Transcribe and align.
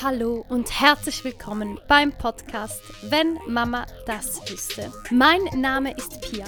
Hallo 0.00 0.44
und 0.48 0.80
herzlich 0.80 1.24
willkommen 1.24 1.80
beim 1.88 2.12
Podcast 2.12 2.80
Wenn 3.10 3.36
Mama 3.48 3.84
das 4.06 4.48
wüsste. 4.48 4.92
Mein 5.10 5.42
Name 5.56 5.92
ist 5.96 6.20
Pia 6.20 6.44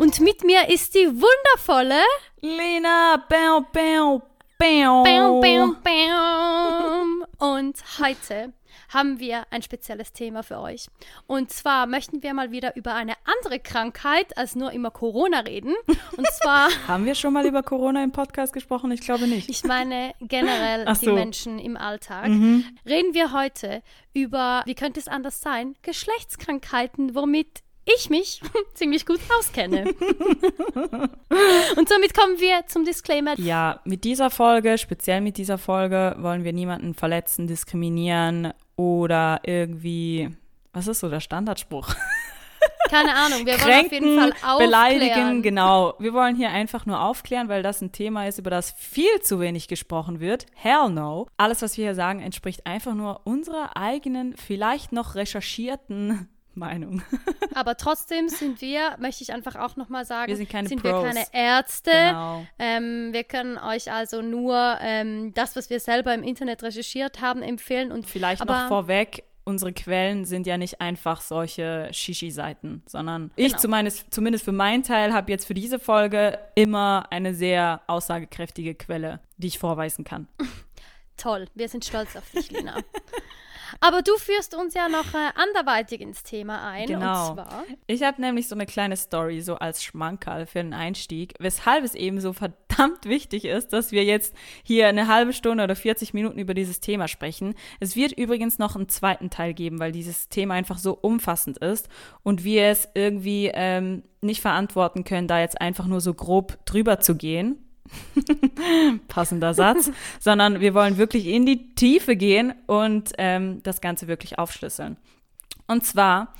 und 0.00 0.18
mit 0.18 0.42
mir 0.42 0.68
ist 0.68 0.96
die 0.96 1.06
wundervolle 1.06 2.02
Lena. 2.40 3.24
Bam, 3.28 3.66
bam, 3.72 4.22
bam. 4.58 5.04
Bam, 5.04 5.40
bam, 5.40 5.76
bam. 5.84 7.24
Und 7.38 7.76
heute 8.00 8.52
haben 8.92 9.18
wir 9.18 9.44
ein 9.50 9.62
spezielles 9.62 10.12
Thema 10.12 10.42
für 10.42 10.58
euch. 10.58 10.88
Und 11.26 11.50
zwar 11.50 11.86
möchten 11.86 12.22
wir 12.22 12.34
mal 12.34 12.50
wieder 12.50 12.76
über 12.76 12.94
eine 12.94 13.14
andere 13.24 13.58
Krankheit 13.58 14.36
als 14.36 14.54
nur 14.56 14.72
immer 14.72 14.90
Corona 14.90 15.40
reden. 15.40 15.74
Und 16.16 16.26
zwar. 16.42 16.68
haben 16.86 17.04
wir 17.04 17.14
schon 17.14 17.32
mal 17.32 17.46
über 17.46 17.62
Corona 17.62 18.02
im 18.04 18.12
Podcast 18.12 18.52
gesprochen? 18.52 18.90
Ich 18.90 19.00
glaube 19.00 19.26
nicht. 19.26 19.48
Ich 19.48 19.64
meine 19.64 20.12
generell 20.20 20.84
Ach 20.86 20.98
die 20.98 21.06
so. 21.06 21.14
Menschen 21.14 21.58
im 21.58 21.76
Alltag. 21.76 22.28
Mhm. 22.28 22.64
Reden 22.86 23.14
wir 23.14 23.32
heute 23.32 23.82
über, 24.12 24.62
wie 24.66 24.74
könnte 24.74 25.00
es 25.00 25.08
anders 25.08 25.40
sein, 25.40 25.74
Geschlechtskrankheiten, 25.82 27.14
womit 27.14 27.62
ich 27.84 28.10
mich 28.10 28.40
ziemlich 28.74 29.06
gut 29.06 29.20
auskenne. 29.38 29.84
Und 31.76 31.88
somit 31.88 32.14
kommen 32.14 32.38
wir 32.38 32.66
zum 32.66 32.84
Disclaimer. 32.84 33.38
Ja, 33.38 33.80
mit 33.84 34.04
dieser 34.04 34.30
Folge, 34.30 34.78
speziell 34.78 35.20
mit 35.20 35.36
dieser 35.36 35.58
Folge, 35.58 36.16
wollen 36.18 36.44
wir 36.44 36.52
niemanden 36.52 36.94
verletzen, 36.94 37.46
diskriminieren 37.46 38.52
oder 38.76 39.40
irgendwie. 39.44 40.30
Was 40.72 40.86
ist 40.86 41.00
so 41.00 41.08
der 41.08 41.20
Standardspruch? 41.20 41.94
Keine 42.88 43.14
Ahnung, 43.14 43.46
wir 43.46 43.54
wollen 43.60 43.86
auf 43.86 43.92
jeden 43.92 44.18
Fall 44.18 44.30
Kränken, 44.30 44.48
aufklären. 44.48 44.58
beleidigen, 44.58 45.42
genau. 45.42 45.94
Wir 45.98 46.12
wollen 46.12 46.34
hier 46.34 46.50
einfach 46.50 46.86
nur 46.86 47.00
aufklären, 47.00 47.48
weil 47.48 47.62
das 47.62 47.80
ein 47.80 47.92
Thema 47.92 48.26
ist, 48.26 48.38
über 48.38 48.50
das 48.50 48.72
viel 48.72 49.20
zu 49.20 49.38
wenig 49.38 49.68
gesprochen 49.68 50.18
wird. 50.18 50.46
Hell 50.54 50.90
no. 50.90 51.28
Alles, 51.36 51.62
was 51.62 51.76
wir 51.76 51.84
hier 51.84 51.94
sagen, 51.94 52.20
entspricht 52.20 52.66
einfach 52.66 52.94
nur 52.94 53.20
unserer 53.24 53.76
eigenen, 53.76 54.36
vielleicht 54.36 54.90
noch 54.90 55.14
recherchierten 55.14 56.28
Meinung. 56.56 57.02
Aber 57.54 57.76
trotzdem 57.76 58.28
sind 58.28 58.60
wir, 58.60 58.96
möchte 58.98 59.22
ich 59.22 59.32
einfach 59.32 59.56
auch 59.56 59.76
nochmal 59.76 60.04
sagen, 60.04 60.28
Wir 60.28 60.36
sind 60.36 60.48
keine 60.50 60.68
wir 60.70 60.76
Pros. 60.78 61.04
keine 61.04 61.24
Ärzte. 61.32 61.90
Genau. 61.90 62.46
Ähm, 62.58 63.12
wir 63.12 63.24
können 63.24 63.58
euch 63.58 63.90
also 63.92 64.22
nur 64.22 64.78
ähm, 64.80 65.32
das, 65.34 65.56
was 65.56 65.70
wir 65.70 65.80
selber 65.80 66.14
im 66.14 66.22
Internet 66.22 66.62
recherchiert 66.62 67.20
haben, 67.20 67.42
empfehlen. 67.42 67.92
Und 67.92 68.06
Vielleicht 68.08 68.42
aber, 68.42 68.62
noch 68.62 68.68
vorweg, 68.68 69.24
unsere 69.44 69.72
Quellen 69.72 70.24
sind 70.24 70.46
ja 70.46 70.56
nicht 70.58 70.80
einfach 70.80 71.20
solche 71.20 71.88
Shishi-Seiten, 71.92 72.82
sondern 72.86 73.30
ich 73.36 73.48
Genau. 73.48 73.58
zumindest, 73.58 74.12
zumindest 74.14 74.44
für 74.44 74.52
meinen 74.52 74.82
Teil 74.82 75.12
habe 75.12 75.30
jetzt 75.32 75.46
für 75.46 75.54
diese 75.54 75.78
Folge 75.78 76.38
immer 76.54 77.06
eine 77.10 77.34
sehr 77.34 77.80
aussagekräftige 77.86 78.74
Quelle, 78.74 79.20
die 79.38 79.48
ich 79.48 79.58
vorweisen 79.58 80.04
kann. 80.04 80.28
Toll, 81.16 81.48
wir 81.54 81.68
sind 81.68 81.84
stolz 81.84 82.16
auf 82.16 82.30
dich, 82.30 82.50
Lina. 82.50 82.76
Aber 83.80 84.02
du 84.02 84.16
führst 84.16 84.54
uns 84.54 84.74
ja 84.74 84.88
noch 84.88 85.14
äh, 85.14 85.30
anderweitig 85.34 86.00
ins 86.00 86.22
Thema 86.22 86.68
ein. 86.68 86.86
Genau. 86.86 87.30
Und 87.30 87.34
zwar. 87.34 87.64
Ich 87.86 88.02
habe 88.02 88.20
nämlich 88.20 88.48
so 88.48 88.54
eine 88.54 88.66
kleine 88.66 88.96
Story 88.96 89.40
so 89.40 89.56
als 89.56 89.84
Schmankerl 89.84 90.46
für 90.46 90.58
den 90.58 90.74
Einstieg, 90.74 91.34
weshalb 91.38 91.84
es 91.84 91.94
eben 91.94 92.20
so 92.20 92.32
verdammt 92.32 93.04
wichtig 93.04 93.44
ist, 93.44 93.72
dass 93.72 93.92
wir 93.92 94.04
jetzt 94.04 94.34
hier 94.62 94.88
eine 94.88 95.06
halbe 95.06 95.32
Stunde 95.32 95.64
oder 95.64 95.76
40 95.76 96.14
Minuten 96.14 96.38
über 96.38 96.54
dieses 96.54 96.80
Thema 96.80 97.08
sprechen. 97.08 97.54
Es 97.78 97.96
wird 97.96 98.12
übrigens 98.12 98.58
noch 98.58 98.76
einen 98.76 98.88
zweiten 98.88 99.30
Teil 99.30 99.54
geben, 99.54 99.78
weil 99.78 99.92
dieses 99.92 100.28
Thema 100.28 100.54
einfach 100.54 100.78
so 100.78 100.98
umfassend 101.00 101.58
ist 101.58 101.88
und 102.22 102.44
wir 102.44 102.64
es 102.64 102.88
irgendwie 102.94 103.50
ähm, 103.52 104.02
nicht 104.20 104.40
verantworten 104.40 105.04
können, 105.04 105.28
da 105.28 105.40
jetzt 105.40 105.60
einfach 105.60 105.86
nur 105.86 106.00
so 106.00 106.14
grob 106.14 106.58
drüber 106.64 107.00
zu 107.00 107.14
gehen. 107.14 107.58
Passender 109.08 109.54
Satz, 109.54 109.90
sondern 110.18 110.60
wir 110.60 110.74
wollen 110.74 110.96
wirklich 110.96 111.26
in 111.26 111.46
die 111.46 111.74
Tiefe 111.74 112.16
gehen 112.16 112.54
und 112.66 113.12
ähm, 113.18 113.62
das 113.62 113.80
Ganze 113.80 114.08
wirklich 114.08 114.38
aufschlüsseln. 114.38 114.96
Und 115.66 115.84
zwar 115.84 116.34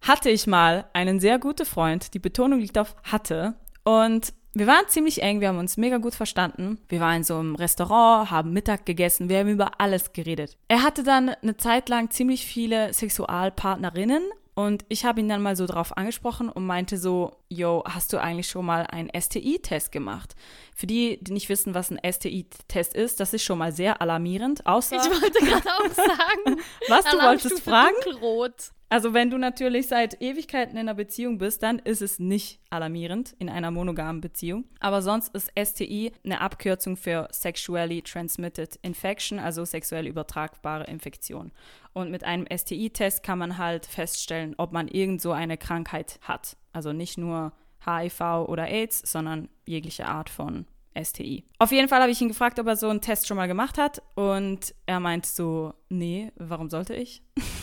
hatte 0.00 0.30
ich 0.30 0.46
mal 0.46 0.86
einen 0.92 1.20
sehr 1.20 1.38
guten 1.38 1.66
Freund, 1.66 2.14
die 2.14 2.18
Betonung 2.18 2.60
liegt 2.60 2.78
auf 2.78 2.96
hatte, 3.04 3.54
und 3.84 4.32
wir 4.52 4.66
waren 4.66 4.88
ziemlich 4.88 5.22
eng, 5.22 5.40
wir 5.40 5.48
haben 5.48 5.58
uns 5.58 5.76
mega 5.76 5.98
gut 5.98 6.14
verstanden. 6.14 6.78
Wir 6.88 7.00
waren 7.00 7.22
so 7.22 7.36
einem 7.36 7.54
Restaurant, 7.54 8.30
haben 8.30 8.52
Mittag 8.52 8.84
gegessen, 8.84 9.28
wir 9.28 9.38
haben 9.38 9.48
über 9.48 9.80
alles 9.80 10.12
geredet. 10.12 10.56
Er 10.68 10.82
hatte 10.82 11.04
dann 11.04 11.28
eine 11.28 11.56
Zeit 11.56 11.88
lang 11.88 12.10
ziemlich 12.10 12.44
viele 12.44 12.92
Sexualpartnerinnen 12.92 14.22
und 14.66 14.84
ich 14.88 15.04
habe 15.04 15.20
ihn 15.20 15.28
dann 15.28 15.40
mal 15.42 15.56
so 15.56 15.66
drauf 15.66 15.96
angesprochen 15.96 16.48
und 16.48 16.66
meinte 16.66 16.98
so, 16.98 17.36
yo, 17.48 17.82
hast 17.86 18.12
du 18.12 18.18
eigentlich 18.18 18.48
schon 18.48 18.66
mal 18.66 18.86
einen 18.86 19.10
STI-Test 19.18 19.90
gemacht? 19.90 20.34
Für 20.74 20.86
die, 20.86 21.18
die 21.22 21.32
nicht 21.32 21.48
wissen, 21.48 21.74
was 21.74 21.90
ein 21.90 21.98
STI-Test 22.04 22.94
ist, 22.94 23.20
das 23.20 23.32
ist 23.32 23.42
schon 23.42 23.58
mal 23.58 23.72
sehr 23.72 24.00
alarmierend, 24.02 24.66
außer, 24.66 24.96
Ich 24.96 25.22
wollte 25.22 25.38
gerade 25.44 25.68
auch 25.68 25.94
sagen. 25.94 26.60
was 26.88 27.04
du 27.04 27.16
wolltest 27.18 27.62
fragen? 27.62 27.94
Dunkelrot. 28.02 28.72
Also 28.92 29.14
wenn 29.14 29.30
du 29.30 29.38
natürlich 29.38 29.86
seit 29.86 30.20
Ewigkeiten 30.20 30.72
in 30.72 30.80
einer 30.80 30.94
Beziehung 30.94 31.38
bist, 31.38 31.62
dann 31.62 31.78
ist 31.78 32.02
es 32.02 32.18
nicht 32.18 32.58
alarmierend 32.70 33.36
in 33.38 33.48
einer 33.48 33.70
monogamen 33.70 34.20
Beziehung. 34.20 34.64
Aber 34.80 35.00
sonst 35.00 35.32
ist 35.32 35.52
STI 35.56 36.10
eine 36.24 36.40
Abkürzung 36.40 36.96
für 36.96 37.28
Sexually 37.30 38.02
Transmitted 38.02 38.80
Infection, 38.82 39.38
also 39.38 39.64
sexuell 39.64 40.08
übertragbare 40.08 40.84
Infektion. 40.84 41.52
Und 41.92 42.10
mit 42.10 42.24
einem 42.24 42.46
STI-Test 42.52 43.22
kann 43.22 43.38
man 43.38 43.58
halt 43.58 43.86
feststellen, 43.86 44.56
ob 44.58 44.72
man 44.72 44.88
irgend 44.88 45.22
so 45.22 45.30
eine 45.30 45.56
Krankheit 45.56 46.18
hat. 46.22 46.56
Also 46.72 46.92
nicht 46.92 47.16
nur 47.16 47.52
HIV 47.84 48.48
oder 48.48 48.66
AIDS, 48.66 49.02
sondern 49.10 49.48
jegliche 49.66 50.06
Art 50.06 50.28
von 50.28 50.66
STI. 51.00 51.44
Auf 51.60 51.70
jeden 51.70 51.88
Fall 51.88 52.00
habe 52.00 52.10
ich 52.10 52.20
ihn 52.20 52.28
gefragt, 52.28 52.58
ob 52.58 52.66
er 52.66 52.74
so 52.74 52.88
einen 52.88 53.00
Test 53.00 53.28
schon 53.28 53.36
mal 53.36 53.46
gemacht 53.46 53.78
hat. 53.78 54.02
Und 54.16 54.74
er 54.86 54.98
meint 54.98 55.26
so, 55.26 55.74
nee, 55.88 56.32
warum 56.34 56.68
sollte 56.68 56.94
ich? 56.94 57.22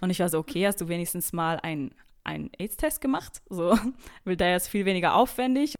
Und 0.00 0.10
ich 0.10 0.20
war 0.20 0.28
so, 0.28 0.38
okay, 0.38 0.66
hast 0.66 0.80
du 0.80 0.88
wenigstens 0.88 1.32
mal 1.32 1.58
einen, 1.60 1.94
einen 2.24 2.50
AIDS-Test 2.58 3.00
gemacht? 3.00 3.42
So, 3.48 3.78
weil 4.24 4.36
der 4.36 4.56
ist 4.56 4.68
viel 4.68 4.84
weniger 4.84 5.14
aufwendig. 5.14 5.74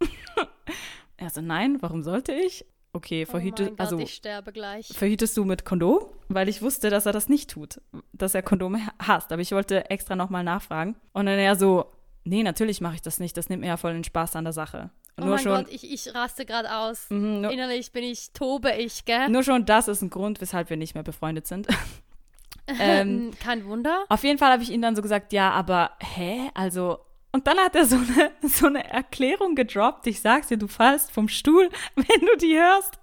er 1.17 1.29
so, 1.29 1.41
nein, 1.41 1.81
warum 1.81 2.03
sollte 2.03 2.33
ich? 2.33 2.65
Okay, 2.95 3.25
Oh 3.27 3.31
verhüte, 3.31 3.63
mein 3.63 3.71
Gott, 3.71 3.79
also 3.79 3.99
ich 3.99 4.13
sterbe 4.13 4.51
gleich. 4.53 4.87
verhütest 4.87 5.35
du 5.35 5.45
mit 5.45 5.65
Kondom? 5.65 6.05
Weil 6.29 6.47
ich 6.47 6.61
wusste, 6.61 6.91
dass 6.91 7.07
er 7.07 7.11
das 7.11 7.27
nicht 7.27 7.49
tut, 7.49 7.81
dass 8.11 8.35
er 8.35 8.43
Kondome 8.43 8.81
hasst. 8.99 9.31
Aber 9.31 9.41
ich 9.41 9.51
wollte 9.51 9.89
extra 9.89 10.15
nochmal 10.15 10.43
nachfragen. 10.43 10.95
Und 11.11 11.25
dann 11.25 11.39
er 11.39 11.55
so, 11.55 11.85
nee, 12.23 12.43
natürlich 12.43 12.81
mache 12.81 12.95
ich 12.95 13.01
das 13.01 13.19
nicht. 13.19 13.35
Das 13.35 13.49
nimmt 13.49 13.61
mir 13.61 13.67
ja 13.67 13.77
voll 13.77 13.93
den 13.93 14.03
Spaß 14.03 14.35
an 14.35 14.43
der 14.43 14.53
Sache. 14.53 14.91
Oh 15.17 15.21
nur 15.21 15.35
mein 15.35 15.43
schon, 15.43 15.63
Gott, 15.63 15.73
ich, 15.73 15.91
ich 15.91 16.13
raste 16.13 16.45
gerade 16.45 16.75
aus. 16.75 17.09
Mhm, 17.09 17.41
nur, 17.41 17.51
Innerlich 17.51 17.91
bin 17.91 18.03
ich, 18.03 18.31
tobe 18.33 18.71
ich, 18.73 19.05
gell? 19.05 19.29
nur 19.29 19.43
schon 19.43 19.65
das 19.65 19.87
ist 19.87 20.01
ein 20.01 20.09
Grund, 20.09 20.41
weshalb 20.41 20.69
wir 20.69 20.77
nicht 20.77 20.93
mehr 20.95 21.03
befreundet 21.03 21.47
sind. 21.47 21.67
ähm, 22.67 23.31
Kein 23.43 23.65
Wunder. 23.65 24.05
Auf 24.09 24.23
jeden 24.23 24.37
Fall 24.37 24.51
habe 24.51 24.63
ich 24.63 24.71
ihm 24.71 24.81
dann 24.81 24.95
so 24.95 25.01
gesagt, 25.01 25.33
ja, 25.33 25.51
aber 25.51 25.91
hä? 25.99 26.49
Also, 26.53 26.99
und 27.31 27.47
dann 27.47 27.57
hat 27.57 27.75
er 27.75 27.85
so 27.85 27.97
eine, 27.97 28.31
so 28.49 28.67
eine 28.67 28.89
Erklärung 28.89 29.55
gedroppt. 29.55 30.07
Ich 30.07 30.21
sag's 30.21 30.47
dir, 30.47 30.57
du 30.57 30.67
fallst 30.67 31.11
vom 31.11 31.27
Stuhl, 31.27 31.69
wenn 31.95 32.21
du 32.21 32.37
die 32.37 32.55
hörst. 32.55 32.99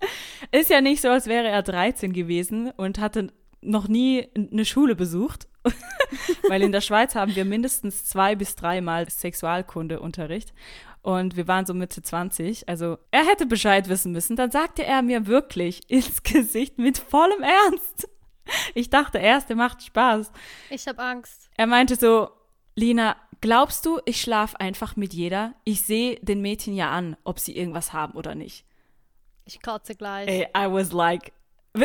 Ist 0.52 0.70
ja 0.70 0.80
nicht 0.80 1.00
so, 1.00 1.08
als 1.08 1.26
wäre 1.26 1.48
er 1.48 1.62
13 1.62 2.12
gewesen 2.12 2.70
und 2.76 2.98
hatte 2.98 3.32
noch 3.60 3.88
nie 3.88 4.28
eine 4.34 4.64
Schule 4.64 4.94
besucht. 4.94 5.46
Weil 6.48 6.62
in 6.62 6.72
der 6.72 6.80
Schweiz 6.80 7.14
haben 7.14 7.36
wir 7.36 7.44
mindestens 7.44 8.06
zwei 8.06 8.34
bis 8.34 8.56
dreimal 8.56 9.08
Sexualkundeunterricht. 9.10 10.54
Und 11.02 11.36
wir 11.36 11.48
waren 11.48 11.66
so 11.66 11.74
Mitte 11.74 12.02
20. 12.02 12.68
Also 12.68 12.98
er 13.10 13.26
hätte 13.26 13.46
Bescheid 13.46 13.88
wissen 13.88 14.12
müssen. 14.12 14.36
Dann 14.36 14.50
sagte 14.50 14.84
er 14.84 15.02
mir 15.02 15.26
wirklich 15.26 15.82
ins 15.88 16.22
Gesicht 16.22 16.78
mit 16.78 16.98
vollem 16.98 17.42
Ernst. 17.42 18.08
Ich 18.74 18.90
dachte 18.90 19.18
erst, 19.18 19.50
er 19.50 19.56
macht 19.56 19.82
Spaß. 19.82 20.32
Ich 20.70 20.86
habe 20.88 21.02
Angst. 21.02 21.50
Er 21.56 21.66
meinte 21.66 21.96
so, 21.96 22.30
Lina, 22.74 23.16
glaubst 23.40 23.84
du, 23.86 24.00
ich 24.04 24.20
schlafe 24.20 24.58
einfach 24.60 24.96
mit 24.96 25.12
jeder? 25.12 25.54
Ich 25.64 25.82
sehe 25.82 26.18
den 26.20 26.40
Mädchen 26.40 26.74
ja 26.74 26.90
an, 26.90 27.16
ob 27.24 27.38
sie 27.38 27.56
irgendwas 27.56 27.92
haben 27.92 28.14
oder 28.14 28.34
nicht. 28.34 28.64
Ich 29.44 29.60
kotze 29.62 29.94
gleich. 29.94 30.28
Ey, 30.28 30.46
I 30.56 30.70
was 30.72 30.92
like. 30.92 31.32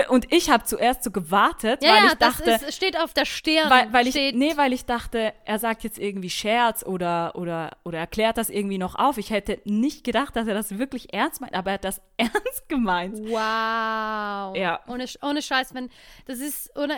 Und 0.09 0.33
ich 0.33 0.49
habe 0.49 0.63
zuerst 0.63 1.03
so 1.03 1.11
gewartet, 1.11 1.83
ja, 1.83 1.89
weil 1.91 2.03
ja, 2.05 2.07
ich 2.07 2.13
dachte, 2.15 2.43
das 2.45 2.63
ist, 2.63 2.75
steht 2.75 2.99
auf 2.99 3.13
der 3.13 3.25
Stirn. 3.25 3.69
weil, 3.69 3.93
weil 3.93 4.07
ich, 4.07 4.15
nee, 4.33 4.57
weil 4.57 4.73
ich 4.73 4.85
dachte, 4.85 5.31
er 5.45 5.59
sagt 5.59 5.83
jetzt 5.83 5.99
irgendwie 5.99 6.31
Scherz 6.31 6.83
oder, 6.83 7.35
oder, 7.35 7.77
oder 7.83 7.99
erklärt 7.99 8.37
das 8.37 8.49
irgendwie 8.49 8.79
noch 8.79 8.95
auf. 8.95 9.19
Ich 9.19 9.29
hätte 9.29 9.61
nicht 9.63 10.03
gedacht, 10.03 10.35
dass 10.35 10.47
er 10.47 10.55
das 10.55 10.79
wirklich 10.79 11.13
ernst 11.13 11.39
meint, 11.39 11.53
aber 11.53 11.69
er 11.69 11.73
hat 11.75 11.85
das 11.85 12.01
ernst 12.17 12.67
gemeint. 12.67 13.19
Wow. 13.19 14.55
Ja. 14.55 14.79
Ohne, 14.87 15.05
ohne 15.21 15.43
Scheiß, 15.43 15.75
wenn 15.75 15.91
das 16.25 16.39
ist 16.39 16.75
ohne 16.75 16.95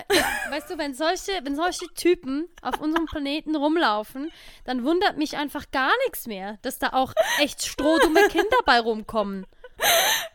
weißt 0.49 0.69
du, 0.69 0.77
wenn 0.77 0.93
solche 0.93 1.31
wenn 1.43 1.57
solche 1.57 1.93
Typen 1.93 2.47
auf 2.61 2.79
unserem 2.79 3.05
Planeten 3.05 3.57
rumlaufen, 3.57 4.31
dann 4.63 4.85
wundert 4.85 5.17
mich 5.17 5.35
einfach 5.35 5.71
gar 5.71 5.91
nichts 6.05 6.25
mehr, 6.25 6.57
dass 6.61 6.79
da 6.79 6.93
auch 6.93 7.13
echt 7.39 7.65
strohdumme 7.65 8.27
Kinder 8.29 8.57
bei 8.65 8.79
rumkommen. 8.79 9.45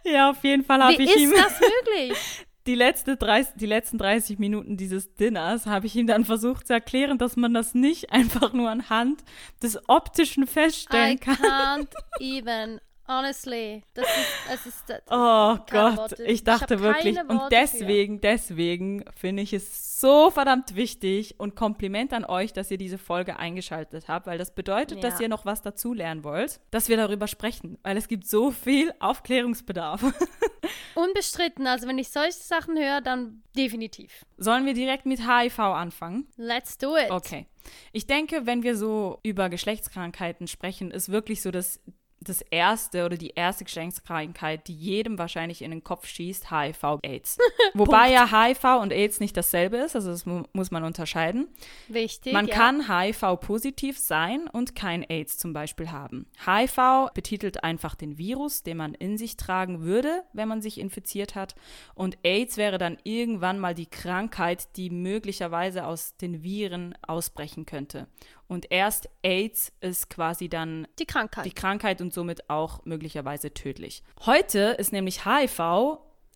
Ja, 0.04 0.30
auf 0.30 0.42
jeden 0.42 0.64
Fall 0.64 0.82
habe 0.82 1.02
ich 1.02 1.16
ihm 1.16 1.32
ist 1.32 1.44
das 1.44 1.60
möglich? 1.60 2.18
die, 2.66 2.74
letzte 2.74 3.16
30, 3.16 3.54
die 3.56 3.66
letzten 3.66 3.98
30 3.98 4.38
Minuten 4.38 4.76
dieses 4.76 5.14
Dinners 5.14 5.66
habe 5.66 5.86
ich 5.86 5.96
ihm 5.96 6.06
dann 6.06 6.24
versucht 6.24 6.66
zu 6.66 6.72
erklären, 6.72 7.18
dass 7.18 7.36
man 7.36 7.54
das 7.54 7.74
nicht 7.74 8.10
einfach 8.12 8.52
nur 8.52 8.70
anhand 8.70 9.22
des 9.62 9.78
Optischen 9.88 10.44
I 10.44 10.46
feststellen 10.46 11.20
kann. 11.20 11.36
can't 11.36 11.94
even 12.20 12.80
Honestly, 13.08 13.82
das 13.94 14.06
ist, 14.06 14.54
es 14.54 14.66
ist 14.66 14.88
das, 14.88 15.00
Oh 15.10 15.56
keine 15.66 15.90
Gott, 15.90 15.96
Worte. 15.98 16.24
ich 16.24 16.44
dachte 16.44 16.74
hab 16.74 16.80
wirklich. 16.82 17.18
Und 17.28 17.42
deswegen, 17.50 18.20
deswegen 18.20 19.04
finde 19.16 19.42
ich 19.42 19.52
es 19.52 20.00
so 20.00 20.30
verdammt 20.30 20.76
wichtig 20.76 21.34
und 21.38 21.56
Kompliment 21.56 22.12
an 22.12 22.24
euch, 22.24 22.52
dass 22.52 22.70
ihr 22.70 22.78
diese 22.78 22.98
Folge 22.98 23.38
eingeschaltet 23.38 24.08
habt, 24.08 24.26
weil 24.26 24.38
das 24.38 24.54
bedeutet, 24.54 25.02
dass 25.02 25.14
Ja. 25.14 25.22
ihr 25.22 25.28
noch 25.28 25.44
was 25.44 25.62
dazulernen 25.62 26.22
wollt, 26.24 26.60
dass 26.70 26.88
wir 26.88 26.96
darüber 26.96 27.26
sprechen, 27.26 27.76
weil 27.82 27.96
es 27.96 28.08
gibt 28.08 28.26
so 28.26 28.50
viel 28.50 28.92
Aufklärungsbedarf. 29.00 30.00
Für. 30.00 30.14
Unbestritten, 30.94 31.66
also 31.66 31.88
wenn 31.88 31.98
ich 31.98 32.08
solche 32.10 32.32
Sachen 32.32 32.76
höre, 32.78 33.00
dann 33.00 33.42
definitiv. 33.56 34.24
Sollen 34.36 34.64
wir 34.66 34.74
direkt 34.74 35.06
mit 35.06 35.20
HIV 35.26 35.58
anfangen? 35.58 36.28
Let's 36.36 36.78
do 36.78 36.96
it. 36.96 37.10
Okay. 37.10 37.46
Ich 37.92 38.06
denke, 38.06 38.46
wenn 38.46 38.62
wir 38.62 38.76
so 38.76 39.18
über 39.22 39.48
Geschlechtskrankheiten 39.48 40.46
sprechen, 40.48 40.90
ist 40.90 41.10
wirklich 41.10 41.42
so 41.42 41.50
das, 41.50 41.80
das 42.24 42.42
erste 42.42 43.04
oder 43.04 43.16
die 43.16 43.30
erste 43.30 43.64
Geschlechtskrankheit, 43.64 44.68
die 44.68 44.74
jedem 44.74 45.18
wahrscheinlich 45.18 45.62
in 45.62 45.70
den 45.70 45.84
Kopf 45.84 46.06
schießt, 46.06 46.50
HIV, 46.50 46.98
AIDS. 47.02 47.38
Wobei 47.74 48.10
ja 48.10 48.30
HIV 48.30 48.80
und 48.80 48.92
AIDS 48.92 49.20
nicht 49.20 49.36
dasselbe 49.36 49.78
ist, 49.78 49.96
also 49.96 50.10
das 50.10 50.26
mu 50.26 50.42
muss 50.52 50.70
man 50.70 50.84
unterscheiden. 50.84 51.48
Wichtig. 51.88 52.32
Man 52.32 52.46
ja. 52.46 52.54
kann 52.54 52.88
HIV-positiv 52.88 53.98
sein 53.98 54.48
und 54.48 54.74
kein 54.74 55.02
AIDS 55.02 55.38
zum 55.38 55.52
Beispiel 55.52 55.90
haben. 55.90 56.26
HIV 56.44 57.10
betitelt 57.14 57.64
einfach 57.64 57.94
den 57.94 58.18
Virus, 58.18 58.62
den 58.62 58.76
man 58.76 58.94
in 58.94 59.18
sich 59.18 59.36
tragen 59.36 59.82
würde, 59.82 60.22
wenn 60.32 60.48
man 60.48 60.62
sich 60.62 60.78
infiziert 60.78 61.34
hat. 61.34 61.54
Und 61.94 62.18
AIDS 62.22 62.56
wäre 62.56 62.78
dann 62.78 62.98
irgendwann 63.04 63.58
mal 63.58 63.74
die 63.74 63.86
Krankheit, 63.86 64.76
die 64.76 64.90
möglicherweise 64.90 65.86
aus 65.86 66.16
den 66.16 66.42
Viren 66.42 66.94
ausbrechen 67.02 67.66
könnte. 67.66 68.06
Und 68.52 68.70
erst 68.70 69.08
AIDS 69.22 69.72
ist 69.80 70.10
quasi 70.10 70.50
dann 70.50 70.86
die 70.98 71.06
Krankheit. 71.06 71.46
die 71.46 71.52
Krankheit 71.52 72.02
und 72.02 72.12
somit 72.12 72.50
auch 72.50 72.84
möglicherweise 72.84 73.54
tödlich. 73.54 74.02
Heute 74.26 74.76
ist 74.78 74.92
nämlich 74.92 75.24
HIV, 75.24 75.58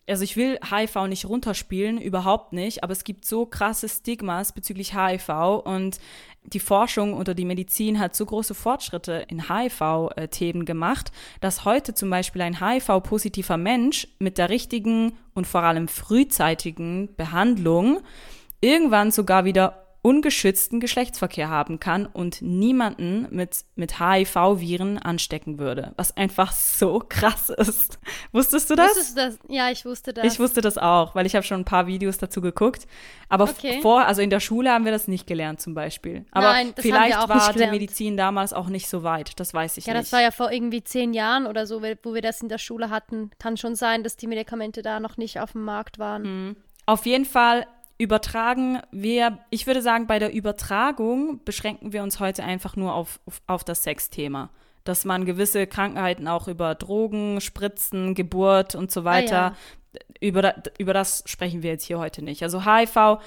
also 0.09 0.25
ich 0.25 0.35
will 0.35 0.59
HIV 0.67 1.09
nicht 1.09 1.27
runterspielen, 1.27 2.01
überhaupt 2.01 2.55
nicht, 2.55 2.83
aber 2.83 2.93
es 2.93 3.05
gibt 3.05 3.27
so 3.27 3.45
krasse 3.45 3.87
Stigmas 3.91 4.53
bezüglich 4.53 4.97
HIV 4.97 5.61
und 5.67 6.01
die 6.43 6.59
Forschung 6.59 7.13
oder 7.13 7.35
die 7.35 7.45
Medizin 7.45 7.99
hat 7.99 8.17
so 8.17 8.25
große 8.25 8.55
Fortschritte 8.55 9.27
in 9.29 9.51
HIV-Themen 9.51 10.65
gemacht, 10.65 11.13
dass 11.43 11.67
heute 11.67 11.93
zum 11.93 12.09
Beispiel 12.09 12.41
ein 12.41 12.67
HIV-positiver 12.67 13.59
Mensch 13.59 14.09
mit 14.21 14.39
der 14.39 14.49
richtigen 14.49 15.19
und 15.35 15.47
vor 15.47 15.65
allem 15.65 15.87
frühzeitigen 15.87 17.15
Behandlung 17.15 18.01
irgendwann 18.63 19.11
sogar 19.11 19.45
wieder 19.45 19.86
ungeschützten 20.07 20.79
Geschlechtsverkehr 20.79 21.49
haben 21.49 21.81
kann 21.81 22.07
und 22.07 22.41
niemanden 22.41 23.27
mit, 23.33 23.65
mit 23.75 23.99
HIV-Viren 23.99 24.99
anstecken 24.99 25.59
würde. 25.59 25.95
Was 25.97 26.17
einfach 26.17 26.53
so 26.53 27.03
krass 27.09 27.49
ist. 27.51 27.99
Wusstest 28.31 28.71
du 28.71 28.77
das? 28.77 28.91
Wusstest 28.91 29.17
du 29.19 29.21
das? 29.23 29.39
Ja, 29.49 29.69
ich 29.69 29.85
wusste 29.85 30.13
das. 30.13 30.25
Ich 30.25 30.39
wusste 30.39 30.61
das 30.61 30.79
auch, 30.79 31.17
weil 31.17 31.27
ich 31.27 31.35
habe 31.35 31.43
schon 31.45 31.63
ein 31.63 31.65
paar 31.65 31.89
Videos 31.89 32.19
dazu 32.19 32.41
geguckt. 32.41 32.87
Aber 33.29 33.51
Okay. 33.51 33.81
vor, 33.83 34.07
also 34.07 34.23
in 34.23 34.31
der 34.31 34.39
Schule 34.39 34.71
haben 34.71 34.85
wir 34.85 34.93
das 34.93 35.09
nicht 35.09 35.27
gelernt 35.27 35.61
zum 35.61 35.75
Beispiel. 35.75 36.25
Aber 36.31 36.53
Nein, 36.53 36.73
das 36.77 36.85
haben 36.85 36.93
wir 36.93 37.01
vielleicht 37.01 37.19
auch 37.19 37.29
war 37.29 37.53
die. 37.53 37.67
Medizin 37.67 38.17
damals 38.17 38.53
auch 38.53 38.69
nicht 38.69 38.89
so 38.89 39.03
weit. 39.03 39.41
Das 39.41 39.55
weiß 39.55 39.77
ich 39.77 39.87
ja, 39.87 39.95
nicht. 39.95 40.05
das 40.05 40.13
war 40.13 40.23
ja 40.23 40.31
vor 40.31 40.53
irgendwie 40.53 40.85
zehn 40.85 41.15
Jahren 41.15 41.49
oder 41.49 41.67
so, 41.67 41.83
wo 41.83 42.15
wir 42.15 42.23
das 42.23 42.43
in 42.43 42.49
der 42.49 42.59
Schule 42.59 42.91
hatten. 42.91 43.33
Kann 43.41 43.57
schon 43.57 43.75
sein, 43.75 44.05
dass 44.05 44.17
die 44.17 44.29
Medikamente 44.29 44.83
da 44.83 45.01
noch 45.01 45.17
nicht 45.17 45.41
auf 45.41 45.51
dem 45.51 45.65
Markt 45.65 45.99
waren. 45.99 46.23
Hm. 46.23 46.57
Auf 46.89 47.05
jeden 47.05 47.25
Fall 47.25 47.67
übertragen 47.99 48.81
wir, 48.91 49.39
ich 49.51 49.67
würde 49.67 49.83
sagen, 49.83 50.07
bei 50.07 50.19
der 50.19 50.33
Übertragung 50.33 51.41
beschränken 51.45 51.93
wir 51.93 52.03
uns 52.03 52.21
heute 52.21 52.45
einfach 52.45 52.77
nur 52.77 52.95
auf, 52.95 53.21
auf, 53.27 53.41
auf 53.47 53.65
das 53.65 53.83
Sexthema. 53.83 54.51
Dass 54.85 55.05
man 55.05 55.25
gewisse 55.25 55.67
Krankheiten 55.67 56.29
auch 56.29 56.47
über 56.47 56.75
Drogen, 56.75 57.41
Spritzen, 57.41 58.15
Geburt 58.15 58.75
und 58.75 58.93
so 58.93 59.05
weiter, 59.05 59.57
über, 60.21 60.43
da, 60.43 60.55
über 60.79 60.93
das 60.93 61.25
sprechen 61.27 61.63
wir 61.63 61.71
jetzt 61.71 61.85
hier 61.85 61.99
heute 61.99 62.23
nicht. 62.23 62.43
Also 62.43 62.65
HIV 62.65 63.19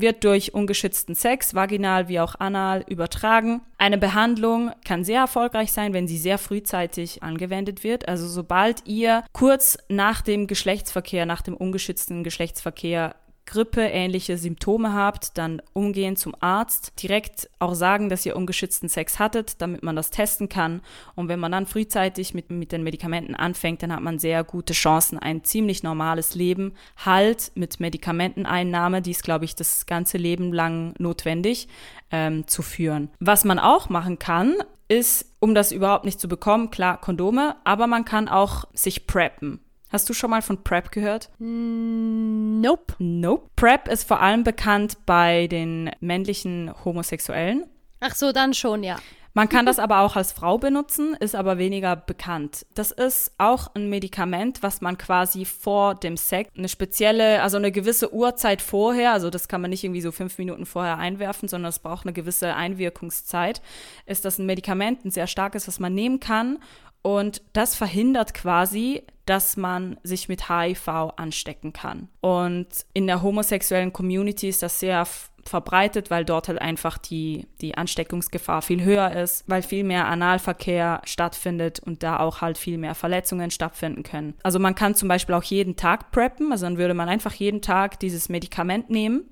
wird 0.00 0.24
durch 0.24 0.54
ungeschützten 0.54 1.14
Sex, 1.14 1.54
vaginal 1.54 2.08
wie 2.08 2.20
auch 2.20 2.36
anal, 2.38 2.84
übertragen. 2.88 3.62
Eine 3.78 3.98
Behandlung 3.98 4.70
kann 4.84 5.04
sehr 5.04 5.20
erfolgreich 5.20 5.72
sein, 5.72 5.92
wenn 5.92 6.08
sie 6.08 6.18
sehr 6.18 6.38
frühzeitig 6.38 7.22
angewendet 7.22 7.84
wird. 7.84 8.08
Also 8.08 8.28
sobald 8.28 8.86
ihr 8.86 9.24
kurz 9.32 9.78
nach 9.88 10.22
dem 10.22 10.46
Geschlechtsverkehr, 10.46 11.26
nach 11.26 11.42
dem 11.42 11.56
ungeschützten 11.56 12.22
Geschlechtsverkehr 12.24 13.14
grippeähnliche 13.48 14.36
Symptome 14.36 14.92
habt, 14.92 15.38
dann 15.38 15.62
umgehen 15.72 16.16
zum 16.16 16.34
Arzt, 16.40 17.02
direkt 17.02 17.48
auch 17.58 17.74
sagen, 17.74 18.10
dass 18.10 18.26
ihr 18.26 18.36
ungeschützten 18.36 18.90
Sex 18.90 19.18
hattet, 19.18 19.62
damit 19.62 19.82
man 19.82 19.96
das 19.96 20.10
testen 20.10 20.50
kann. 20.50 20.82
Und 21.14 21.28
wenn 21.28 21.40
man 21.40 21.52
dann 21.52 21.64
frühzeitig 21.64 22.34
mit, 22.34 22.50
mit 22.50 22.72
den 22.72 22.82
Medikamenten 22.82 23.34
anfängt, 23.34 23.82
dann 23.82 23.92
hat 23.92 24.02
man 24.02 24.18
sehr 24.18 24.44
gute 24.44 24.74
Chancen, 24.74 25.18
ein 25.18 25.44
ziemlich 25.44 25.82
normales 25.82 26.34
Leben, 26.34 26.74
halt 27.04 27.50
mit 27.54 27.80
Medikamenteneinnahme, 27.80 29.00
die 29.00 29.12
ist, 29.12 29.24
glaube 29.24 29.46
ich, 29.46 29.56
das 29.56 29.86
ganze 29.86 30.18
Leben 30.18 30.52
lang 30.52 30.92
notwendig, 30.98 31.68
ähm, 32.10 32.46
zu 32.46 32.60
führen. 32.60 33.10
Was 33.18 33.44
man 33.44 33.58
auch 33.58 33.88
machen 33.88 34.18
kann, 34.18 34.56
ist, 34.88 35.32
um 35.40 35.54
das 35.54 35.72
überhaupt 35.72 36.04
nicht 36.04 36.20
zu 36.20 36.28
bekommen, 36.28 36.70
klar, 36.70 37.00
Kondome, 37.00 37.56
aber 37.64 37.86
man 37.86 38.04
kann 38.04 38.28
auch 38.28 38.66
sich 38.74 39.06
preppen. 39.06 39.60
Hast 39.90 40.08
du 40.08 40.14
schon 40.14 40.30
mal 40.30 40.42
von 40.42 40.62
PrEP 40.62 40.92
gehört? 40.92 41.30
Nope. 41.38 42.94
Nope. 42.98 43.48
PrEP 43.56 43.88
ist 43.88 44.06
vor 44.06 44.20
allem 44.20 44.44
bekannt 44.44 44.98
bei 45.06 45.46
den 45.46 45.90
männlichen 46.00 46.72
Homosexuellen. 46.84 47.64
Ach 48.00 48.14
so, 48.14 48.32
dann 48.32 48.54
schon, 48.54 48.82
ja. 48.82 48.96
Man 49.34 49.48
kann 49.48 49.66
das 49.66 49.78
aber 49.78 50.00
auch 50.00 50.16
als 50.16 50.32
Frau 50.32 50.58
benutzen, 50.58 51.14
ist 51.20 51.36
aber 51.36 51.58
weniger 51.58 51.94
bekannt. 51.94 52.66
Das 52.74 52.90
ist 52.90 53.32
auch 53.38 53.72
ein 53.74 53.88
Medikament, 53.88 54.64
was 54.64 54.80
man 54.80 54.98
quasi 54.98 55.44
vor 55.44 55.94
dem 55.94 56.16
Sex, 56.16 56.50
eine 56.58 56.68
spezielle, 56.68 57.40
also 57.42 57.56
eine 57.56 57.70
gewisse 57.70 58.12
Uhrzeit 58.12 58.62
vorher, 58.62 59.12
also 59.12 59.30
das 59.30 59.46
kann 59.46 59.60
man 59.60 59.70
nicht 59.70 59.84
irgendwie 59.84 60.00
so 60.00 60.10
fünf 60.10 60.38
Minuten 60.38 60.66
vorher 60.66 60.98
einwerfen, 60.98 61.48
sondern 61.48 61.68
es 61.68 61.78
braucht 61.78 62.04
eine 62.04 62.14
gewisse 62.14 62.54
Einwirkungszeit, 62.54 63.62
ist 64.06 64.24
das 64.24 64.38
ein 64.38 64.46
Medikament, 64.46 65.04
ein 65.04 65.12
sehr 65.12 65.28
starkes, 65.28 65.68
was 65.68 65.78
man 65.78 65.94
nehmen 65.94 66.18
kann. 66.18 66.58
Und 67.02 67.42
das 67.52 67.76
verhindert 67.76 68.34
quasi, 68.34 69.04
dass 69.28 69.56
man 69.56 69.98
sich 70.02 70.28
mit 70.28 70.48
HIV 70.48 70.88
anstecken 71.16 71.72
kann. 71.72 72.08
Und 72.20 72.68
in 72.94 73.06
der 73.06 73.22
homosexuellen 73.22 73.92
Community 73.92 74.48
ist 74.48 74.62
das 74.62 74.80
sehr 74.80 75.06
verbreitet, 75.44 76.10
weil 76.10 76.24
dort 76.24 76.48
halt 76.48 76.60
einfach 76.60 76.98
die, 76.98 77.46
die 77.60 77.76
Ansteckungsgefahr 77.76 78.62
viel 78.62 78.84
höher 78.84 79.12
ist, 79.12 79.44
weil 79.46 79.62
viel 79.62 79.84
mehr 79.84 80.06
Analverkehr 80.06 81.00
stattfindet 81.04 81.80
und 81.80 82.02
da 82.02 82.20
auch 82.20 82.40
halt 82.40 82.58
viel 82.58 82.78
mehr 82.78 82.94
Verletzungen 82.94 83.50
stattfinden 83.50 84.02
können. 84.02 84.34
Also 84.42 84.58
man 84.58 84.74
kann 84.74 84.94
zum 84.94 85.08
Beispiel 85.08 85.34
auch 85.34 85.42
jeden 85.42 85.76
Tag 85.76 86.10
preppen, 86.12 86.52
also 86.52 86.66
dann 86.66 86.78
würde 86.78 86.94
man 86.94 87.08
einfach 87.08 87.32
jeden 87.34 87.62
Tag 87.62 87.98
dieses 88.00 88.28
Medikament 88.28 88.90
nehmen. 88.90 89.24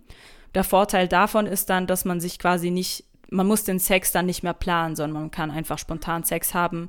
Der 0.54 0.64
Vorteil 0.64 1.06
davon 1.06 1.46
ist 1.46 1.70
dann, 1.70 1.86
dass 1.86 2.04
man 2.04 2.20
sich 2.20 2.38
quasi 2.38 2.70
nicht, 2.70 3.04
man 3.30 3.46
muss 3.46 3.64
den 3.64 3.78
Sex 3.78 4.12
dann 4.12 4.26
nicht 4.26 4.42
mehr 4.42 4.54
planen, 4.54 4.96
sondern 4.96 5.22
man 5.22 5.30
kann 5.30 5.50
einfach 5.50 5.78
spontan 5.78 6.24
Sex 6.24 6.54
haben. 6.54 6.88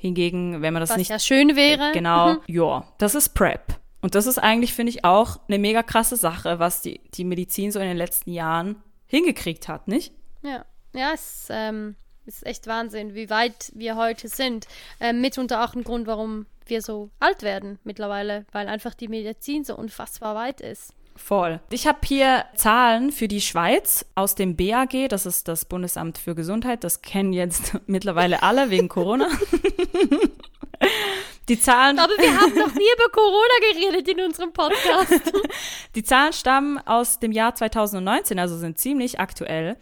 Hingegen, 0.00 0.62
wenn 0.62 0.72
man 0.72 0.80
das 0.80 0.90
Was 0.90 0.96
nicht 0.96 1.10
ja 1.10 1.18
schön 1.18 1.56
wäre. 1.56 1.90
Genau, 1.92 2.34
Mhm. 2.34 2.40
ja, 2.46 2.84
das 2.98 3.14
ist 3.14 3.30
PrEP. 3.34 3.60
Und 4.00 4.14
das 4.14 4.26
ist 4.26 4.38
eigentlich, 4.38 4.72
finde 4.72 4.90
ich, 4.90 5.04
auch 5.04 5.40
eine 5.48 5.58
mega 5.58 5.82
krasse 5.82 6.16
Sache, 6.16 6.60
was 6.60 6.82
die, 6.82 7.00
die 7.14 7.24
Medizin 7.24 7.72
so 7.72 7.80
in 7.80 7.88
den 7.88 7.96
letzten 7.96 8.30
Jahren 8.32 8.80
hingekriegt 9.06 9.66
hat, 9.68 9.88
nicht? 9.88 10.12
Ja, 10.42 10.64
ja 10.94 11.10
es 11.12 11.48
ähm, 11.50 11.96
ist 12.24 12.46
echt 12.46 12.68
Wahnsinn, 12.68 13.14
wie 13.14 13.28
weit 13.28 13.72
wir 13.74 13.96
heute 13.96 14.28
sind. 14.28 14.68
Ähm, 15.00 15.20
mitunter 15.20 15.64
auch 15.64 15.74
ein 15.74 15.82
Grund, 15.82 16.06
warum 16.06 16.46
wir 16.66 16.80
so 16.80 17.10
alt 17.18 17.42
werden 17.42 17.80
mittlerweile, 17.82 18.46
weil 18.52 18.68
einfach 18.68 18.94
die 18.94 19.08
Medizin 19.08 19.64
so 19.64 19.74
unfassbar 19.76 20.36
weit 20.36 20.60
ist. 20.60 20.94
Voll. 21.18 21.60
Ich 21.70 21.86
habe 21.86 21.98
hier 22.04 22.44
Zahlen 22.54 23.10
für 23.10 23.28
die 23.28 23.40
Schweiz 23.40 24.06
aus 24.14 24.34
dem 24.34 24.56
BAG, 24.56 25.08
das 25.08 25.26
ist 25.26 25.48
das 25.48 25.64
Bundesamt 25.64 26.16
für 26.16 26.34
Gesundheit, 26.34 26.84
das 26.84 27.02
kennen 27.02 27.32
jetzt 27.32 27.76
mittlerweile 27.86 28.42
alle 28.42 28.70
wegen 28.70 28.88
Corona. 28.88 29.28
Die 31.48 31.58
Zahlen, 31.58 31.98
Aber 31.98 32.12
wir 32.12 32.40
haben 32.40 32.54
noch 32.54 32.74
nie 32.74 32.86
über 32.94 33.10
Corona 33.10 33.72
geredet 33.72 34.06
in 34.08 34.20
unserem 34.24 34.52
Podcast. 34.52 35.32
die 35.94 36.04
Zahlen 36.04 36.34
stammen 36.34 36.78
aus 36.86 37.20
dem 37.20 37.32
Jahr 37.32 37.54
2019, 37.54 38.38
also 38.38 38.56
sind 38.56 38.78
ziemlich 38.78 39.18
aktuell. 39.18 39.76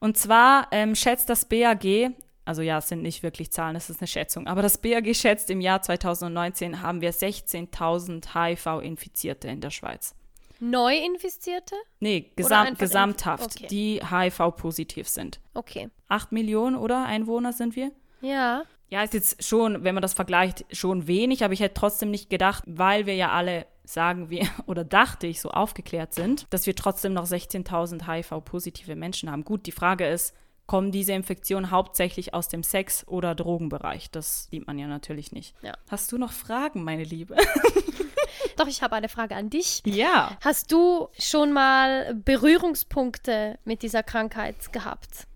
Und 0.00 0.18
zwar 0.18 0.66
ähm, 0.72 0.96
schätzt 0.96 1.30
das 1.30 1.44
BAG, 1.44 2.10
also 2.44 2.60
ja, 2.60 2.78
es 2.78 2.88
sind 2.88 3.02
nicht 3.02 3.22
wirklich 3.22 3.52
Zahlen, 3.52 3.76
es 3.76 3.88
ist 3.88 4.00
eine 4.00 4.08
Schätzung, 4.08 4.48
aber 4.48 4.62
das 4.62 4.78
BAG 4.78 5.14
schätzt, 5.14 5.48
im 5.48 5.60
Jahr 5.60 5.80
2019 5.80 6.82
haben 6.82 7.00
wir 7.00 7.14
16.000 7.14 8.34
HIV-Infizierte 8.34 9.46
in 9.46 9.60
der 9.60 9.70
Schweiz. 9.70 10.16
Neuinfizierte? 10.62 11.74
Nee, 11.98 12.30
gesam 12.36 12.76
gesamthaft, 12.76 13.56
okay. 13.56 13.66
die 13.66 14.00
HIV-positiv 14.00 15.08
sind. 15.08 15.40
Okay. 15.54 15.90
Acht 16.06 16.30
Millionen 16.30 16.76
oder 16.76 17.04
Einwohner 17.04 17.52
sind 17.52 17.74
wir? 17.74 17.90
Ja. 18.20 18.62
Ja, 18.88 19.02
ist 19.02 19.12
jetzt 19.12 19.42
schon, 19.42 19.82
wenn 19.82 19.96
man 19.96 20.02
das 20.02 20.14
vergleicht, 20.14 20.64
schon 20.70 21.08
wenig, 21.08 21.42
aber 21.42 21.52
ich 21.52 21.58
hätte 21.58 21.74
trotzdem 21.74 22.12
nicht 22.12 22.30
gedacht, 22.30 22.62
weil 22.68 23.06
wir 23.06 23.16
ja 23.16 23.32
alle, 23.32 23.66
sagen 23.84 24.30
wir, 24.30 24.46
oder 24.66 24.84
dachte 24.84 25.26
ich, 25.26 25.40
so 25.40 25.50
aufgeklärt 25.50 26.14
sind, 26.14 26.46
dass 26.50 26.66
wir 26.66 26.76
trotzdem 26.76 27.12
noch 27.12 27.26
16.000 27.26 28.06
HIV-positive 28.06 28.94
Menschen 28.94 29.32
haben. 29.32 29.44
Gut, 29.44 29.66
die 29.66 29.72
Frage 29.72 30.06
ist, 30.06 30.32
kommen 30.66 30.92
diese 30.92 31.12
Infektionen 31.12 31.72
hauptsächlich 31.72 32.34
aus 32.34 32.46
dem 32.46 32.62
Sex- 32.62 33.04
oder 33.08 33.34
Drogenbereich. 33.34 34.12
Das 34.12 34.44
sieht 34.44 34.68
man 34.68 34.78
ja 34.78 34.86
natürlich 34.86 35.32
nicht. 35.32 35.56
Ja. 35.62 35.72
Hast 35.90 36.12
du 36.12 36.18
noch 36.18 36.30
Fragen, 36.30 36.84
meine 36.84 37.02
Liebe? 37.02 37.36
Doch, 38.56 38.66
ich 38.66 38.82
habe 38.82 38.94
eine 38.96 39.08
Frage 39.08 39.34
an 39.36 39.50
dich. 39.50 39.82
ja. 39.84 40.36
Hast 40.42 40.72
du 40.72 41.08
schon 41.18 41.52
mal 41.52 42.14
Berührungspunkte 42.14 43.58
mit 43.64 43.82
dieser 43.82 44.02
Krankheit 44.02 44.72
gehabt? 44.72 45.26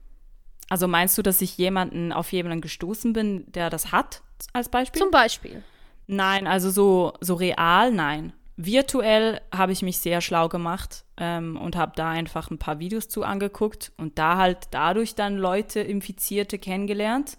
Also 0.68 0.88
meinst 0.88 1.16
du, 1.16 1.22
dass 1.22 1.40
ich 1.40 1.56
jemanden 1.58 2.12
auf 2.12 2.32
jemanden 2.32 2.60
gestoßen 2.60 3.12
bin, 3.12 3.50
der 3.52 3.70
das 3.70 3.92
hat, 3.92 4.22
als 4.52 4.68
Beispiel? 4.68 5.00
Zum 5.00 5.10
Beispiel. 5.10 5.62
Nein, 6.08 6.46
also 6.46 6.70
so, 6.70 7.12
so 7.20 7.34
real, 7.34 7.92
nein. 7.92 8.32
Virtuell 8.56 9.40
habe 9.54 9.72
ich 9.72 9.82
mich 9.82 9.98
sehr 9.98 10.20
schlau 10.20 10.48
gemacht 10.48 11.04
ähm, 11.18 11.56
und 11.60 11.76
habe 11.76 11.92
da 11.94 12.08
einfach 12.10 12.50
ein 12.50 12.58
paar 12.58 12.78
Videos 12.78 13.08
zu 13.08 13.22
angeguckt 13.22 13.92
und 13.96 14.18
da 14.18 14.38
halt 14.38 14.58
dadurch 14.70 15.14
dann 15.14 15.36
Leute, 15.36 15.80
Infizierte 15.80 16.58
kennengelernt. 16.58 17.38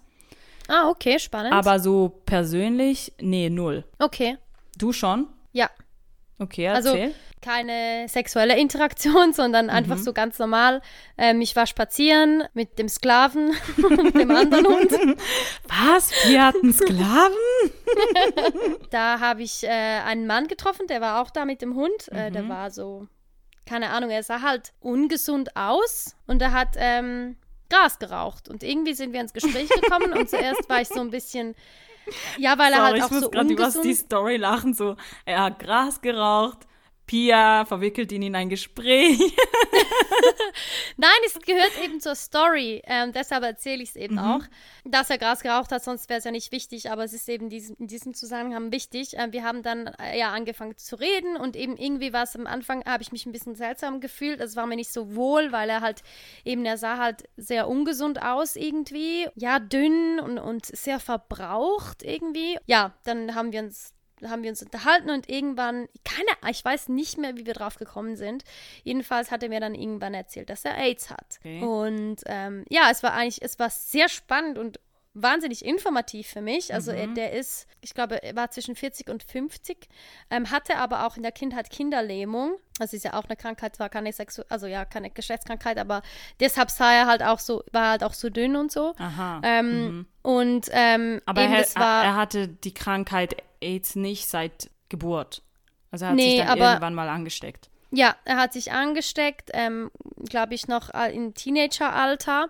Ah, 0.68 0.88
okay, 0.88 1.18
spannend. 1.18 1.52
Aber 1.54 1.80
so 1.80 2.20
persönlich, 2.24 3.12
nee, 3.20 3.50
null. 3.50 3.84
okay, 3.98 4.36
Du 4.76 4.92
schon? 4.92 5.26
Ja. 5.52 5.70
Okay, 6.40 6.68
Also- 6.68 6.90
erzähl. 6.90 7.14
Keine 7.40 8.08
sexuelle 8.08 8.58
Interaktion, 8.58 9.32
sondern 9.32 9.70
einfach 9.70 9.96
Mhm. 9.96 10.02
so 10.02 10.12
ganz 10.12 10.38
normal. 10.40 10.82
Ähm, 11.16 11.40
ich 11.40 11.54
war 11.54 11.66
spazieren 11.66 12.42
mit 12.52 12.78
dem 12.80 12.88
Sklaven 12.88 13.50
und 13.76 14.14
dem 14.16 14.30
anderen 14.32 14.66
Hund. 14.66 14.90
Was? 15.68 16.10
Wir 16.26 16.44
hatten 16.46 16.72
Sklaven? 16.72 17.36
Da 18.90 19.20
habe 19.20 19.42
ich 19.42 19.62
äh, 19.64 19.68
einen 19.68 20.26
Mann 20.26 20.48
getroffen, 20.48 20.86
der 20.88 21.00
war 21.00 21.22
auch 21.22 21.30
da 21.30 21.44
mit 21.44 21.62
dem 21.62 21.74
Hund. 21.74 22.08
Äh, 22.10 22.30
Mhm. 22.30 22.32
der 22.32 22.48
war 22.48 22.70
so, 22.70 23.06
keine 23.66 23.90
Ahnung, 23.90 24.10
er 24.10 24.22
sah 24.22 24.42
halt 24.42 24.72
ungesund 24.80 25.56
aus 25.56 26.16
und 26.26 26.42
er 26.42 26.52
hat 26.52 26.70
ähm, 26.76 27.36
Gras 27.70 27.98
geraucht. 27.98 28.48
Und 28.48 28.62
irgendwie 28.62 28.94
sind 28.94 29.12
wir 29.12 29.20
ins 29.20 29.32
Gespräch 29.32 29.68
gekommen 29.68 30.12
und 30.12 30.28
zuerst 30.30 30.68
war 30.68 30.80
ich 30.80 30.88
so 30.88 31.00
ein 31.00 31.10
bisschen, 31.10 31.54
ja, 32.38 32.58
weil 32.58 32.72
er 32.72 32.78
Sorry, 32.78 32.86
halt 32.90 32.96
ich 32.96 33.02
auch 33.04 33.10
muss 33.10 33.20
so 33.20 33.30
gerade 33.30 33.52
über 33.52 33.70
die 33.82 33.94
Story 33.94 34.36
lachen. 34.36 34.74
So, 34.74 34.96
er 35.24 35.42
hat 35.44 35.58
Gras 35.58 36.00
geraucht. 36.00 36.67
Pia 37.08 37.64
verwickelt 37.64 38.12
ihn 38.12 38.22
in 38.22 38.36
ein 38.36 38.50
Gespräch. 38.50 39.18
Nein, 40.98 41.10
es 41.24 41.34
gehört 41.40 41.72
eben 41.82 42.00
zur 42.00 42.14
Story. 42.14 42.82
Ähm, 42.84 43.12
deshalb 43.12 43.42
erzähle 43.44 43.82
ich 43.82 43.90
es 43.90 43.96
eben 43.96 44.18
auch, 44.18 44.42
dass 44.84 45.08
er 45.08 45.16
Gras 45.16 45.40
geraucht 45.40 45.72
hat, 45.72 45.82
sonst 45.82 46.08
wäre 46.10 46.18
es 46.18 46.24
ja 46.24 46.30
nicht 46.30 46.52
wichtig, 46.52 46.90
aber 46.90 47.04
es 47.04 47.14
ist 47.14 47.28
eben 47.28 47.48
diesem, 47.48 47.76
in 47.78 47.86
diesem 47.86 48.12
Zusammenhang 48.12 48.70
wichtig. 48.72 49.14
Ähm, 49.14 49.32
wir 49.32 49.42
haben 49.42 49.62
dann 49.62 49.86
äh, 49.86 50.18
ja 50.18 50.32
angefangen 50.32 50.76
zu 50.76 50.96
reden 50.96 51.38
und 51.38 51.56
eben 51.56 51.78
irgendwie 51.78 52.12
war 52.12 52.24
es 52.24 52.36
am 52.36 52.46
Anfang, 52.46 52.84
habe 52.84 53.02
ich 53.02 53.10
mich 53.10 53.24
ein 53.24 53.32
bisschen 53.32 53.54
seltsam 53.54 54.00
gefühlt. 54.00 54.40
Es 54.40 54.54
war 54.54 54.66
mir 54.66 54.76
nicht 54.76 54.92
so 54.92 55.16
wohl, 55.16 55.50
weil 55.50 55.70
er 55.70 55.80
halt 55.80 56.02
eben, 56.44 56.66
er 56.66 56.76
sah 56.76 56.98
halt 56.98 57.24
sehr 57.38 57.68
ungesund 57.68 58.22
aus 58.22 58.54
irgendwie. 58.54 59.26
Ja, 59.34 59.60
dünn 59.60 60.20
und, 60.20 60.38
und 60.38 60.66
sehr 60.66 61.00
verbraucht 61.00 62.02
irgendwie. 62.02 62.58
Ja, 62.66 62.92
dann 63.04 63.34
haben 63.34 63.52
wir 63.52 63.60
uns 63.60 63.94
haben 64.26 64.42
wir 64.42 64.50
uns 64.50 64.62
unterhalten 64.62 65.10
und 65.10 65.28
irgendwann, 65.28 65.88
keine, 66.04 66.50
ich 66.50 66.64
weiß 66.64 66.88
nicht 66.88 67.18
mehr, 67.18 67.36
wie 67.36 67.46
wir 67.46 67.54
drauf 67.54 67.76
gekommen 67.76 68.16
sind. 68.16 68.44
Jedenfalls 68.84 69.30
hat 69.30 69.42
er 69.42 69.48
mir 69.48 69.60
dann 69.60 69.74
irgendwann 69.74 70.14
erzählt, 70.14 70.50
dass 70.50 70.64
er 70.64 70.76
AIDS 70.78 71.10
hat. 71.10 71.38
Okay. 71.40 71.62
Und 71.62 72.22
ähm, 72.26 72.64
ja, 72.68 72.88
es 72.90 73.02
war 73.02 73.12
eigentlich, 73.12 73.42
es 73.42 73.58
war 73.58 73.70
sehr 73.70 74.08
spannend 74.08 74.58
und 74.58 74.80
wahnsinnig 75.14 75.64
informativ 75.64 76.28
für 76.28 76.40
mich. 76.40 76.72
Also 76.72 76.92
er, 76.92 77.08
der 77.08 77.32
ist, 77.32 77.66
ich 77.80 77.92
glaube, 77.94 78.22
er 78.22 78.36
war 78.36 78.50
zwischen 78.50 78.76
40 78.76 79.08
und 79.10 79.22
50, 79.24 79.88
ähm, 80.30 80.50
hatte 80.50 80.76
aber 80.76 81.06
auch 81.06 81.16
in 81.16 81.22
der 81.22 81.32
Kindheit 81.32 81.70
Kinderlähmung. 81.70 82.56
Das 82.78 82.92
ist 82.92 83.04
ja 83.04 83.14
auch 83.14 83.24
eine 83.24 83.34
Krankheit, 83.36 83.74
zwar 83.74 83.88
keine 83.88 84.12
Sexu 84.12 84.42
also 84.48 84.66
ja, 84.66 84.84
keine 84.84 85.10
Geschlechtskrankheit, 85.10 85.78
aber 85.78 86.02
deshalb 86.38 86.70
sah 86.70 86.92
er 86.92 87.06
halt 87.06 87.22
auch 87.24 87.40
so, 87.40 87.64
war 87.72 87.90
halt 87.90 88.04
auch 88.04 88.14
so 88.14 88.30
dünn 88.30 88.54
und 88.54 88.70
so. 88.70 88.94
Aha. 88.98 89.40
Ähm, 89.42 90.06
Und 90.22 90.68
ähm, 90.70 91.20
Aber 91.26 91.42
er, 91.42 91.66
war, 91.74 92.04
er 92.04 92.14
hatte 92.16 92.46
die 92.48 92.74
Krankheit 92.74 93.42
AIDS 93.60 93.96
nicht 93.96 94.28
seit 94.28 94.70
Geburt. 94.88 95.42
Also 95.90 96.04
er 96.04 96.10
hat 96.10 96.16
Nee, 96.16 96.30
sich 96.36 96.38
dann 96.40 96.48
aber- 96.48 96.68
irgendwann 96.72 96.94
mal 96.94 97.08
angesteckt. 97.08 97.70
Ja, 97.90 98.16
er 98.24 98.36
hat 98.36 98.52
sich 98.52 98.72
angesteckt, 98.72 99.50
ähm, 99.54 99.90
glaube 100.28 100.54
ich, 100.54 100.68
noch 100.68 100.90
im 101.12 101.32
Teenageralter. 101.32 102.48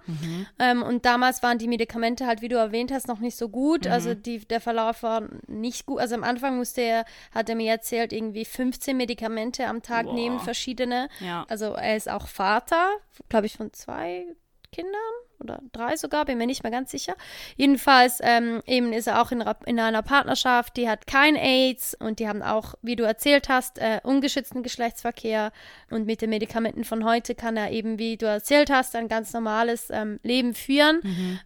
Ähm, 0.59 0.83
und 0.83 1.05
damals 1.05 1.43
waren 1.43 1.59
die 1.59 1.69
Medikamente 1.69 2.27
halt, 2.27 2.43
wie 2.43 2.49
du 2.49 2.57
erwähnt 2.57 2.91
hast, 2.91 3.07
noch 3.07 3.21
nicht 3.21 3.37
so 3.37 3.49
gut. 3.49 3.87
Also 3.87 4.15
die, 4.15 4.41
der 4.41 4.61
Verlauf 4.61 5.03
war 5.03 5.29
nicht 5.47 5.87
gut. 5.87 6.01
Also 6.01 6.17
am 6.17 6.25
Anfang 6.25 6.57
musste 6.57 6.81
er, 6.81 7.05
hat 7.33 7.49
er 7.49 7.55
mir 7.55 7.71
erzählt, 7.71 8.13
irgendwie 8.13 8.45
15 8.45 8.97
Medikamente 8.97 9.67
am 9.67 9.83
Tag 9.83 10.07
Boah. 10.07 10.15
nehmen, 10.15 10.41
verschiedene. 10.41 11.09
Ja. 11.21 11.47
Also 11.49 11.67
er 11.67 11.97
ist 11.97 12.11
auch 12.11 12.27
Vater, 12.27 12.89
glaube 13.29 13.47
ich, 13.47 13.57
von 13.57 13.73
zwei 13.73 14.27
Kindern 14.73 14.95
oder 15.41 15.61
drei 15.73 15.97
sogar, 15.97 16.25
bin 16.25 16.39
mir 16.39 16.47
nicht 16.47 16.63
mehr 16.63 16.73
ganz 16.73 16.91
sicher. 16.91 17.15
Jedenfalls 17.57 18.19
ähm, 18.23 18.61
eben 18.67 18.93
ist 18.93 19.07
er 19.07 19.23
auch 19.23 19.31
in, 19.31 19.45
in 19.67 19.79
einer 19.79 20.03
Partnerschaft, 20.03 20.77
die 20.77 20.89
hat 20.89 21.07
kein 21.07 21.37
AIDS 21.37 21.97
und 21.99 22.19
die 22.19 22.29
haben 22.29 22.43
auch, 22.43 22.75
wie 22.83 22.97
du 22.97 23.05
erzählt 23.05 23.49
hast, 23.49 23.79
äh, 23.79 24.01
ungeschützten 24.03 24.63
Geschlechtsverkehr 24.63 25.53
und 25.91 26.07
mit 26.07 26.23
den 26.23 26.31
Medikamenten 26.31 26.85
von 26.85 27.05
heute 27.05 27.35
kann 27.35 27.57
er 27.57 27.71
eben, 27.71 27.99
wie 27.99 28.17
du 28.17 28.27
erzählt 28.27 28.71
hast, 28.71 28.97
ein 28.97 29.09
ganz 29.09 29.33
normales 29.33 29.89
ähm, 29.91 30.19
Leben 30.23 30.55
führen. 30.55 31.01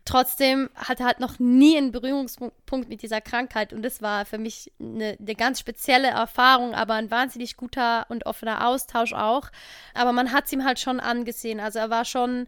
Trotzdem 0.05 0.71
hat 0.75 1.01
er 1.01 1.07
halt 1.07 1.21
noch 1.21 1.39
nie 1.39 1.77
einen 1.77 1.93
Berührungspunkt 1.93 2.89
mit 2.89 3.03
dieser 3.03 3.21
Krankheit 3.21 3.73
und 3.73 3.83
das 3.83 4.01
war 4.03 4.25
für 4.25 4.39
mich 4.39 4.73
eine, 4.81 5.17
eine 5.19 5.35
ganz 5.35 5.61
spezielle 5.61 6.09
Erfahrung, 6.09 6.75
aber 6.75 6.95
ein 6.95 7.11
wahnsinnig 7.11 7.57
guter 7.57 8.07
und 8.09 8.27
offener 8.27 8.67
Austausch 8.67 9.13
auch. 9.13 9.51
Aber 9.95 10.13
man 10.13 10.33
hat 10.33 10.47
es 10.47 10.53
ihm 10.53 10.65
halt 10.65 10.79
schon 10.79 11.01
angesehen, 11.01 11.61
also 11.61 11.79
er 11.79 11.91
war 11.91 12.05
schon 12.05 12.47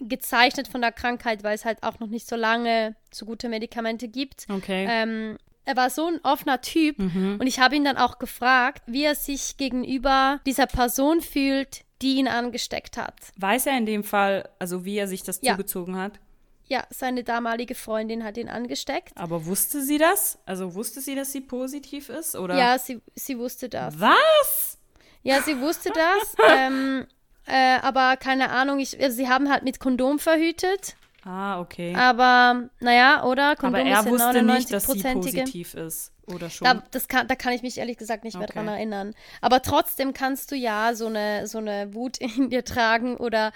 gezeichnet 0.00 0.68
von 0.68 0.80
der 0.80 0.92
Krankheit, 0.92 1.42
weil 1.44 1.54
es 1.54 1.64
halt 1.64 1.82
auch 1.82 2.00
noch 2.00 2.08
nicht 2.08 2.26
so 2.28 2.36
lange 2.36 2.94
so 3.12 3.26
gute 3.26 3.48
Medikamente 3.48 4.08
gibt. 4.08 4.46
Okay. 4.50 4.86
Ähm, 4.88 5.38
er 5.64 5.76
war 5.76 5.90
so 5.90 6.06
ein 6.06 6.18
offener 6.24 6.60
Typ 6.62 6.98
und 6.98 7.46
ich 7.46 7.60
habe 7.60 7.76
ihn 7.76 7.84
dann 7.84 7.96
auch 7.96 8.18
gefragt, 8.18 8.82
wie 8.86 9.04
er 9.04 9.14
sich 9.14 9.56
gegenüber 9.56 10.40
dieser 10.46 10.66
Person 10.66 11.20
fühlt, 11.20 11.82
die 12.02 12.16
ihn 12.16 12.28
angesteckt 12.28 12.96
hat. 12.96 13.14
Weiß 13.36 13.66
er 13.66 13.76
in 13.76 13.86
dem 13.86 14.02
Fall, 14.02 14.48
also 14.58 14.84
wie 14.84 14.96
er 14.96 15.06
sich 15.06 15.22
das 15.22 15.40
Ja. 15.42 15.52
zugezogen 15.52 15.96
hat? 15.96 16.18
Ja, 16.66 16.84
seine 16.90 17.24
damalige 17.24 17.74
Freundin 17.74 18.24
hat 18.24 18.36
ihn 18.38 18.48
angesteckt. 18.48 19.12
Aber 19.16 19.44
wusste 19.46 19.82
sie 19.82 19.98
das? 19.98 20.38
Also 20.46 20.74
wusste 20.74 21.00
sie, 21.00 21.14
dass 21.14 21.32
sie 21.32 21.40
positiv 21.40 22.08
ist? 22.08 22.36
Oder? 22.36 22.56
Ja, 22.56 22.78
sie, 22.78 23.00
sie 23.14 23.38
wusste 23.38 23.68
das. 23.68 23.98
Was? 24.00 24.78
Ja, 25.22 25.42
sie 25.42 25.60
wusste 25.60 25.90
das. 25.92 26.34
ähm, 26.56 27.06
äh, 27.50 27.78
aber 27.82 28.16
keine 28.16 28.50
Ahnung, 28.50 28.78
ich, 28.78 29.00
also 29.02 29.16
sie 29.16 29.28
haben 29.28 29.50
halt 29.50 29.62
mit 29.64 29.80
Kondom 29.80 30.18
verhütet. 30.18 30.94
Ah, 31.24 31.60
okay. 31.60 31.94
Aber 31.94 32.70
naja, 32.80 33.24
oder? 33.24 33.54
Kondom 33.56 33.80
Aber 33.80 33.88
er 33.90 34.00
ist 34.00 34.06
wusste 34.08 34.42
nicht, 34.42 34.72
dass 34.72 34.86
sie 34.86 34.92
99-prozentige. 35.00 35.12
positiv 35.42 35.74
ist. 35.74 36.12
Oder 36.32 36.48
schon? 36.48 36.64
Da, 36.64 36.82
das 36.92 37.08
kann, 37.08 37.26
da 37.26 37.34
kann 37.34 37.52
ich 37.52 37.62
mich 37.62 37.76
ehrlich 37.78 37.98
gesagt 37.98 38.24
nicht 38.24 38.38
mehr 38.38 38.44
Okay. 38.48 38.54
dran 38.58 38.68
erinnern. 38.68 39.14
Aber 39.40 39.60
trotzdem 39.62 40.14
kannst 40.14 40.50
du 40.52 40.56
ja 40.56 40.94
so 40.94 41.06
eine, 41.08 41.46
so 41.46 41.58
eine 41.58 41.92
Wut 41.92 42.16
in 42.36 42.48
dir 42.50 42.64
tragen 42.64 43.16
oder 43.16 43.52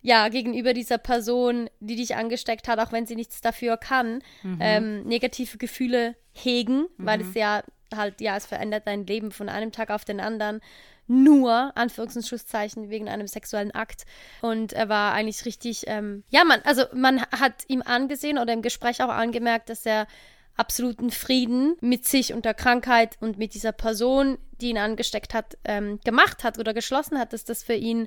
ja, 0.00 0.28
gegenüber 0.28 0.74
dieser 0.74 0.98
Person, 0.98 1.68
die 1.80 1.96
dich 1.96 2.14
angesteckt 2.14 2.68
hat, 2.68 2.78
auch 2.78 2.92
wenn 2.92 3.06
sie 3.06 3.16
nichts 3.16 3.40
dafür 3.40 3.76
kann, 3.78 4.22
Mhm. 4.42 4.58
ähm, 4.60 5.02
negative 5.04 5.56
Gefühle 5.58 6.14
hegen, 6.32 6.86
weil 6.98 7.22
es 7.22 7.34
ja 7.34 7.62
halt, 7.96 8.20
ja, 8.20 8.36
es 8.36 8.46
verändert 8.46 8.86
dein 8.86 9.06
Leben 9.06 9.30
von 9.30 9.48
einem 9.48 9.72
Tag 9.72 9.90
auf 9.90 10.04
den 10.04 10.20
anderen. 10.20 10.60
Nur, 11.06 11.72
Anführungs- 11.76 12.16
und 12.16 12.26
Schlusszeichen, 12.26 12.88
wegen 12.88 13.08
einem 13.08 13.26
sexuellen 13.26 13.72
Akt. 13.72 14.04
Und 14.40 14.72
er 14.72 14.88
war 14.88 15.12
eigentlich 15.12 15.44
richtig, 15.44 15.84
ähm, 15.86 16.24
ja, 16.30 16.44
man, 16.44 16.60
also 16.64 16.84
man 16.94 17.20
hat 17.20 17.64
ihm 17.68 17.82
angesehen 17.82 18.38
oder 18.38 18.52
im 18.52 18.62
Gespräch 18.62 19.02
auch 19.02 19.10
angemerkt, 19.10 19.68
dass 19.68 19.84
er 19.84 20.06
absoluten 20.56 21.10
Frieden 21.10 21.76
mit 21.80 22.06
sich 22.06 22.32
und 22.32 22.44
der 22.44 22.54
Krankheit 22.54 23.16
und 23.20 23.38
mit 23.38 23.54
dieser 23.54 23.72
Person, 23.72 24.38
die 24.60 24.70
ihn 24.70 24.78
angesteckt 24.78 25.34
hat, 25.34 25.58
ähm, 25.64 26.00
gemacht 26.04 26.44
hat 26.44 26.58
oder 26.58 26.72
geschlossen 26.72 27.18
hat, 27.18 27.32
dass 27.32 27.44
das 27.44 27.62
für 27.62 27.74
ihn 27.74 28.06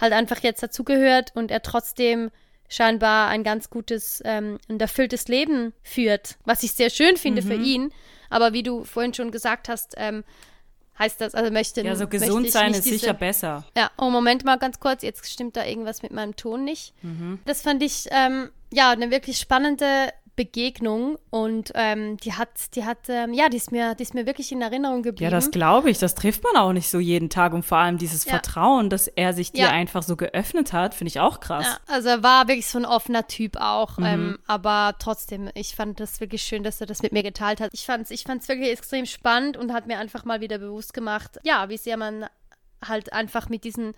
halt 0.00 0.12
einfach 0.12 0.42
jetzt 0.42 0.62
dazugehört 0.62 1.32
und 1.34 1.50
er 1.50 1.62
trotzdem 1.62 2.30
scheinbar 2.68 3.28
ein 3.28 3.44
ganz 3.44 3.70
gutes 3.70 4.22
ähm, 4.24 4.58
und 4.68 4.80
erfülltes 4.82 5.28
Leben 5.28 5.72
führt, 5.82 6.36
was 6.44 6.62
ich 6.62 6.72
sehr 6.72 6.90
schön 6.90 7.16
finde 7.16 7.42
für 7.42 7.54
ihn. 7.54 7.92
Aber 8.30 8.52
wie 8.52 8.62
du 8.62 8.84
vorhin 8.84 9.14
schon 9.14 9.30
gesagt 9.30 9.68
hast, 9.68 9.94
ähm, 9.96 10.24
heißt 10.98 11.20
das, 11.20 11.34
also 11.34 11.50
möchte 11.50 11.82
ja, 11.82 11.94
so 11.94 12.06
gesund 12.06 12.50
sein 12.50 12.72
ist 12.72 12.84
diese, 12.84 12.98
sicher 12.98 13.14
besser. 13.14 13.64
ja, 13.76 13.90
oh, 13.98 14.10
Moment 14.10 14.44
mal 14.44 14.56
ganz 14.56 14.80
kurz, 14.80 15.02
jetzt 15.02 15.30
stimmt 15.30 15.56
da 15.56 15.64
irgendwas 15.64 16.02
mit 16.02 16.12
meinem 16.12 16.36
Ton 16.36 16.64
nicht. 16.64 16.94
Mhm. 17.02 17.40
Das 17.44 17.62
fand 17.62 17.82
ich, 17.82 18.06
ähm, 18.10 18.50
ja, 18.72 18.90
eine 18.90 19.10
wirklich 19.10 19.38
spannende 19.38 20.12
Begegnung 20.36 21.18
und 21.30 21.72
ähm, 21.74 22.18
die 22.18 22.34
hat, 22.34 22.48
die 22.74 22.84
hat, 22.84 22.98
ähm, 23.08 23.32
ja, 23.32 23.48
die 23.48 23.56
ist 23.56 23.72
mir, 23.72 23.94
die 23.94 24.02
ist 24.02 24.14
mir 24.14 24.26
wirklich 24.26 24.52
in 24.52 24.60
Erinnerung 24.62 25.02
geblieben. 25.02 25.24
Ja, 25.24 25.30
das 25.30 25.50
glaube 25.50 25.90
ich. 25.90 25.98
Das 25.98 26.14
trifft 26.14 26.44
man 26.44 26.56
auch 26.62 26.72
nicht 26.72 26.88
so 26.90 26.98
jeden 26.98 27.30
Tag. 27.30 27.52
Und 27.54 27.64
vor 27.64 27.78
allem 27.78 27.98
dieses 27.98 28.24
Ja. 28.26 28.32
Vertrauen, 28.32 28.90
dass 28.90 29.08
er 29.08 29.32
sich 29.32 29.52
dir 29.52 29.64
Ja. 29.64 29.70
einfach 29.70 30.02
so 30.02 30.14
geöffnet 30.16 30.72
hat, 30.72 30.94
finde 30.94 31.08
ich 31.08 31.20
auch 31.20 31.40
krass. 31.40 31.64
Ja, 31.66 31.78
also 31.94 32.08
er 32.10 32.22
war 32.22 32.48
wirklich 32.48 32.66
so 32.68 32.78
ein 32.78 32.84
offener 32.84 33.26
Typ 33.26 33.56
auch, 33.58 33.98
Mhm. 33.98 34.04
ähm, 34.06 34.38
aber 34.46 34.94
trotzdem, 34.98 35.50
ich 35.54 35.74
fand 35.74 35.98
das 36.00 36.20
wirklich 36.20 36.42
schön, 36.42 36.62
dass 36.62 36.80
er 36.80 36.86
das 36.86 37.02
mit 37.02 37.12
mir 37.12 37.22
geteilt 37.22 37.60
hat. 37.60 37.70
Ich 37.72 37.86
fand 37.86 38.04
es 38.04 38.10
ich 38.10 38.22
fand's 38.24 38.46
wirklich 38.48 38.70
extrem 38.70 39.06
spannend 39.06 39.56
und 39.56 39.72
hat 39.72 39.86
mir 39.86 39.98
einfach 39.98 40.24
mal 40.24 40.40
wieder 40.40 40.58
bewusst 40.58 40.92
gemacht, 40.94 41.38
ja, 41.44 41.68
wie 41.68 41.78
sehr 41.78 41.96
man 41.96 42.26
halt 42.84 43.12
einfach 43.12 43.48
mit 43.48 43.64
diesen 43.64 43.94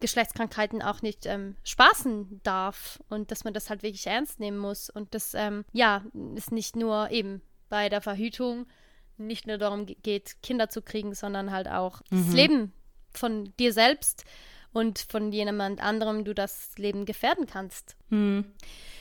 Geschlechtskrankheiten 0.00 0.82
auch 0.82 1.02
nicht 1.02 1.26
ähm, 1.26 1.56
spaßen 1.64 2.40
darf 2.42 3.00
und 3.08 3.30
dass 3.30 3.44
man 3.44 3.54
das 3.54 3.70
halt 3.70 3.82
wirklich 3.82 4.06
ernst 4.06 4.40
nehmen 4.40 4.58
muss 4.58 4.90
und 4.90 5.14
dass, 5.14 5.34
ähm, 5.34 5.64
ja, 5.72 6.04
es 6.36 6.50
nicht 6.50 6.76
nur 6.76 7.10
eben 7.10 7.40
bei 7.68 7.88
der 7.88 8.00
Verhütung 8.00 8.66
nicht 9.16 9.46
nur 9.46 9.58
darum 9.58 9.86
geht, 9.86 10.42
Kinder 10.42 10.68
zu 10.68 10.82
kriegen, 10.82 11.14
sondern 11.14 11.52
halt 11.52 11.68
auch 11.68 12.00
mhm. 12.10 12.26
das 12.26 12.34
Leben 12.34 12.72
von 13.12 13.52
dir 13.58 13.72
selbst 13.72 14.24
und 14.72 14.98
von 14.98 15.32
jemand 15.32 15.82
anderem 15.82 16.24
du 16.24 16.34
das 16.34 16.70
Leben 16.76 17.04
gefährden 17.04 17.46
kannst. 17.46 17.96
Mhm. 18.08 18.46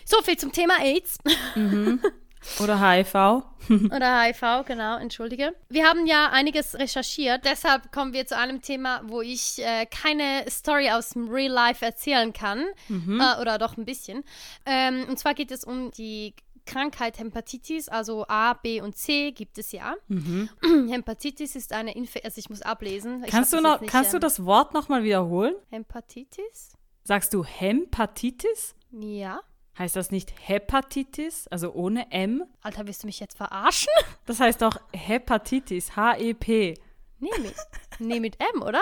So 0.06 0.22
viel 0.22 0.38
zum 0.38 0.52
Thema 0.52 0.80
AIDS. 0.82 1.18
Mhm. 1.56 2.02
Oder 2.60 2.80
HIV. 2.80 3.14
Oder 3.70 4.22
HIV, 4.22 4.66
genau, 4.66 4.98
entschuldige. 4.98 5.54
Wir 5.70 5.86
haben 5.86 6.06
ja 6.08 6.30
einiges 6.32 6.76
recherchiert, 6.76 7.46
deshalb 7.46 7.92
kommen 7.92 8.14
wir 8.14 8.26
zu 8.26 8.38
einem 8.38 8.62
Thema, 8.62 9.02
wo 9.06 9.22
ich 9.22 9.60
äh, 9.60 9.86
keine 9.86 10.50
Story 10.50 10.90
aus 10.90 11.10
dem 11.10 11.30
Real 11.30 11.52
Life 11.52 11.86
erzählen 11.86 12.34
kann. 12.34 12.66
Mhm. 12.90 13.22
Äh, 13.22 13.42
oder 13.42 13.58
doch 13.58 13.78
ein 13.78 13.86
bisschen. 13.86 14.24
Ähm, 14.66 15.06
und 15.08 15.20
zwar 15.20 15.34
geht 15.34 15.52
es 15.52 15.64
um 15.64 15.92
die 15.92 16.34
Krankheit 16.66 17.20
Hepatitis, 17.20 17.90
also 17.90 18.26
A, 18.28 18.54
B 18.54 18.82
und 18.82 18.96
C 18.96 19.32
gibt 19.32 19.58
es 19.58 19.72
ja. 19.72 19.96
Mhm. 20.08 20.50
Hepatitis 20.90 21.56
ist 21.56 21.74
eine 21.74 21.96
Infektion, 21.96 22.26
also 22.26 22.40
ich 22.40 22.50
muss 22.50 22.62
ablesen. 22.62 23.24
Kannst, 23.28 23.54
du, 23.54 23.62
noch, 23.62 23.82
nicht, 23.82 23.92
kannst 23.92 24.14
ähm, 24.14 24.20
du 24.20 24.26
das 24.26 24.46
Wort 24.46 24.74
nochmal 24.74 25.04
wiederholen? 25.04 25.56
Hepatitis? 25.70 26.74
Sagst 27.04 27.34
du 27.34 27.44
Hepatitis? 27.44 28.76
Ja. 28.92 29.42
Heißt 29.78 29.96
das 29.96 30.12
nicht 30.12 30.34
Hepatitis, 30.48 31.48
also 31.48 31.74
ohne 31.74 32.12
M? 32.12 32.44
Alter, 32.62 32.86
willst 32.88 33.04
du 33.04 33.08
mich 33.08 33.20
jetzt 33.20 33.38
verarschen? 33.38 33.92
Das 34.26 34.40
heißt 34.40 34.62
doch 34.62 34.78
Hepatitis, 34.94 35.96
H-E-P. 35.96 36.76
Nee, 37.20 37.30
mit, 37.40 37.56
nee, 38.00 38.20
mit 38.20 38.38
M, 38.40 38.62
oder? 38.62 38.82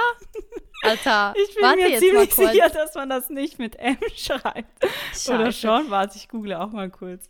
Alter, 0.84 1.34
ich 1.50 1.56
bin 1.56 1.76
mir 1.76 1.98
ziemlich 1.98 2.34
sicher, 2.34 2.70
dass 2.70 2.94
man 2.94 3.10
das 3.10 3.30
nicht 3.30 3.58
mit 3.58 3.78
M 3.78 3.98
schreibt. 4.16 4.84
Scheiße. 5.12 5.34
Oder 5.34 5.52
schon? 5.52 5.90
Warte, 5.90 6.18
ich 6.18 6.28
google 6.30 6.54
auch 6.56 6.70
mal 6.72 6.90
kurz. 6.90 7.30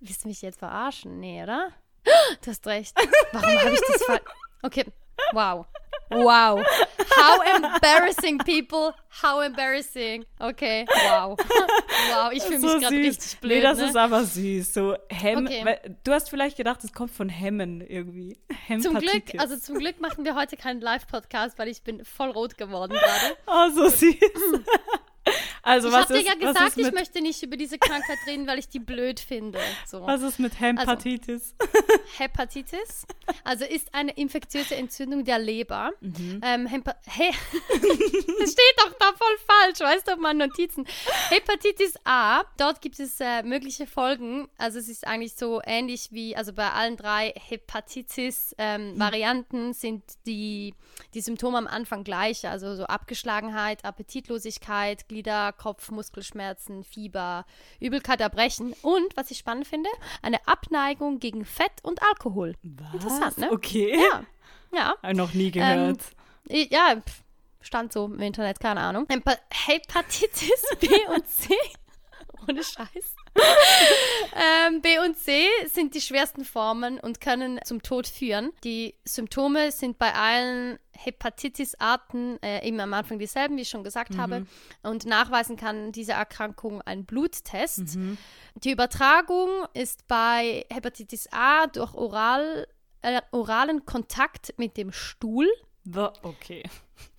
Willst 0.00 0.24
du 0.24 0.28
mich 0.28 0.42
jetzt 0.42 0.58
verarschen? 0.58 1.20
Nee, 1.20 1.42
oder? 1.42 1.70
Du 2.42 2.50
hast 2.50 2.66
recht. 2.66 2.96
Warum 3.32 3.58
habe 3.58 3.74
ich 3.74 3.80
das 3.80 4.02
falsch? 4.04 4.22
Okay, 4.62 4.84
wow. 5.32 5.66
Wow. 6.10 6.62
How 7.10 7.40
embarrassing, 7.56 8.38
people. 8.38 8.94
How 9.22 9.40
embarrassing. 9.40 10.24
Okay, 10.38 10.86
wow. 10.88 11.36
Wow, 11.38 12.32
ich 12.32 12.42
fühle 12.42 12.58
mich 12.60 12.70
so 12.70 12.78
gerade 12.78 12.96
richtig 12.96 13.40
blöd. 13.40 13.56
Nee, 13.56 13.62
das 13.62 13.78
ne? 13.78 13.86
ist 13.86 13.96
aber 13.96 14.24
süß. 14.24 14.74
So 14.74 14.96
Hem 15.10 15.46
okay. 15.46 15.76
Du 16.04 16.12
hast 16.12 16.30
vielleicht 16.30 16.56
gedacht, 16.56 16.82
es 16.84 16.92
kommt 16.92 17.10
von 17.10 17.28
Hemmen 17.28 17.80
irgendwie. 17.80 18.38
Zum 18.80 18.98
Glück, 18.98 19.24
also 19.38 19.56
zum 19.56 19.78
Glück 19.78 20.00
machen 20.00 20.24
wir 20.24 20.34
heute 20.34 20.56
keinen 20.56 20.80
Live-Podcast, 20.80 21.58
weil 21.58 21.68
ich 21.68 21.82
bin 21.82 22.04
voll 22.04 22.30
rot 22.30 22.56
geworden 22.56 22.92
gerade. 22.92 23.36
Oh, 23.46 23.70
so 23.74 23.88
süß. 23.88 24.12
Also, 25.62 25.88
ich 25.88 25.94
habe 25.94 26.14
dir 26.14 26.22
ja 26.22 26.34
gesagt, 26.34 26.76
ich 26.76 26.92
möchte 26.92 27.20
nicht 27.20 27.42
über 27.42 27.56
diese 27.56 27.78
Krankheit 27.78 28.18
reden, 28.26 28.46
weil 28.46 28.58
ich 28.58 28.68
die 28.68 28.78
blöd 28.78 29.20
finde. 29.20 29.58
So. 29.86 30.06
Was 30.06 30.22
ist 30.22 30.38
mit 30.38 30.60
Hepatitis? 30.60 31.54
Also, 31.58 31.72
Hepatitis, 32.18 33.06
also 33.44 33.64
ist 33.64 33.94
eine 33.94 34.12
infektiöse 34.12 34.76
Entzündung 34.76 35.24
der 35.24 35.38
Leber. 35.38 35.92
Mhm. 36.00 36.40
Ähm, 36.42 36.68
das 36.84 38.52
steht 38.52 38.74
doch 38.76 38.92
da 38.98 39.06
voll 39.16 39.38
falsch, 39.46 39.80
weißt 39.80 40.08
du, 40.08 40.12
auf 40.12 40.18
meinen 40.18 40.38
Notizen. 40.38 40.86
Hepatitis 41.30 41.94
A, 42.04 42.42
dort 42.56 42.80
gibt 42.80 43.00
es 43.00 43.20
äh, 43.20 43.42
mögliche 43.42 43.86
Folgen. 43.86 44.48
Also 44.58 44.78
es 44.78 44.88
ist 44.88 45.06
eigentlich 45.06 45.34
so 45.34 45.60
ähnlich 45.64 46.12
wie, 46.12 46.34
also 46.36 46.52
bei 46.52 46.70
allen 46.70 46.96
drei 46.96 47.34
Hepatitis-Varianten 47.48 49.56
ähm, 49.56 49.66
mhm. 49.68 49.72
sind 49.72 50.04
die, 50.26 50.74
die 51.14 51.20
Symptome 51.20 51.56
am 51.58 51.66
Anfang 51.66 52.04
gleich. 52.04 52.46
Also 52.48 52.76
so 52.76 52.84
Abgeschlagenheit, 52.84 53.84
Appetitlosigkeit, 53.84 55.08
Glieder, 55.08 55.47
Kopf, 55.52 55.90
Muskelschmerzen, 55.90 56.84
Fieber, 56.84 57.44
Übelkeit, 57.80 58.20
Erbrechen 58.20 58.74
und, 58.82 59.16
was 59.16 59.30
ich 59.30 59.38
spannend 59.38 59.66
finde, 59.66 59.90
eine 60.22 60.46
Abneigung 60.46 61.18
gegen 61.18 61.44
Fett 61.44 61.72
und 61.82 62.02
Alkohol. 62.02 62.54
Was? 62.62 62.94
Interessant, 62.94 63.38
ne? 63.38 63.50
Okay. 63.52 63.98
Ja. 63.98 64.22
Ja. 64.72 64.94
Hab 65.02 65.14
noch 65.14 65.32
nie 65.32 65.50
gehört. 65.50 66.00
Ähm, 66.48 66.66
ja, 66.70 66.96
stand 67.60 67.92
so 67.92 68.06
im 68.06 68.20
Internet, 68.20 68.60
keine 68.60 68.80
Ahnung. 68.80 69.06
Hepatitis 69.08 70.62
B 70.80 70.88
und 71.14 71.26
C. 71.28 71.54
Ohne 72.48 72.62
Scheiß. 72.62 73.14
ähm, 74.66 74.80
B 74.80 74.98
und 74.98 75.16
C 75.16 75.46
sind 75.66 75.94
die 75.94 76.00
schwersten 76.00 76.44
Formen 76.44 76.98
und 76.98 77.20
können 77.20 77.60
zum 77.64 77.82
Tod 77.82 78.06
führen. 78.06 78.52
Die 78.64 78.94
Symptome 79.04 79.70
sind 79.70 79.98
bei 79.98 80.14
allen 80.14 80.78
Hepatitis-Arten 80.92 82.42
äh, 82.42 82.66
eben 82.66 82.80
am 82.80 82.92
Anfang 82.92 83.18
dieselben, 83.18 83.56
wie 83.56 83.62
ich 83.62 83.68
schon 83.68 83.84
gesagt 83.84 84.14
mhm. 84.14 84.20
habe. 84.20 84.46
Und 84.82 85.06
nachweisen 85.06 85.56
kann 85.56 85.92
diese 85.92 86.12
Erkrankung 86.12 86.82
ein 86.82 87.04
Bluttest. 87.04 87.96
Mhm. 87.96 88.18
Die 88.56 88.72
Übertragung 88.72 89.48
ist 89.74 90.08
bei 90.08 90.66
Hepatitis 90.70 91.28
A 91.30 91.66
durch 91.66 91.94
oral, 91.94 92.66
äh, 93.02 93.20
oralen 93.30 93.84
Kontakt 93.84 94.54
mit 94.56 94.76
dem 94.76 94.90
Stuhl. 94.90 95.48
Okay. 96.22 96.64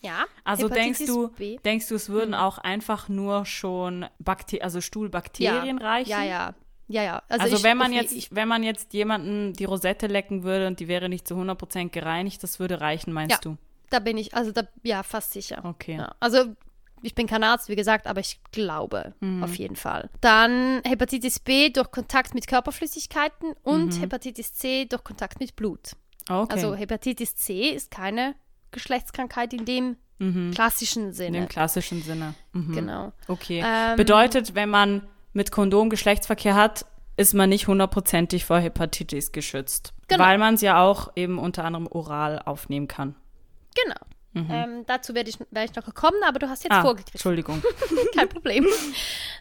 Ja. 0.01 0.25
Also 0.43 0.65
Hepatitis 0.65 0.97
denkst 0.97 1.11
du, 1.11 1.27
B. 1.29 1.57
denkst 1.63 1.87
du, 1.87 1.95
es 1.95 2.09
würden 2.09 2.29
mhm. 2.29 2.35
auch 2.35 2.57
einfach 2.57 3.09
nur 3.09 3.45
schon 3.45 4.05
Bakter 4.19 4.57
also 4.61 4.81
Stuhlbakterien 4.81 5.79
ja. 5.79 5.85
reichen? 5.85 6.09
Ja, 6.09 6.23
ja. 6.23 6.55
Ja, 6.91 7.03
ja. 7.03 7.23
Also, 7.29 7.43
also 7.43 7.55
ich, 7.57 7.63
wenn 7.63 7.77
man 7.77 7.93
jetzt, 7.93 8.13
ich, 8.13 8.33
wenn 8.33 8.47
man 8.47 8.63
jetzt 8.63 8.93
jemanden 8.93 9.53
die 9.53 9.65
Rosette 9.65 10.07
lecken 10.07 10.43
würde 10.43 10.65
und 10.65 10.79
die 10.79 10.87
wäre 10.87 11.07
nicht 11.07 11.27
zu 11.27 11.35
100% 11.35 11.89
gereinigt, 11.89 12.41
das 12.41 12.59
würde 12.59 12.81
reichen, 12.81 13.13
meinst 13.13 13.31
ja, 13.31 13.39
du? 13.41 13.57
Da 13.91 13.99
bin 13.99 14.17
ich, 14.17 14.33
also 14.33 14.51
da, 14.51 14.63
ja, 14.81 15.03
fast 15.03 15.33
sicher. 15.33 15.61
Okay. 15.63 15.97
Ja. 15.97 16.15
Also 16.19 16.45
ich 17.01 17.15
bin 17.15 17.27
kein 17.27 17.43
Arzt, 17.43 17.69
wie 17.69 17.75
gesagt, 17.75 18.07
aber 18.07 18.19
ich 18.19 18.41
glaube 18.51 19.13
mhm. 19.19 19.43
auf 19.43 19.55
jeden 19.55 19.75
Fall. 19.75 20.09
Dann 20.21 20.81
Hepatitis 20.83 21.39
B 21.39 21.69
durch 21.69 21.91
Kontakt 21.91 22.33
mit 22.33 22.47
Körperflüssigkeiten 22.47 23.53
und 23.63 23.95
mhm. 23.95 24.01
Hepatitis 24.01 24.53
C 24.53 24.85
durch 24.85 25.03
Kontakt 25.03 25.39
mit 25.39 25.55
Blut. 25.55 25.95
Okay. 26.27 26.53
Also 26.53 26.75
Hepatitis 26.75 27.35
C 27.35 27.69
ist 27.69 27.91
keine 27.91 28.35
Geschlechtskrankheit 28.71 29.53
in 29.53 29.65
dem 29.65 29.97
mhm. 30.19 30.51
klassischen 30.51 31.13
Sinne. 31.13 31.37
In 31.37 31.43
dem 31.43 31.49
klassischen 31.49 32.01
Sinne. 32.01 32.33
Mhm. 32.53 32.73
Genau. 32.73 33.11
Okay. 33.27 33.63
Ähm, 33.65 33.95
Bedeutet, 33.95 34.55
wenn 34.55 34.69
man 34.69 35.07
mit 35.33 35.51
Kondom 35.51 35.89
Geschlechtsverkehr 35.89 36.55
hat, 36.55 36.85
ist 37.17 37.33
man 37.33 37.49
nicht 37.49 37.67
hundertprozentig 37.67 38.45
vor 38.45 38.59
Hepatitis 38.59 39.31
geschützt. 39.31 39.93
Genau. 40.07 40.23
Weil 40.23 40.37
man 40.37 40.55
es 40.55 40.61
ja 40.61 40.81
auch 40.81 41.11
eben 41.15 41.37
unter 41.37 41.65
anderem 41.65 41.87
oral 41.87 42.39
aufnehmen 42.39 42.87
kann. 42.87 43.15
Genau. 43.83 43.99
Mhm. 44.33 44.47
Ähm, 44.51 44.83
dazu 44.85 45.15
werde 45.15 45.29
ich, 45.29 45.39
werd 45.49 45.71
ich 45.71 45.75
noch 45.75 45.85
gekommen, 45.85 46.21
aber 46.23 46.37
du 46.37 46.49
hast 46.49 46.63
jetzt 46.63 46.73
ah, 46.73 46.81
vorgegriffen. 46.81 47.13
Entschuldigung. 47.13 47.63
Kein 48.15 48.29
Problem. 48.29 48.65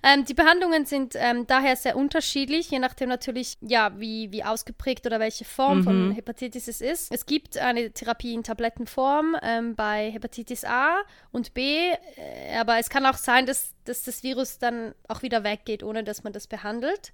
ähm, 0.03 0.25
die 0.25 0.33
Behandlungen 0.33 0.87
sind 0.87 1.15
ähm, 1.17 1.47
daher 1.47 1.77
sehr 1.77 1.95
unterschiedlich, 1.97 2.71
je 2.71 2.79
nachdem 2.79 3.11
natürlich, 3.11 3.59
ja, 3.61 3.93
wie, 3.99 4.33
wie 4.33 4.45
ausgeprägt 4.45 5.07
oder 5.07 5.21
welche 5.21 5.45
Form 5.45 5.81
mhm. 5.81 5.85
von 5.85 6.13
Hepatitis 6.13 6.69
es 6.69 6.81
ist. 6.81 7.13
Es 7.13 7.27
gibt 7.27 7.59
eine 7.59 7.91
Therapie 7.91 8.33
in 8.33 8.43
Tablettenform 8.43 9.37
ähm, 9.43 9.75
bei 9.75 10.11
Hepatitis 10.11 10.65
A 10.65 10.97
und 11.33 11.53
B, 11.53 11.91
äh, 11.91 12.57
aber 12.59 12.79
es 12.79 12.89
kann 12.89 13.05
auch 13.05 13.19
sein, 13.19 13.45
dass, 13.45 13.75
dass 13.85 14.05
das 14.05 14.23
Virus 14.23 14.59
dann 14.59 14.95
auch 15.07 15.23
wieder 15.23 15.45
weggeht, 15.45 15.83
ohne 15.83 16.03
dass 16.03 16.25
man 16.25 16.33
das 16.33 16.47
behandelt. 16.47 17.13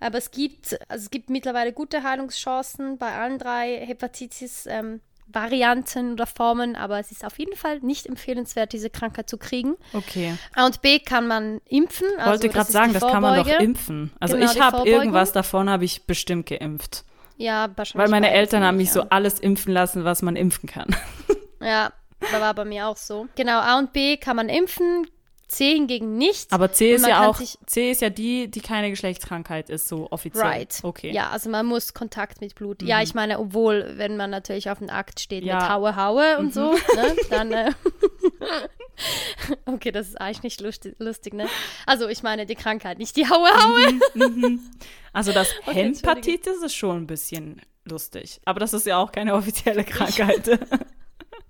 Aber 0.00 0.18
es 0.18 0.30
gibt, 0.30 0.78
also 0.88 1.04
es 1.04 1.10
gibt 1.10 1.28
mittlerweile 1.28 1.72
gute 1.72 2.04
Heilungschancen 2.04 2.98
bei 2.98 3.12
allen 3.12 3.40
drei 3.40 3.84
Hepatitis. 3.84 4.66
Ähm, 4.66 5.00
Varianten 5.30 6.12
oder 6.12 6.26
Formen, 6.26 6.74
aber 6.74 6.98
es 6.98 7.10
ist 7.10 7.24
auf 7.24 7.38
jeden 7.38 7.56
Fall 7.56 7.80
nicht 7.80 8.06
empfehlenswert, 8.06 8.72
diese 8.72 8.90
Krankheit 8.90 9.28
zu 9.28 9.36
kriegen. 9.36 9.76
Okay. 9.92 10.36
A 10.54 10.66
und 10.66 10.80
B 10.80 10.98
kann 10.98 11.26
man 11.26 11.60
impfen. 11.66 12.06
Ich 12.10 12.18
also 12.18 12.30
wollte 12.30 12.48
gerade 12.48 12.72
sagen, 12.72 12.92
das 12.94 13.02
kann 13.02 13.22
man 13.22 13.36
doch 13.44 13.60
impfen. 13.60 14.12
Also 14.20 14.36
genau, 14.36 14.50
ich 14.50 14.60
habe 14.60 14.88
irgendwas 14.88 15.32
davon, 15.32 15.68
habe 15.68 15.84
ich 15.84 16.06
bestimmt 16.06 16.46
geimpft. 16.46 17.04
Ja, 17.36 17.68
wahrscheinlich. 17.76 18.04
Weil 18.04 18.10
meine 18.10 18.32
Eltern 18.32 18.64
haben 18.64 18.78
mich 18.78 18.88
ja. 18.88 18.94
so 18.94 19.02
alles 19.10 19.38
impfen 19.38 19.72
lassen, 19.72 20.04
was 20.04 20.22
man 20.22 20.36
impfen 20.36 20.68
kann. 20.68 20.88
Ja, 21.60 21.92
da 22.20 22.40
war 22.40 22.54
bei 22.54 22.64
mir 22.64 22.86
auch 22.86 22.96
so. 22.96 23.26
Genau, 23.34 23.58
A 23.58 23.80
und 23.80 23.92
B 23.92 24.16
kann 24.16 24.36
man 24.36 24.48
impfen, 24.48 25.08
C 25.48 25.72
hingegen 25.72 26.18
nicht. 26.18 26.52
Aber 26.52 26.72
C 26.72 26.92
ist 26.92 27.06
ja 27.06 27.26
auch, 27.28 27.40
C 27.66 27.90
ist 27.90 28.02
ja 28.02 28.10
die, 28.10 28.48
die 28.48 28.60
keine 28.60 28.90
Geschlechtskrankheit 28.90 29.70
ist, 29.70 29.88
so 29.88 30.08
offiziell. 30.10 30.44
Right. 30.44 30.78
Okay. 30.82 31.10
Ja, 31.10 31.30
also 31.30 31.48
man 31.48 31.64
muss 31.64 31.94
Kontakt 31.94 32.42
mit 32.42 32.54
Blut. 32.54 32.82
Mhm. 32.82 32.88
Ja, 32.88 33.02
ich 33.02 33.14
meine, 33.14 33.38
obwohl, 33.38 33.94
wenn 33.96 34.18
man 34.18 34.30
natürlich 34.30 34.68
auf 34.68 34.78
dem 34.78 34.90
Akt 34.90 35.20
steht 35.20 35.44
ja. 35.44 35.56
mit 35.56 35.68
Haue, 35.70 35.96
Haue 35.96 36.38
und 36.38 36.46
mhm. 36.46 36.52
so, 36.52 36.72
ne, 36.72 37.16
dann, 37.30 37.52
äh, 37.52 37.72
okay, 39.66 39.90
das 39.90 40.08
ist 40.08 40.20
eigentlich 40.20 40.42
nicht 40.42 40.60
lustig, 40.60 40.96
lustig, 40.98 41.32
ne? 41.32 41.48
Also 41.86 42.08
ich 42.08 42.22
meine 42.22 42.44
die 42.44 42.54
Krankheit, 42.54 42.98
nicht 42.98 43.16
die 43.16 43.26
Haue, 43.26 43.48
Haue. 43.48 43.92
Mhm. 44.14 44.24
mhm. 44.24 44.60
Also 45.14 45.32
das 45.32 45.48
okay, 45.66 45.94
Hepatitis 45.94 46.62
ist 46.62 46.74
schon 46.74 46.98
ein 46.98 47.06
bisschen 47.06 47.62
lustig. 47.84 48.40
Aber 48.44 48.60
das 48.60 48.74
ist 48.74 48.86
ja 48.86 48.98
auch 48.98 49.12
keine 49.12 49.34
offizielle 49.34 49.84
Krankheit. 49.84 50.60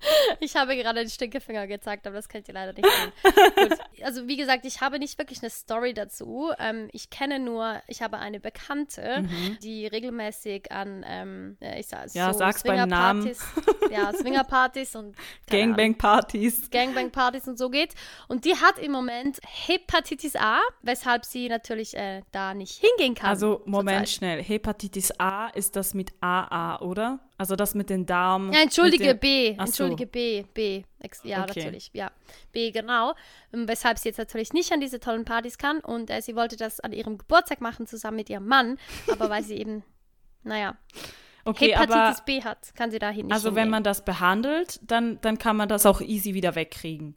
Ich 0.40 0.56
habe 0.56 0.76
gerade 0.76 1.00
den 1.00 1.10
Stinkefinger 1.10 1.66
gezeigt, 1.66 2.06
aber 2.06 2.16
das 2.16 2.28
könnt 2.28 2.46
ihr 2.48 2.54
leider 2.54 2.72
nicht 2.72 2.86
sehen. 2.88 3.12
Also 4.04 4.28
wie 4.28 4.36
gesagt, 4.36 4.64
ich 4.64 4.80
habe 4.80 4.98
nicht 5.00 5.18
wirklich 5.18 5.40
eine 5.42 5.50
Story 5.50 5.92
dazu. 5.92 6.52
Ähm, 6.58 6.88
ich 6.92 7.10
kenne 7.10 7.40
nur, 7.40 7.82
ich 7.88 8.00
habe 8.02 8.18
eine 8.18 8.38
Bekannte, 8.40 9.22
Mhm. 9.22 9.58
die 9.62 9.86
regelmäßig 9.88 10.70
an, 10.70 11.04
ähm, 11.06 11.56
äh, 11.60 11.80
ich 11.80 11.88
sag, 11.88 12.14
Ja, 12.14 12.32
so 12.32 12.38
sag's 12.38 12.62
beim 12.62 12.88
Namen. 12.88 13.22
Swingerpartys- 13.22 13.90
Ja, 13.90 14.12
Swingerpartys 14.12 14.94
und 14.96 15.16
Gangbang-Partys. 15.50 16.70
Gangbang-Partys 16.70 17.48
und 17.48 17.58
so 17.58 17.70
geht. 17.70 17.94
Und 18.28 18.44
die 18.44 18.54
hat 18.54 18.78
im 18.78 18.92
Moment 18.92 19.38
Hepatitis 19.44 20.36
A, 20.36 20.60
weshalb 20.82 21.24
sie 21.24 21.48
natürlich 21.48 21.96
äh, 21.96 22.22
da 22.32 22.54
nicht 22.54 22.80
hingehen 22.84 23.14
kann. 23.14 23.30
Also, 23.30 23.62
Moment 23.66 24.08
schnell. 24.08 24.42
Hepatitis 24.42 25.12
A 25.18 25.48
ist 25.48 25.76
das 25.76 25.94
mit 25.94 26.12
AA, 26.20 26.80
oder? 26.80 27.18
Also 27.38 27.54
das 27.54 27.74
mit 27.76 27.88
den 27.88 28.04
Darm. 28.04 28.52
Ja, 28.52 28.60
entschuldige, 28.62 29.08
mit 29.08 29.20
B. 29.20 29.54
Ach 29.56 29.66
so. 29.68 29.84
Entschuldige, 29.84 30.06
B. 30.06 30.44
B. 30.52 30.82
Ja, 31.22 31.44
Okay. 31.44 31.60
natürlich. 31.60 31.90
Ja, 31.92 32.10
B, 32.52 32.72
genau. 32.72 33.14
Ähm, 33.54 33.68
Weshalb 33.68 33.98
sie 33.98 34.08
jetzt 34.08 34.18
natürlich 34.18 34.52
nicht 34.52 34.72
an 34.72 34.80
diese 34.80 34.98
tollen 34.98 35.24
Partys 35.24 35.56
kann. 35.56 35.78
Und 35.78 36.10
äh, 36.10 36.20
sie 36.20 36.34
wollte 36.34 36.56
das 36.56 36.80
an 36.80 36.92
ihrem 36.92 37.16
Geburtstag 37.16 37.60
machen, 37.60 37.86
zusammen 37.86 38.16
mit 38.16 38.28
ihrem 38.28 38.46
Mann. 38.46 38.76
Aber 39.10 39.30
weil 39.30 39.44
sie 39.44 39.56
eben, 39.56 39.84
naja, 40.42 40.76
Okay, 41.44 41.68
Hepatitis 41.72 42.18
aber 42.18 42.24
B 42.26 42.42
hat, 42.42 42.74
kann 42.74 42.90
sie 42.90 42.98
dahin 42.98 43.26
nicht 43.26 43.32
also 43.32 43.50
wenn 43.50 43.62
hingehen. 43.62 43.70
man 43.70 43.82
das 43.84 44.04
behandelt, 44.04 44.80
dann, 44.82 45.18
dann 45.22 45.38
kann 45.38 45.56
man 45.56 45.68
das 45.68 45.86
auch 45.86 46.00
easy 46.02 46.34
wieder 46.34 46.56
wegkriegen. 46.56 47.14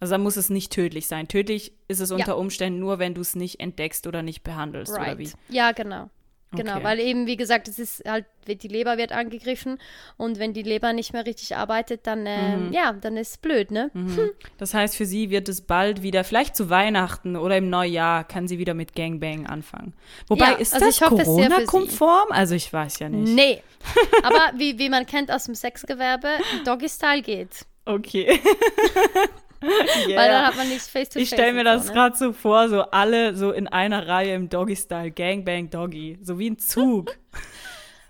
Also 0.00 0.14
dann 0.14 0.22
muss 0.22 0.36
es 0.36 0.48
nicht 0.48 0.72
tödlich 0.72 1.06
sein. 1.06 1.28
Tödlich 1.28 1.72
ist 1.88 2.00
es 2.00 2.10
unter 2.10 2.38
Umständen 2.38 2.80
nur, 2.80 2.98
wenn 2.98 3.14
du 3.14 3.20
es 3.20 3.34
nicht 3.36 3.60
entdeckst 3.60 4.06
oder 4.06 4.22
nicht 4.22 4.42
behandelst, 4.42 4.92
oder 4.92 5.18
wie? 5.18 5.24
Right. 5.26 5.34
Ja, 5.48 5.72
genau. 5.72 6.08
Genau, 6.52 6.76
Okay. 6.76 6.84
weil 6.84 7.00
eben, 7.00 7.26
wie 7.26 7.36
gesagt, 7.36 7.68
es 7.68 7.78
ist 7.78 8.02
halt, 8.08 8.24
die 8.46 8.68
Leber 8.68 8.96
wird 8.96 9.12
angegriffen 9.12 9.78
und 10.16 10.38
wenn 10.38 10.54
die 10.54 10.62
Leber 10.62 10.94
nicht 10.94 11.12
mehr 11.12 11.26
richtig 11.26 11.54
arbeitet, 11.56 12.06
dann, 12.06 12.24
ähm, 12.26 12.72
ja, 12.72 12.94
dann 12.94 13.18
ist 13.18 13.30
es 13.32 13.36
blöd, 13.36 13.70
ne? 13.70 13.90
Mhm. 13.92 14.30
Das 14.58 14.72
heißt, 14.72 14.96
für 14.96 15.04
sie 15.04 15.28
wird 15.28 15.48
es 15.50 15.60
bald 15.60 16.02
wieder, 16.02 16.24
vielleicht 16.24 16.56
zu 16.56 16.70
Weihnachten 16.70 17.36
oder 17.36 17.58
im 17.58 17.68
Neujahr, 17.68 18.24
kann 18.24 18.48
sie 18.48 18.58
wieder 18.58 18.72
mit 18.72 18.94
Gangbang 18.96 19.46
anfangen. 19.46 19.92
Wobei, 20.28 20.52
Ja, 20.52 20.56
ist 20.56 20.72
also 20.72 20.86
das. 20.86 21.00
Corona-konform? 21.00 22.28
Also 22.30 22.54
ich 22.54 22.72
weiß 22.72 22.98
ja 23.00 23.10
nicht. 23.10 23.34
Nee. 23.34 23.62
Aber 24.22 24.52
wie, 24.58 24.78
wie 24.78 24.88
man 24.88 25.04
kennt 25.04 25.30
aus 25.30 25.44
dem 25.44 25.54
Sexgewerbe, 25.54 26.28
Doggy-Style 26.64 27.20
geht. 27.22 27.66
Okay. 27.84 28.40
Weil 29.60 30.08
Yeah. 30.08 30.28
dann 30.28 30.46
hat 30.46 30.56
man 30.56 30.68
nicht 30.68 30.82
face-to-face. 30.82 31.22
Ich 31.22 31.28
stelle 31.28 31.52
mir 31.52 31.64
das 31.64 31.82
so, 31.86 31.88
ne? 31.88 31.94
gerade 31.94 32.16
so 32.16 32.32
vor, 32.32 32.68
so 32.68 32.82
alle 32.82 33.34
so 33.34 33.50
in 33.52 33.66
einer 33.68 34.06
Reihe 34.06 34.34
im 34.34 34.48
Doggy-Style, 34.48 35.10
Gangbang 35.10 35.68
Doggy, 35.70 36.18
so 36.22 36.38
wie 36.38 36.50
ein 36.50 36.58
Zug. 36.58 37.16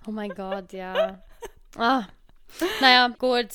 Oh 0.06 0.10
mein 0.10 0.30
Gott, 0.30 0.72
ja. 0.72 1.20
Ah. 1.76 2.04
Naja, 2.80 3.08
gut. 3.18 3.48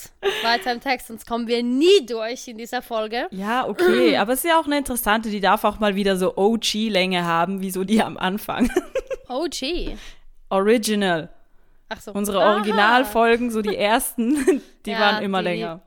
Weiter 0.43 0.71
im 0.71 0.81
Text, 0.81 1.07
sonst 1.07 1.25
kommen 1.25 1.47
wir 1.47 1.63
nie 1.63 2.05
durch 2.05 2.47
in 2.47 2.59
dieser 2.59 2.83
Folge. 2.83 3.27
ja, 3.31 3.67
okay, 3.67 4.17
aber 4.17 4.33
es 4.33 4.43
ist 4.43 4.49
ja 4.51 4.59
auch 4.59 4.67
eine 4.67 4.77
interessante, 4.77 5.31
die 5.31 5.39
darf 5.39 5.63
auch 5.63 5.79
mal 5.79 5.95
wieder 5.95 6.15
so 6.15 6.37
OG-Länge 6.37 7.25
haben, 7.25 7.61
wie 7.61 7.71
so 7.71 7.83
die 7.83 8.03
am 8.03 8.17
Anfang. 8.17 8.69
OG. 9.29 9.97
Original. 10.49 11.29
Ach 11.89 11.99
so. 12.01 12.11
Unsere 12.11 12.43
Aha. 12.43 12.53
Originalfolgen, 12.57 13.49
so 13.49 13.63
die 13.63 13.75
ersten, 13.75 14.61
die 14.85 14.91
Ja, 14.91 14.99
waren 14.99 15.23
immer 15.23 15.39
die- 15.39 15.45
länger. 15.49 15.81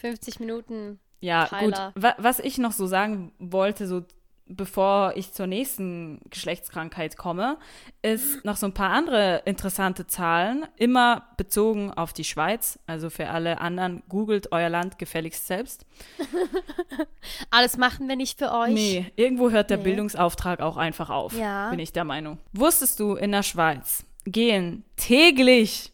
50 0.00 0.40
Minuten. 0.40 0.98
Ja, 1.20 1.46
Tyler. 1.46 1.92
gut. 1.94 2.02
Wa 2.02 2.14
was 2.18 2.38
ich 2.38 2.58
noch 2.58 2.72
so 2.72 2.86
sagen 2.86 3.32
wollte, 3.38 3.86
so 3.86 4.02
bevor 4.50 5.12
ich 5.14 5.34
zur 5.34 5.46
nächsten 5.46 6.20
Geschlechtskrankheit 6.30 7.18
komme, 7.18 7.58
ist 8.00 8.46
noch 8.46 8.56
so 8.56 8.64
ein 8.64 8.72
paar 8.72 8.88
andere 8.92 9.42
interessante 9.44 10.06
Zahlen, 10.06 10.64
immer 10.76 11.26
bezogen 11.36 11.92
auf 11.92 12.14
die 12.14 12.24
Schweiz. 12.24 12.78
Also 12.86 13.10
für 13.10 13.28
alle 13.28 13.60
anderen, 13.60 14.02
googelt 14.08 14.50
euer 14.50 14.70
Land 14.70 14.98
gefälligst 14.98 15.46
selbst. 15.46 15.84
Alles 17.50 17.76
machen 17.76 18.08
wir 18.08 18.16
nicht 18.16 18.38
für 18.38 18.52
euch. 18.52 18.72
Nee, 18.72 19.12
irgendwo 19.16 19.50
hört 19.50 19.68
der 19.68 19.78
Nee. 19.78 19.84
Bildungsauftrag 19.84 20.60
auch 20.60 20.78
einfach 20.78 21.10
auf, 21.10 21.34
Ja. 21.36 21.68
bin 21.70 21.78
ich 21.78 21.92
der 21.92 22.04
Meinung. 22.04 22.38
Wusstest 22.52 23.00
du, 23.00 23.16
in 23.16 23.32
der 23.32 23.42
Schweiz 23.42 24.04
gehen 24.24 24.84
täglich 24.96 25.92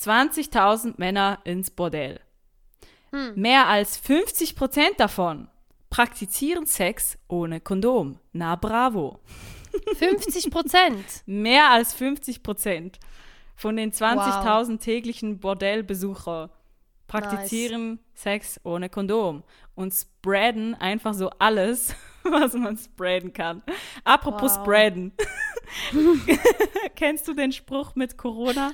20.000 0.00 0.94
Männer 0.98 1.38
ins 1.44 1.70
Bordell. 1.70 2.20
Hm. 3.14 3.32
Mehr 3.34 3.68
als 3.68 3.96
50 3.98 4.56
Prozent 4.56 4.98
davon 4.98 5.48
praktizieren 5.90 6.66
Sex 6.66 7.18
ohne 7.28 7.60
Kondom. 7.60 8.18
Na 8.32 8.56
bravo. 8.56 9.20
50 9.96 10.50
Prozent. 10.50 11.04
Mehr 11.26 11.70
als 11.70 11.94
50 11.94 12.42
Prozent 12.42 12.98
von 13.54 13.76
den 13.76 13.92
20.000 13.92 14.80
täglichen 14.80 15.38
Bordellbesucher 15.38 16.50
praktizieren 17.06 17.98
Sex 18.14 18.58
ohne 18.64 18.88
Kondom 18.88 19.42
und 19.74 19.92
spreaden 19.92 20.74
einfach 20.74 21.12
so 21.12 21.28
alles, 21.38 21.94
was 22.22 22.54
man 22.54 22.78
spreaden 22.78 23.32
kann. 23.34 23.62
Apropos 24.04 24.56
Wow. 24.56 24.62
spreaden. 24.62 25.12
Kennst 26.96 27.28
du 27.28 27.34
den 27.34 27.52
Spruch 27.52 27.94
mit 27.94 28.16
Corona? 28.16 28.72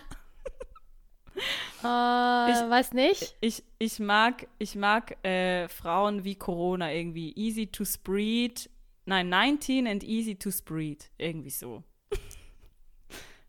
Äh, 1.80 1.84
weiß 1.84 2.92
nicht. 2.92 3.36
Ich, 3.40 3.62
ich 3.78 3.98
mag, 4.00 4.46
ich 4.58 4.74
mag 4.74 5.22
äh, 5.24 5.68
Frauen 5.68 6.24
wie 6.24 6.34
Corona 6.34 6.92
irgendwie. 6.92 7.32
Easy 7.36 7.66
to 7.66 7.84
spread. 7.84 8.68
Nein, 9.04 9.28
19 9.28 9.86
and 9.86 10.04
easy 10.04 10.34
to 10.34 10.50
spread. 10.50 11.10
Irgendwie 11.18 11.50
so. 11.50 11.82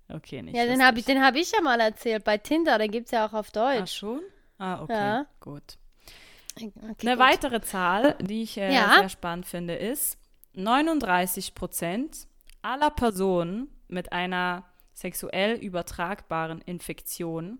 okay, 0.09 0.41
nicht. 0.41 0.55
Ja, 0.55 0.65
den 0.65 0.83
habe 0.83 0.99
ich, 0.99 1.05
den 1.05 1.21
hab 1.23 1.35
ich 1.35 1.51
ja 1.51 1.61
mal 1.61 1.79
erzählt 1.79 2.23
bei 2.23 2.37
Tinder. 2.37 2.77
Den 2.77 2.91
gibt 2.91 3.05
es 3.07 3.11
ja 3.11 3.25
auch 3.27 3.33
auf 3.33 3.49
Ah, 3.55 3.77
Deutsch. 3.79 3.93
schon? 3.97 4.21
Ah, 4.57 4.81
okay. 4.83 4.93
Ja. 4.93 5.25
Gut. 5.39 5.77
Okay, 6.55 6.71
Eine 6.81 7.11
gut. 7.11 7.19
weitere 7.19 7.61
Zahl, 7.61 8.15
die 8.21 8.43
ich 8.43 8.57
äh, 8.57 8.73
Ja. 8.73 8.95
sehr 8.99 9.09
spannend 9.09 9.45
finde, 9.45 9.75
ist 9.75 10.17
39 10.53 11.55
Prozent 11.55 12.27
aller 12.61 12.89
Personen 12.89 13.69
mit 13.87 14.11
einer 14.11 14.65
sexuell 14.93 15.55
übertragbaren 15.55 16.59
Infektion 16.61 17.59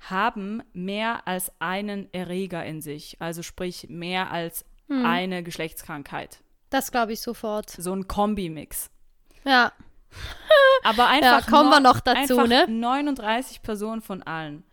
haben 0.00 0.62
mehr 0.72 1.26
als 1.28 1.52
einen 1.60 2.12
Erreger 2.12 2.64
in 2.64 2.80
sich, 2.80 3.16
also 3.20 3.42
sprich 3.42 3.86
mehr 3.88 4.30
als 4.30 4.64
Hm. 4.88 5.04
eine 5.06 5.42
Geschlechtskrankheit. 5.44 6.40
Das 6.70 6.90
glaube 6.90 7.12
ich 7.12 7.20
sofort. 7.20 7.70
So 7.70 7.92
ein 7.94 8.08
Kombimix. 8.08 8.90
Ja. 9.44 9.72
Aber 10.82 11.06
einfach 11.06 11.46
kommen 11.48 11.70
wir 11.70 11.80
noch 11.80 12.00
dazu, 12.00 12.40
ne? 12.46 12.66
39 12.68 13.62
Personen 13.62 14.02
von 14.02 14.22
allen. 14.22 14.64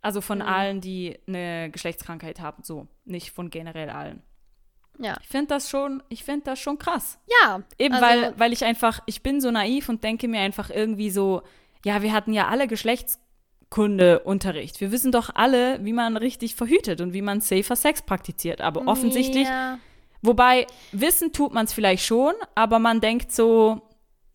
Also 0.00 0.20
von 0.20 0.38
Mhm. 0.38 0.44
allen, 0.44 0.80
die 0.80 1.18
eine 1.26 1.70
Geschlechtskrankheit 1.70 2.40
haben, 2.40 2.62
so, 2.62 2.86
nicht 3.04 3.32
von 3.32 3.50
generell 3.50 3.90
allen. 3.90 4.22
Ja. 4.98 5.16
Ich 5.20 5.28
finde 5.28 5.48
das 5.48 5.68
schon, 5.70 6.02
ich 6.08 6.24
finde 6.24 6.44
das 6.46 6.58
schon 6.60 6.78
krass. 6.78 7.18
Ja. 7.42 7.62
Eben 7.78 7.94
also, 7.94 8.06
weil, 8.06 8.38
weil 8.38 8.52
ich 8.52 8.64
einfach, 8.64 9.00
ich 9.06 9.22
bin 9.22 9.40
so 9.40 9.50
naiv 9.50 9.88
und 9.88 10.02
denke 10.02 10.28
mir 10.28 10.40
einfach 10.40 10.70
irgendwie 10.70 11.10
so, 11.10 11.42
ja, 11.84 12.02
wir 12.02 12.12
hatten 12.12 12.32
ja 12.32 12.48
alle 12.48 12.68
Geschlechtskundeunterricht. 13.70 14.80
Wir 14.80 14.92
wissen 14.92 15.12
doch 15.12 15.30
alle, 15.34 15.84
wie 15.84 15.92
man 15.92 16.16
richtig 16.16 16.54
verhütet 16.54 17.00
und 17.00 17.12
wie 17.12 17.22
man 17.22 17.40
safer 17.40 17.76
Sex 17.76 18.02
praktiziert. 18.02 18.60
Aber 18.60 18.86
offensichtlich, 18.86 19.46
Ja. 19.48 19.78
wobei 20.22 20.66
wissen 20.92 21.32
tut 21.32 21.52
man 21.54 21.66
es 21.66 21.72
vielleicht 21.72 22.04
schon, 22.04 22.34
aber 22.54 22.78
man 22.78 23.00
denkt 23.00 23.32
so, 23.32 23.80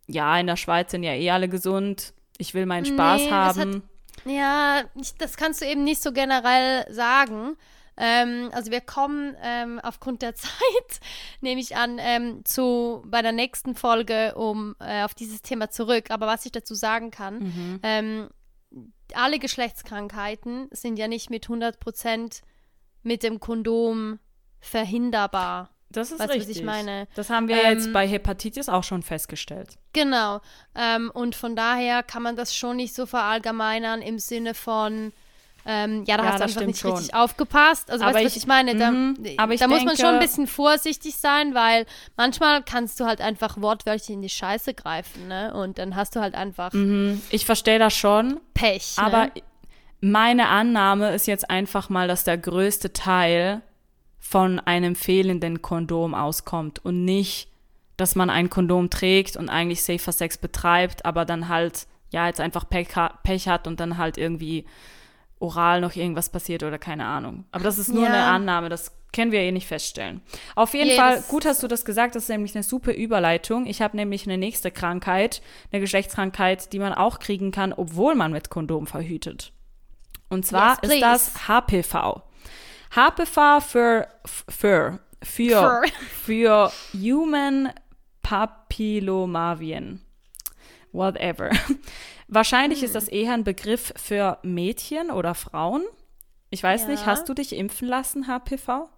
ja, 0.08 0.38
in 0.38 0.48
der 0.48 0.58
Schweiz 0.58 0.92
sind 0.92 1.04
ja 1.04 1.14
eh 1.14 1.30
alle 1.32 1.50
gesund. 1.50 2.14
Ich 2.38 2.54
will 2.54 2.66
meinen 2.66 2.86
Spaß 2.86 3.22
Nee, 3.22 3.32
haben. 3.32 3.84
Ja, 4.26 4.82
ich, 4.96 5.16
das 5.18 5.38
kannst 5.38 5.62
du 5.62 5.66
eben 5.66 5.84
nicht 5.84 6.02
so 6.02 6.12
generell 6.12 6.86
sagen. 6.92 7.56
Ähm, 7.96 8.50
also 8.54 8.72
wir 8.72 8.82
kommen 8.82 9.36
ähm, 9.44 9.80
aufgrund 9.84 10.22
der 10.24 10.34
Zeit, 10.36 10.52
nehme 11.42 11.62
ich 11.62 11.76
an, 11.76 11.98
ähm, 12.00 12.44
zu 12.44 13.04
bei 13.06 13.22
der 13.22 13.32
nächsten 13.34 13.76
Folge 13.76 14.34
um 14.36 14.76
äh, 14.80 15.04
auf 15.04 15.14
dieses 15.14 15.42
Thema 15.44 15.70
zurück. 15.70 16.06
Aber 16.10 16.26
was 16.28 16.46
ich 16.46 16.52
dazu 16.52 16.74
sagen 16.74 17.12
kann, 17.12 17.40
Mhm. 17.40 17.80
Alle 19.16 19.40
Geschlechtskrankheiten 19.40 20.68
sind 20.72 20.98
ja 20.98 21.08
nicht 21.08 21.30
mit 21.30 21.46
100% 21.48 22.42
mit 23.04 23.24
dem 23.24 23.40
Kondom 23.40 24.20
verhinderbar. 24.60 25.70
Das 25.90 26.12
ist 26.12 26.20
Weißt 26.20 26.30
du, 26.30 26.34
was 26.34 26.40
richtig. 26.48 26.58
ich 26.58 26.64
meine? 26.64 27.08
Das 27.16 27.30
haben 27.30 27.48
wir 27.48 27.56
Ähm, 27.64 27.74
jetzt 27.78 27.94
bei 27.94 28.08
Hepatitis 28.08 28.68
auch 28.68 28.84
schon 28.84 29.04
festgestellt. 29.04 29.78
Genau. 29.94 30.42
Ähm, 30.74 31.12
und 31.14 31.36
von 31.36 31.56
daher 31.56 32.02
kann 32.02 32.24
man 32.24 32.36
das 32.36 32.56
schon 32.56 32.78
nicht 32.78 32.96
so 32.96 33.06
verallgemeinern 33.06 34.02
im 34.02 34.18
Sinne 34.18 34.56
von, 34.56 35.14
ähm, 35.66 36.04
ja, 36.06 36.18
da 36.18 36.24
Ja, 36.26 36.32
hast 36.32 36.40
du 36.40 36.44
einfach 36.46 36.66
nicht 36.66 36.80
schon. 36.80 36.92
richtig 36.92 37.14
aufgepasst. 37.16 37.90
Also 37.90 38.04
Aber 38.04 38.14
weißt 38.16 38.22
du, 38.24 38.26
was 38.28 38.36
ich- 38.36 38.44
ich 38.44 38.48
meine? 38.48 38.76
Da, 38.76 38.92
Mhm. 38.92 39.18
Aber 39.38 39.54
ich 39.54 39.60
da 39.60 39.68
muss 39.68 39.84
man 39.86 39.96
schon 39.96 40.06
ein 40.08 40.12
denke- 40.14 40.26
bisschen 40.28 40.48
vorsichtig 40.48 41.16
sein, 41.16 41.54
weil 41.56 41.86
manchmal 42.18 42.64
kannst 42.64 43.00
du 43.00 43.06
halt 43.06 43.22
einfach 43.22 43.62
wortwörtlich 43.62 44.10
in 44.10 44.22
die 44.22 44.30
Scheiße 44.30 44.74
greifen, 44.74 45.28
ne? 45.28 45.54
Und 45.54 45.78
dann 45.78 45.96
hast 45.96 46.16
du 46.16 46.20
halt 46.20 46.36
einfach 46.36 46.74
Mhm. 46.74 47.22
Ich 47.30 47.46
verstehe 47.46 47.80
das 47.80 47.94
schon, 47.96 48.40
Pech. 48.54 48.94
aber 48.98 49.26
ne? 49.26 49.32
meine 50.02 50.48
Annahme 50.50 51.12
ist 51.14 51.28
jetzt 51.28 51.50
einfach 51.50 51.90
mal, 51.90 52.08
dass 52.08 52.24
der 52.26 52.38
größte 52.38 52.92
Teil 52.92 53.62
von 54.20 54.60
einem 54.60 54.96
fehlenden 54.96 55.62
Kondom 55.62 56.14
auskommt 56.16 56.84
und 56.84 57.06
nicht, 57.06 57.48
dass 57.98 58.16
man 58.16 58.30
ein 58.30 58.50
Kondom 58.50 58.90
trägt 58.90 59.38
und 59.38 59.50
eigentlich 59.50 59.84
Safer 59.84 60.12
Sex 60.12 60.38
betreibt, 60.38 61.06
aber 61.06 61.24
dann 61.26 61.48
halt, 61.48 61.88
ja, 62.12 62.28
jetzt 62.28 62.40
einfach 62.42 62.68
Pech, 62.70 62.90
Pech 63.24 63.48
hat 63.48 63.68
und 63.68 63.80
dann 63.80 63.98
halt 63.98 64.18
irgendwie 64.18 64.66
oral 65.44 65.82
noch 65.82 65.96
irgendwas 65.96 66.30
passiert 66.30 66.64
oder 66.64 66.80
keine 66.80 67.06
Ahnung. 67.06 67.46
Aber 67.52 67.64
das 67.64 67.78
ist 67.78 67.90
nur 67.90 68.04
Ja. 68.04 68.10
eine 68.10 68.24
Annahme, 68.24 68.70
das 68.70 68.92
können 69.12 69.32
wir 69.32 69.42
eh 69.42 69.52
nicht 69.52 69.68
feststellen. 69.68 70.22
Auf 70.56 70.74
jeden 70.74 70.88
Nee, 70.88 70.96
Fall, 70.96 71.22
gut 71.28 71.46
hast 71.46 71.62
du 71.62 71.68
das 71.68 71.86
gesagt, 71.86 72.16
das 72.16 72.24
ist 72.24 72.30
nämlich 72.30 72.56
eine 72.56 72.64
super 72.64 72.94
Überleitung. 72.94 73.68
Ich 73.68 73.82
habe 73.82 73.96
nämlich 73.96 74.26
eine 74.26 74.38
nächste 74.40 74.72
Krankheit, 74.72 75.42
eine 75.72 75.82
Geschlechtskrankheit, 75.82 76.74
die 76.74 76.80
man 76.80 76.94
auch 76.94 77.20
kriegen 77.20 77.52
kann, 77.52 77.74
obwohl 77.74 78.16
man 78.16 78.32
mit 78.32 78.50
Kondom 78.50 78.88
verhütet. 78.88 79.52
Und 80.30 80.48
zwar 80.48 80.80
Yes, 80.84 80.94
ist 80.94 81.02
das 81.02 81.48
HPV. 81.48 82.24
HPV 82.96 83.60
für, 83.62 84.08
für, 84.50 85.00
für, 85.22 85.82
Für. 85.82 85.82
für 86.24 86.72
Human 86.94 87.70
Papillomavien. 88.24 90.02
Whatever. 90.92 91.50
Wahrscheinlich 92.28 92.80
Hm. 92.80 92.86
ist 92.86 92.96
das 92.96 93.08
eher 93.08 93.34
ein 93.34 93.44
Begriff 93.44 93.94
für 93.96 94.38
Mädchen 94.44 95.12
oder 95.12 95.36
Frauen. 95.36 95.84
Ich 96.50 96.62
weiß 96.64 96.88
nicht, 96.88 97.02
Ja. 97.02 97.06
hast 97.08 97.28
du 97.30 97.34
dich 97.34 97.56
impfen 97.56 97.88
lassen, 97.88 98.28
HPV? 98.28 98.90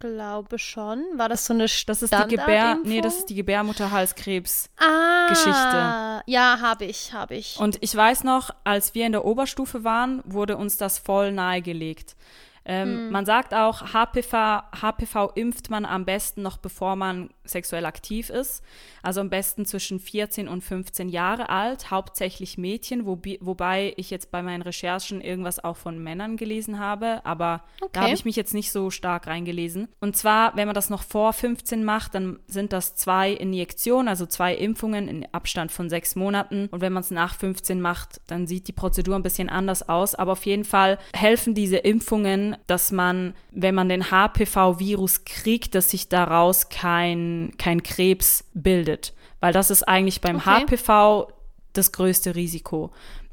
Glaube 0.00 0.58
schon. 0.58 1.02
War 1.16 1.28
das 1.30 1.46
so 1.46 1.54
eine 1.54 1.64
Das 1.64 2.02
ist 2.02 2.12
die 2.12 2.28
Gebär, 2.36 2.76
nee, 2.84 3.00
das 3.00 3.18
ist 3.18 3.30
die 3.30 3.34
Gebärmutterhalskrebs. 3.36 4.68
ah, 4.78 5.28
Geschichte. 5.28 6.22
Ja, 6.26 6.58
habe 6.60 6.84
ich, 6.84 7.12
habe 7.14 7.34
ich. 7.36 7.58
Und 7.58 7.78
ich 7.80 7.94
weiß 7.96 8.24
noch, 8.24 8.50
als 8.64 8.94
wir 8.94 9.06
in 9.06 9.12
der 9.12 9.24
Oberstufe 9.24 9.82
waren, 9.82 10.22
wurde 10.26 10.56
uns 10.58 10.76
das 10.76 10.98
voll 10.98 11.32
nahegelegt. 11.32 12.16
Ähm, 12.66 13.10
Man 13.10 13.26
sagt 13.26 13.52
auch, 13.54 13.92
HPV, 13.92 14.62
HPV 14.80 15.32
impft 15.34 15.68
man 15.70 15.84
am 15.84 16.04
besten 16.04 16.42
noch 16.42 16.56
bevor 16.56 16.96
man 16.96 17.28
sexuell 17.44 17.84
aktiv 17.84 18.30
ist. 18.30 18.62
Also 19.02 19.20
am 19.20 19.28
besten 19.28 19.66
zwischen 19.66 20.00
14 20.00 20.48
und 20.48 20.62
15 20.64 21.10
Jahre 21.10 21.50
alt, 21.50 21.90
hauptsächlich 21.90 22.56
Mädchen, 22.56 23.04
wobi- 23.06 23.38
wobei 23.42 23.92
ich 23.98 24.08
jetzt 24.10 24.30
bei 24.30 24.42
meinen 24.42 24.62
Recherchen 24.62 25.20
irgendwas 25.20 25.62
auch 25.62 25.76
von 25.76 26.02
Männern 26.02 26.38
gelesen 26.38 26.78
habe, 26.78 27.20
aber 27.24 27.62
da 27.80 27.86
Okay. 27.86 28.00
habe 28.00 28.14
ich 28.14 28.24
mich 28.24 28.36
jetzt 28.36 28.54
nicht 28.54 28.72
so 28.72 28.90
stark 28.90 29.26
reingelesen. 29.26 29.88
Und 30.00 30.16
zwar, 30.16 30.56
wenn 30.56 30.66
man 30.66 30.74
das 30.74 30.88
noch 30.88 31.02
vor 31.02 31.34
15 31.34 31.84
macht, 31.84 32.14
dann 32.14 32.38
sind 32.46 32.72
das 32.72 32.94
zwei 32.94 33.30
Injektionen, 33.32 34.08
also 34.08 34.24
zwei 34.24 34.54
Impfungen 34.54 35.06
in 35.08 35.26
Abstand 35.32 35.70
von 35.70 35.90
sechs 35.90 36.16
Monaten. 36.16 36.68
Und 36.70 36.80
wenn 36.80 36.94
man 36.94 37.02
es 37.02 37.10
nach 37.10 37.34
15 37.34 37.80
macht, 37.80 38.22
dann 38.26 38.46
sieht 38.46 38.68
die 38.68 38.72
Prozedur 38.72 39.16
ein 39.16 39.22
bisschen 39.22 39.50
anders 39.50 39.86
aus. 39.88 40.14
Aber 40.14 40.32
auf 40.32 40.46
jeden 40.46 40.64
Fall 40.64 40.98
helfen 41.12 41.54
diese 41.54 41.76
Impfungen, 41.76 42.53
dass 42.66 42.92
man, 42.92 43.34
wenn 43.50 43.74
man 43.74 43.88
den 43.88 44.10
HPV-Virus 44.10 45.24
kriegt, 45.24 45.74
dass 45.74 45.90
sich 45.90 46.08
daraus 46.08 46.68
kein, 46.68 47.52
kein 47.58 47.82
Krebs 47.82 48.44
bildet. 48.54 49.12
Weil 49.40 49.52
das 49.52 49.70
ist 49.70 49.82
eigentlich 49.82 50.20
beim 50.20 50.36
Okay. 50.36 50.64
HPV 50.66 51.28
das 51.72 51.92
größte 51.92 52.34
Risiko. 52.34 52.90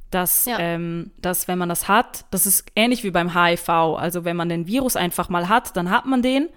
Dass, 0.09 0.45
Ja. 0.45 0.57
ähm, 0.59 1.11
dass, 1.21 1.47
wenn 1.47 1.57
man 1.57 1.69
das 1.69 1.87
hat, 1.87 2.25
das 2.31 2.45
ist 2.45 2.65
ähnlich 2.75 3.03
wie 3.03 3.11
beim 3.11 3.33
HIV. 3.33 3.69
Also 3.69 4.25
wenn 4.25 4.35
man 4.35 4.49
den 4.49 4.67
Virus 4.67 4.95
einfach 4.97 5.29
mal 5.29 5.47
hat, 5.47 5.75
dann 5.77 5.89
hat 5.89 6.05
man 6.05 6.21
den. 6.21 6.49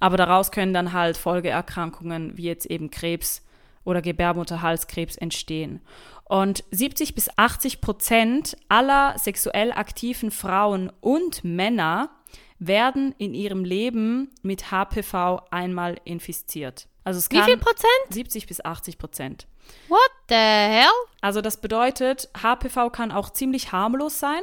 Aber 0.00 0.16
daraus 0.16 0.50
können 0.52 0.74
dann 0.74 0.92
halt 0.92 1.16
Folgeerkrankungen 1.16 2.36
wie 2.36 2.44
jetzt 2.44 2.66
eben 2.66 2.90
Krebs 2.90 3.42
oder 3.84 4.02
Gebärmutterhalskrebs 4.02 5.16
entstehen. 5.16 5.80
Und 6.28 6.62
70 6.70 7.14
bis 7.14 7.30
80 7.36 7.80
Prozent 7.80 8.56
aller 8.68 9.18
sexuell 9.18 9.72
aktiven 9.72 10.30
Frauen 10.30 10.92
und 11.00 11.42
Männer 11.42 12.10
werden 12.58 13.14
in 13.18 13.34
ihrem 13.34 13.64
Leben 13.64 14.30
mit 14.42 14.70
HPV 14.70 15.40
einmal 15.50 15.98
infiziert. 16.04 16.86
Also 17.04 17.18
es 17.18 17.30
Wie 17.30 17.40
viel 17.40 17.56
Prozent? 17.56 17.88
70 18.10 18.46
bis 18.46 18.62
80 18.62 18.98
Prozent. 18.98 19.46
What 19.88 20.10
the 20.28 20.34
hell? 20.34 20.90
Also 21.22 21.40
das 21.40 21.60
bedeutet, 21.60 22.28
HPV 22.36 22.90
kann 22.90 23.10
auch 23.12 23.30
ziemlich 23.30 23.72
harmlos 23.72 24.18
sein, 24.18 24.42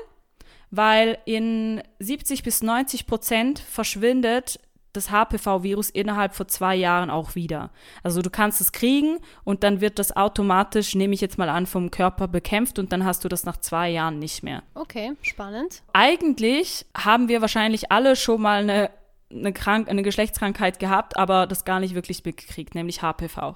weil 0.71 1.19
in 1.25 1.83
70 1.99 2.41
bis 2.41 2.63
90 2.63 3.05
Prozent 3.05 3.59
verschwindet 3.59 4.59
das 4.95 5.11
HPV-Virus 5.11 5.89
innerhalb 5.89 6.35
von 6.35 6.47
zwei 6.47 6.75
Jahren 6.75 7.09
auch 7.09 7.35
wieder. 7.35 7.71
Also 8.03 8.21
du 8.21 8.29
kannst 8.29 8.61
es 8.61 8.71
kriegen 8.71 9.19
und 9.43 9.63
dann 9.63 9.81
wird 9.81 9.99
das 9.99 10.15
automatisch, 10.15 10.95
nehme 10.95 11.13
ich 11.13 11.21
jetzt 11.21 11.37
mal 11.37 11.49
an, 11.49 11.65
vom 11.65 11.91
Körper 11.91 12.27
bekämpft 12.27 12.79
und 12.79 12.91
dann 12.91 13.05
hast 13.05 13.23
du 13.23 13.27
das 13.27 13.45
nach 13.45 13.57
zwei 13.57 13.89
Jahren 13.89 14.19
nicht 14.19 14.43
mehr. 14.43 14.63
Okay, 14.73 15.13
spannend. 15.21 15.83
Eigentlich 15.93 16.85
haben 16.95 17.27
wir 17.27 17.41
wahrscheinlich 17.41 17.91
alle 17.91 18.15
schon 18.15 18.41
mal 18.41 18.61
eine, 18.61 18.89
eine, 19.35 19.53
Krank 19.53 19.89
eine 19.89 20.03
Geschlechtskrankheit 20.03 20.79
gehabt, 20.79 21.17
aber 21.17 21.47
das 21.47 21.65
gar 21.65 21.79
nicht 21.79 21.95
wirklich 21.95 22.23
mitgekriegt, 22.23 22.75
nämlich 22.75 23.01
HPV. 23.01 23.55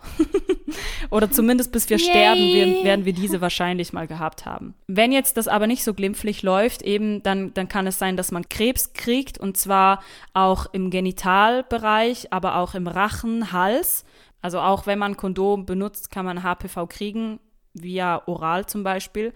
Oder 1.09 1.31
zumindest 1.31 1.71
bis 1.71 1.89
wir 1.89 1.97
Yay. 1.97 2.09
sterben, 2.09 2.53
werden, 2.53 2.83
werden 2.83 3.05
wir 3.05 3.13
diese 3.13 3.41
wahrscheinlich 3.41 3.93
mal 3.93 4.07
gehabt 4.07 4.45
haben. 4.45 4.75
Wenn 4.87 5.11
jetzt 5.11 5.37
das 5.37 5.47
aber 5.47 5.67
nicht 5.67 5.83
so 5.83 5.93
glimpflich 5.93 6.43
läuft, 6.43 6.81
eben, 6.81 7.23
dann, 7.23 7.53
dann 7.53 7.67
kann 7.67 7.87
es 7.87 7.97
sein, 7.97 8.17
dass 8.17 8.31
man 8.31 8.47
Krebs 8.49 8.93
kriegt 8.93 9.37
und 9.37 9.57
zwar 9.57 10.01
auch 10.33 10.67
im 10.73 10.89
Genitalbereich, 10.89 12.31
aber 12.31 12.57
auch 12.57 12.75
im 12.75 12.87
Rachen, 12.87 13.51
Hals. 13.51 14.05
Also 14.41 14.59
auch 14.59 14.85
wenn 14.85 14.99
man 14.99 15.17
Kondom 15.17 15.65
benutzt, 15.65 16.11
kann 16.11 16.25
man 16.25 16.43
HPV 16.43 16.87
kriegen, 16.87 17.39
via 17.73 18.21
oral 18.25 18.65
zum 18.65 18.83
Beispiel. 18.83 19.33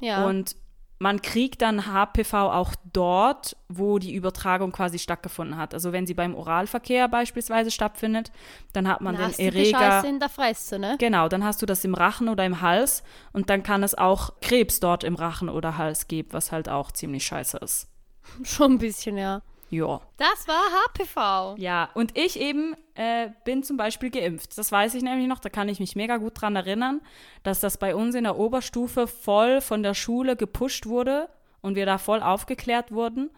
Ja. 0.00 0.26
Und 0.26 0.56
man 0.98 1.20
kriegt 1.20 1.62
dann 1.62 1.86
HPV 1.86 2.34
auch 2.34 2.74
dort, 2.92 3.56
wo 3.68 3.98
die 3.98 4.14
Übertragung 4.14 4.72
quasi 4.72 4.98
stattgefunden 4.98 5.58
hat. 5.58 5.74
Also 5.74 5.92
wenn 5.92 6.06
sie 6.06 6.14
beim 6.14 6.34
Oralverkehr 6.34 7.08
beispielsweise 7.08 7.70
stattfindet, 7.70 8.30
dann 8.72 8.88
hat 8.88 9.00
man 9.00 9.14
Dann 9.14 9.26
hast 9.26 9.38
den 9.38 9.50
du 9.50 9.50
die 9.52 9.58
Erreger. 9.58 9.78
Scheiße 9.78 10.08
in 10.08 10.20
der 10.20 10.28
Fresse, 10.28 10.78
ne? 10.78 10.96
Genau, 10.98 11.28
dann 11.28 11.44
hast 11.44 11.60
du 11.60 11.66
das 11.66 11.84
im 11.84 11.94
Rachen 11.94 12.28
oder 12.28 12.46
im 12.46 12.60
Hals 12.62 13.02
und 13.32 13.50
dann 13.50 13.62
kann 13.62 13.82
es 13.82 13.94
auch 13.94 14.40
Krebs 14.40 14.80
dort 14.80 15.04
im 15.04 15.14
Rachen 15.14 15.48
oder 15.48 15.76
Hals 15.76 16.08
geben, 16.08 16.28
was 16.32 16.50
halt 16.52 16.68
auch 16.68 16.90
ziemlich 16.92 17.26
scheiße 17.26 17.58
ist. 17.58 17.88
Schon 18.42 18.72
ein 18.72 18.78
bisschen, 18.78 19.18
ja. 19.18 19.42
Ja. 19.70 20.00
Das 20.16 20.46
war 20.46 20.62
HPV. 20.84 21.56
Ja, 21.58 21.90
und 21.94 22.16
ich 22.16 22.38
eben 22.38 22.74
äh, 22.94 23.30
bin 23.44 23.62
zum 23.62 23.76
Beispiel 23.76 24.10
geimpft. 24.10 24.56
Das 24.56 24.70
weiß 24.70 24.94
ich 24.94 25.02
nämlich 25.02 25.28
noch, 25.28 25.40
da 25.40 25.48
kann 25.48 25.68
ich 25.68 25.80
mich 25.80 25.96
mega 25.96 26.18
gut 26.18 26.40
dran 26.40 26.56
erinnern, 26.56 27.00
dass 27.42 27.60
das 27.60 27.78
bei 27.78 27.94
uns 27.94 28.14
in 28.14 28.24
der 28.24 28.38
Oberstufe 28.38 29.06
voll 29.06 29.60
von 29.60 29.82
der 29.82 29.94
Schule 29.94 30.36
gepusht 30.36 30.86
wurde 30.86 31.28
und 31.62 31.74
wir 31.74 31.86
da 31.86 31.98
voll 31.98 32.22
aufgeklärt 32.22 32.92
wurden. 32.92 33.30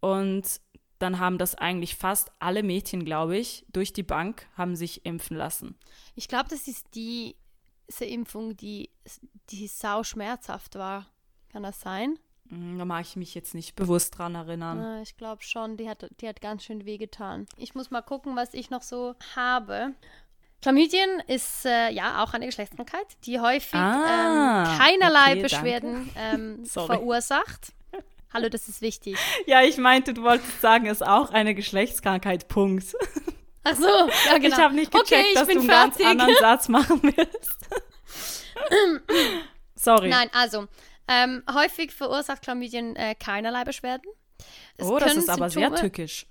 Und 0.00 0.60
dann 0.98 1.18
haben 1.18 1.38
das 1.38 1.54
eigentlich 1.54 1.96
fast 1.96 2.30
alle 2.40 2.62
Mädchen, 2.62 3.04
glaube 3.04 3.38
ich, 3.38 3.64
durch 3.72 3.94
die 3.94 4.02
Bank 4.02 4.46
haben 4.56 4.76
sich 4.76 5.06
impfen 5.06 5.36
lassen. 5.36 5.78
Ich 6.14 6.28
glaube, 6.28 6.50
das 6.50 6.68
ist 6.68 6.94
die 6.94 7.36
diese 7.90 8.04
Impfung, 8.04 8.56
die, 8.56 8.90
die 9.50 9.66
sau 9.66 10.02
schmerzhaft 10.02 10.76
war. 10.76 11.06
Kann 11.50 11.62
das 11.62 11.80
sein? 11.80 12.18
Hm, 12.50 12.78
Da 12.78 12.84
mag 12.84 13.04
ich 13.06 13.16
mich 13.16 13.34
jetzt 13.34 13.54
nicht 13.54 13.74
bewusst 13.76 14.18
dran 14.18 14.34
erinnern. 14.34 15.02
Ich 15.02 15.16
glaube 15.16 15.42
schon, 15.42 15.76
die 15.76 15.88
hat, 15.88 16.08
die 16.20 16.28
hat 16.28 16.40
ganz 16.40 16.64
schön 16.64 16.84
wehgetan. 16.84 17.46
Ich 17.56 17.74
muss 17.74 17.90
mal 17.90 18.02
gucken, 18.02 18.36
was 18.36 18.54
ich 18.54 18.70
noch 18.70 18.82
so 18.82 19.14
habe. 19.34 19.92
Chlamydien 20.62 21.22
ist 21.26 21.64
äh, 21.64 21.90
ja 21.90 22.22
auch 22.22 22.34
eine 22.34 22.44
Geschlechtskrankheit, 22.46 23.06
die 23.24 23.40
häufig 23.40 23.72
Ah, 23.74 24.64
ähm, 24.74 24.78
keinerlei 24.78 25.32
okay, 25.32 25.42
Beschwerden 25.42 26.10
ähm, 26.16 26.64
verursacht. 26.66 27.72
Hallo, 28.32 28.48
das 28.48 28.68
ist 28.68 28.80
wichtig. 28.82 29.16
Ja, 29.46 29.62
ich 29.62 29.76
meinte, 29.78 30.12
du 30.14 30.22
wolltest 30.22 30.60
sagen, 30.60 30.86
ist 30.86 31.04
auch 31.04 31.30
eine 31.30 31.54
Geschlechtskrankheit. 31.54 32.46
Punkt. 32.48 32.94
Ach 33.64 33.74
so, 33.74 33.86
ja 34.26 34.38
genau. 34.38 34.56
Ich 34.56 34.62
habe 34.62 34.74
nicht 34.74 34.92
gecheckt, 34.92 35.12
okay, 35.12 35.24
ich 35.28 35.34
dass 35.34 35.46
bin 35.48 35.56
du 35.56 35.60
einen 35.62 35.68
ganz 35.68 36.00
anderen 36.00 36.36
Satz 36.38 36.68
machen 36.68 37.00
willst. 37.02 37.58
Sorry. 39.74 40.08
Nein, 40.10 40.28
also 40.32 40.66
ähm, 41.10 41.42
häufig 41.52 41.92
verursacht 41.92 42.42
Chlamydien 42.42 42.96
äh, 42.96 43.14
keinerlei 43.14 43.64
Beschwerden. 43.64 44.10
Es 44.76 44.86
oh, 44.86 44.98
das 44.98 45.16
ist 45.16 45.28
aber 45.28 45.50
sehr 45.50 45.68
Symptome- 45.68 45.80
tückisch. 45.80 46.26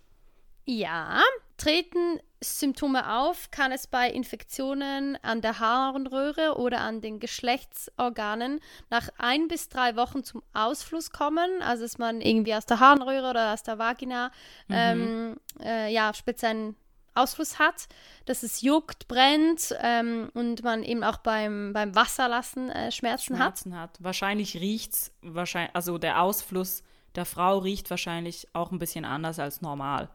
Ja, 0.66 1.22
treten 1.58 2.20
Symptome 2.42 3.18
auf, 3.18 3.52
kann 3.52 3.72
es 3.72 3.88
bei 3.88 4.10
Infektionen 4.10 5.18
an 5.24 5.42
der 5.42 5.60
Harnröhre 5.60 6.58
oder 6.58 6.80
an 6.82 7.02
den 7.02 7.20
Geschlechtsorganen 7.20 8.60
nach 8.90 9.10
ein 9.18 9.48
bis 9.48 9.68
drei 9.68 9.96
Wochen 9.96 10.24
zum 10.24 10.42
Ausfluss 10.54 11.12
kommen, 11.12 11.62
also 11.62 11.84
dass 11.84 11.98
man 11.98 12.22
irgendwie 12.22 12.54
aus 12.54 12.66
der 12.66 12.80
Harnröhre 12.80 13.30
oder 13.32 13.54
aus 13.54 13.64
der 13.64 13.78
Vagina 13.78 14.32
ähm, 14.70 15.38
äh, 15.62 15.92
ja, 15.92 16.14
speziellen 16.14 16.76
Ausfluss 17.20 17.60
hat, 17.60 17.88
dass 18.26 18.44
es 18.44 18.62
juckt, 18.62 19.08
brennt 19.08 19.76
ähm, 19.82 20.30
und 20.34 20.64
man 20.64 20.84
eben 20.84 21.04
auch 21.04 21.18
beim, 21.18 21.74
beim 21.74 21.96
Wasserlassen 21.96 22.70
äh, 22.70 22.92
Schmerzen, 22.92 23.40
hat. 23.40 23.60
Schmerzen 23.60 23.80
hat. 23.80 23.98
Wahrscheinlich 24.00 24.56
riecht's, 24.56 25.12
wahrscheinlich, 25.22 25.76
also 25.76 25.98
der 25.98 26.22
Ausfluss 26.22 26.84
der 27.16 27.26
Frau 27.26 27.58
riecht 27.58 27.90
wahrscheinlich 27.90 28.48
auch 28.54 28.72
ein 28.72 28.80
bisschen 28.80 29.06
anders 29.06 29.40
als 29.40 29.62
normal. 29.62 30.10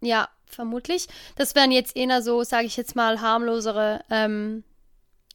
Ja, 0.00 0.28
vermutlich. 0.46 1.08
Das 1.36 1.54
wären 1.54 1.70
jetzt 1.70 1.96
eher 1.96 2.22
so, 2.22 2.42
sage 2.42 2.66
ich 2.66 2.76
jetzt 2.76 2.96
mal, 2.96 3.20
harmlosere 3.20 4.02
ähm, 4.10 4.64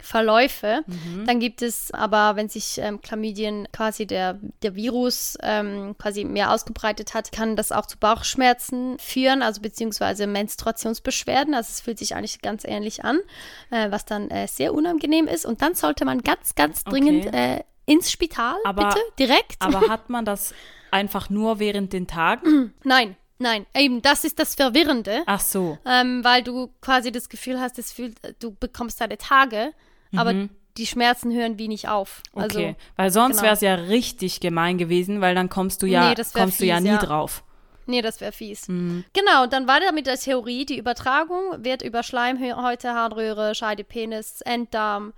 Verläufe. 0.06 0.84
Dann 1.26 1.39
gibt 1.39 1.62
es 1.62 1.91
aber, 1.91 2.36
wenn 2.36 2.48
sich 2.48 2.78
ähm, 2.78 3.02
Chlamydien 3.02 3.68
quasi 3.74 4.06
der, 4.06 4.39
der 4.62 4.76
Virus 4.76 5.38
ähm, 5.41 5.96
quasi 5.98 6.24
mehr 6.24 6.52
ausgebreitet 6.52 7.13
hat, 7.13 7.32
kann 7.32 7.56
das 7.56 7.72
auch 7.72 7.86
zu 7.86 7.98
Bauchschmerzen 7.98 8.98
führen, 9.00 9.41
also 9.41 9.62
beziehungsweise 9.62 10.28
Menstruationsbeschwerden. 10.28 11.54
Also 11.54 11.70
es 11.72 11.82
fühlt 11.82 12.00
sich 12.00 12.15
eigentlich 12.15 12.41
ganz 12.41 12.63
ähnlich 12.65 13.04
an, 13.04 13.20
äh, 13.72 13.91
was 13.91 14.06
dann 14.06 14.30
äh, 14.30 14.48
sehr 14.48 14.74
unangenehm 14.74 15.28
ist. 15.28 15.46
Und 15.46 15.62
dann 15.62 15.76
sollte 15.76 16.06
man 16.06 16.22
ganz, 16.22 16.56
ganz 16.56 16.84
dringend 16.84 17.28
Okay. 17.28 17.56
äh, 17.58 17.63
ins 17.86 18.12
Spital, 18.12 18.56
Aber- 18.63 18.89
bitte, 18.89 19.00
direkt. 19.20 19.56
Aber 19.60 19.82
hat 19.89 20.10
man 20.10 20.26
das 20.26 20.54
einfach 20.91 21.30
nur 21.30 21.60
während 21.60 21.94
den 21.94 22.08
Tagen? 22.08 22.74
nein, 22.84 23.15
nein, 23.38 23.65
eben, 23.76 24.02
das 24.02 24.24
ist 24.24 24.39
das 24.39 24.56
Verwirrende. 24.56 25.24
Ach 25.26 25.39
so. 25.39 25.78
ähm, 25.86 26.24
weil 26.24 26.41
du 26.44 26.70
quasi 26.82 27.12
das 27.12 27.30
Gefühl 27.30 27.60
hast, 27.60 27.78
es 27.80 27.91
fühlt, 27.91 28.15
du 28.41 28.52
bekommst 28.56 29.02
deine 29.02 29.18
Tage, 29.18 29.72
aber 30.17 30.34
die 30.78 30.86
Schmerzen 30.88 31.34
hören 31.34 31.58
wie 31.58 31.67
nicht 31.67 31.88
auf. 31.88 32.21
Also, 32.34 32.60
Mhm. 32.60 32.65
Okay, 32.65 32.75
weil 32.97 33.10
sonst 33.12 33.38
genau. 33.38 33.43
wäre 33.43 33.54
es 33.54 33.62
ja 33.62 33.75
richtig 33.75 34.39
gemein 34.41 34.78
gewesen, 34.78 35.21
weil 35.21 35.34
dann 35.36 35.49
kommst 35.49 35.82
du 35.82 35.86
ja, 35.86 36.10
Nee, 36.10 36.15
kommst 36.34 36.60
du 36.60 36.65
ja 36.65 36.75
fies, 36.75 36.84
nie 36.84 36.89
ja. 36.89 36.97
drauf. 36.97 37.43
nee, 37.86 38.01
das 38.01 38.19
wäre 38.19 38.32
fies. 38.32 38.65
Genau, 38.67 39.43
und 39.43 39.54
dann 39.54 39.67
weiter 39.67 39.91
mit 39.93 40.08
der 40.08 40.17
Theorie, 40.17 40.65
die 40.65 40.78
Übertragung 40.78 41.63
wird 41.63 41.82
über 41.82 42.04
Schleimhäute, 42.04 42.89
Harnröhre, 42.93 43.56
Scheide, 43.56 43.84
Penis, 43.84 44.41
Enddarm, 44.41 45.13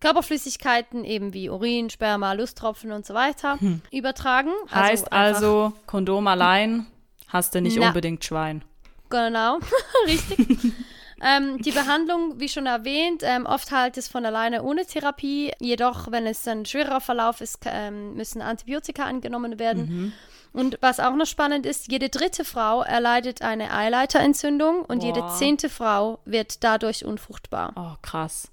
Körperflüssigkeiten, 0.00 1.04
eben 1.04 1.34
wie 1.34 1.50
Urin, 1.50 1.90
Sperma, 1.90 2.32
Lusttropfen 2.32 2.92
und 2.92 3.04
so 3.04 3.14
weiter, 3.14 3.58
übertragen. 3.92 4.50
Heißt 4.72 5.12
einfach- 5.12 5.36
also, 5.36 5.72
Kondom 5.86 6.26
allein 6.28 6.86
hast 7.28 7.54
du 7.54 7.60
nicht 7.60 7.76
Na. 7.78 7.88
unbedingt 7.88 8.24
Schwein. 8.24 8.62
Genau, 9.10 9.58
richtig. 10.06 10.38
ähm, 11.22 11.60
die 11.62 11.72
Behandlung, 11.72 12.40
wie 12.40 12.48
schon 12.48 12.66
erwähnt, 12.66 13.22
ähm, 13.24 13.46
oft 13.46 13.70
halt 13.70 13.96
es 13.96 14.08
von 14.08 14.24
alleine 14.24 14.62
ohne 14.62 14.86
Therapie. 14.86 15.52
Jedoch, 15.60 16.10
wenn 16.10 16.26
es 16.26 16.46
ein 16.46 16.64
schwerer 16.64 17.00
Verlauf 17.00 17.40
ist, 17.40 17.60
ähm, 17.66 18.14
müssen 18.14 18.42
Antibiotika 18.42 19.04
angenommen 19.04 19.58
werden. 19.58 20.12
Und 20.52 20.78
was 20.80 20.98
auch 20.98 21.14
noch 21.14 21.26
spannend 21.26 21.66
ist, 21.66 21.90
jede 21.90 22.08
dritte 22.08 22.44
Frau 22.44 22.82
erleidet 22.82 23.42
eine 23.42 23.72
Eileiterentzündung 23.72 24.84
und 24.84 25.02
jede 25.02 25.20
Boah. 25.20 25.36
zehnte 25.36 25.68
Frau 25.68 26.20
wird 26.24 26.64
dadurch 26.64 27.04
unfruchtbar. 27.04 27.72
Oh, 27.76 27.96
krass. 28.02 28.50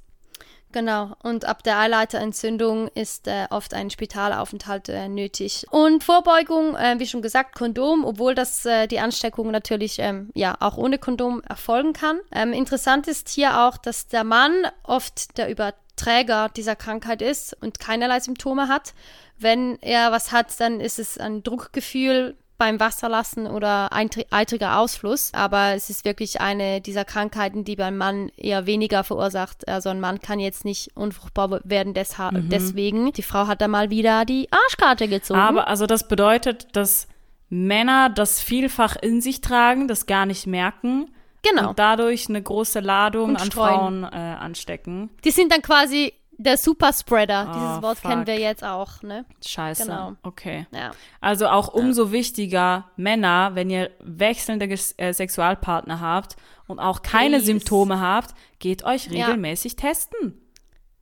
Genau, 0.75 1.15
und 1.23 1.45
ab 1.45 1.63
der 1.63 1.79
Eileiterentzündung 1.79 2.89
ist 2.89 3.29
äh, 3.29 3.47
oft 3.49 3.73
ein 3.73 3.89
Spitalaufenthalt 3.89 4.89
äh, 4.89 5.07
nötig. 5.07 5.65
Und 5.69 6.03
Vorbeugung, 6.03 6.75
äh, 6.75 6.99
wie 6.99 7.07
schon 7.07 7.21
gesagt, 7.21 7.55
Kondom, 7.55 8.03
obwohl 8.03 8.35
das 8.35 8.65
äh, 8.65 8.85
die 8.85 8.99
Ansteckung 8.99 9.51
natürlich 9.51 9.99
ähm, 9.99 10.31
ja 10.33 10.57
auch 10.59 10.75
ohne 10.75 10.97
Kondom 10.97 11.41
erfolgen 11.47 11.93
kann. 11.93 12.19
Ähm, 12.29 12.51
interessant 12.51 13.07
ist 13.07 13.29
hier 13.29 13.61
auch, 13.61 13.77
dass 13.77 14.07
der 14.07 14.25
Mann 14.25 14.51
oft 14.83 15.38
der 15.38 15.49
Überträger 15.49 16.49
dieser 16.49 16.75
Krankheit 16.75 17.21
ist 17.21 17.55
und 17.61 17.79
keinerlei 17.79 18.19
Symptome 18.19 18.67
hat. 18.67 18.93
Wenn 19.38 19.81
er 19.81 20.11
was 20.11 20.33
hat, 20.33 20.59
dann 20.59 20.81
ist 20.81 20.99
es 20.99 21.17
ein 21.17 21.41
Druckgefühl 21.41 22.35
beim 22.57 22.79
Wasserlassen 22.79 23.47
oder 23.47 23.91
eitri- 23.91 24.25
eitriger 24.31 24.79
Ausfluss. 24.79 25.31
Aber 25.33 25.73
es 25.73 25.89
ist 25.89 26.05
wirklich 26.05 26.39
eine 26.41 26.79
dieser 26.81 27.03
Krankheiten, 27.05 27.63
die 27.65 27.75
beim 27.75 27.97
Mann 27.97 28.29
eher 28.37 28.65
weniger 28.65 29.03
verursacht. 29.03 29.67
Also 29.67 29.89
ein 29.89 29.99
Mann 29.99 30.19
kann 30.21 30.39
jetzt 30.39 30.63
nicht 30.65 30.91
unfruchtbar 30.95 31.59
werden 31.63 31.93
Mhm. 32.45 32.49
deswegen. 32.49 33.11
Die 33.11 33.23
Frau 33.23 33.47
hat 33.47 33.61
da 33.61 33.67
mal 33.67 33.89
wieder 33.89 34.23
die 34.25 34.47
Arschkarte 34.51 35.07
gezogen. 35.07 35.39
Aber 35.39 35.67
also 35.67 35.85
das 35.85 36.07
bedeutet, 36.07 36.67
dass 36.75 37.07
Männer 37.49 38.09
das 38.09 38.41
vielfach 38.41 38.95
in 38.95 39.21
sich 39.21 39.41
tragen, 39.41 39.87
das 39.87 40.05
gar 40.05 40.25
nicht 40.25 40.47
merken 40.47 41.11
genau. 41.43 41.69
und 41.69 41.79
dadurch 41.79 42.27
eine 42.27 42.41
große 42.41 42.79
Ladung 42.79 43.35
an. 43.37 43.51
Frauen 43.51 44.03
äh, 44.03 44.07
anstecken. 44.07 45.09
Die 45.23 45.31
sind 45.31 45.51
dann 45.51 45.61
quasi 45.61 46.13
der 46.37 46.57
Superspreader. 46.57 47.47
Oh, 47.49 47.53
Dieses 47.53 47.81
Wort 47.81 47.97
fuck. 47.99 48.11
kennen 48.11 48.27
wir 48.27 48.37
jetzt 48.39 48.63
auch, 48.63 49.01
ne? 49.01 49.25
Scheiße. 49.45 49.83
Genau. 49.83 50.13
Okay. 50.23 50.67
Ja. 50.71 50.91
Also 51.21 51.47
auch 51.47 51.69
umso 51.69 52.11
wichtiger, 52.11 52.89
Männer, 52.97 53.51
wenn 53.53 53.69
ihr 53.69 53.91
wechselnde 53.99 54.65
äh, 54.97 55.13
Sexualpartner 55.13 55.99
habt 55.99 56.35
und 56.67 56.79
auch 56.79 57.01
keine 57.01 57.37
Please. 57.37 57.45
Symptome 57.45 57.99
habt, 57.99 58.33
geht 58.59 58.83
euch 58.83 59.07
Ja. 59.07 59.25
regelmäßig 59.27 59.75
testen. 59.75 60.41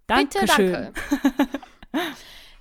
Bitte, 0.07 0.39
Dankeschön. 0.45 0.71
danke. 0.71 0.93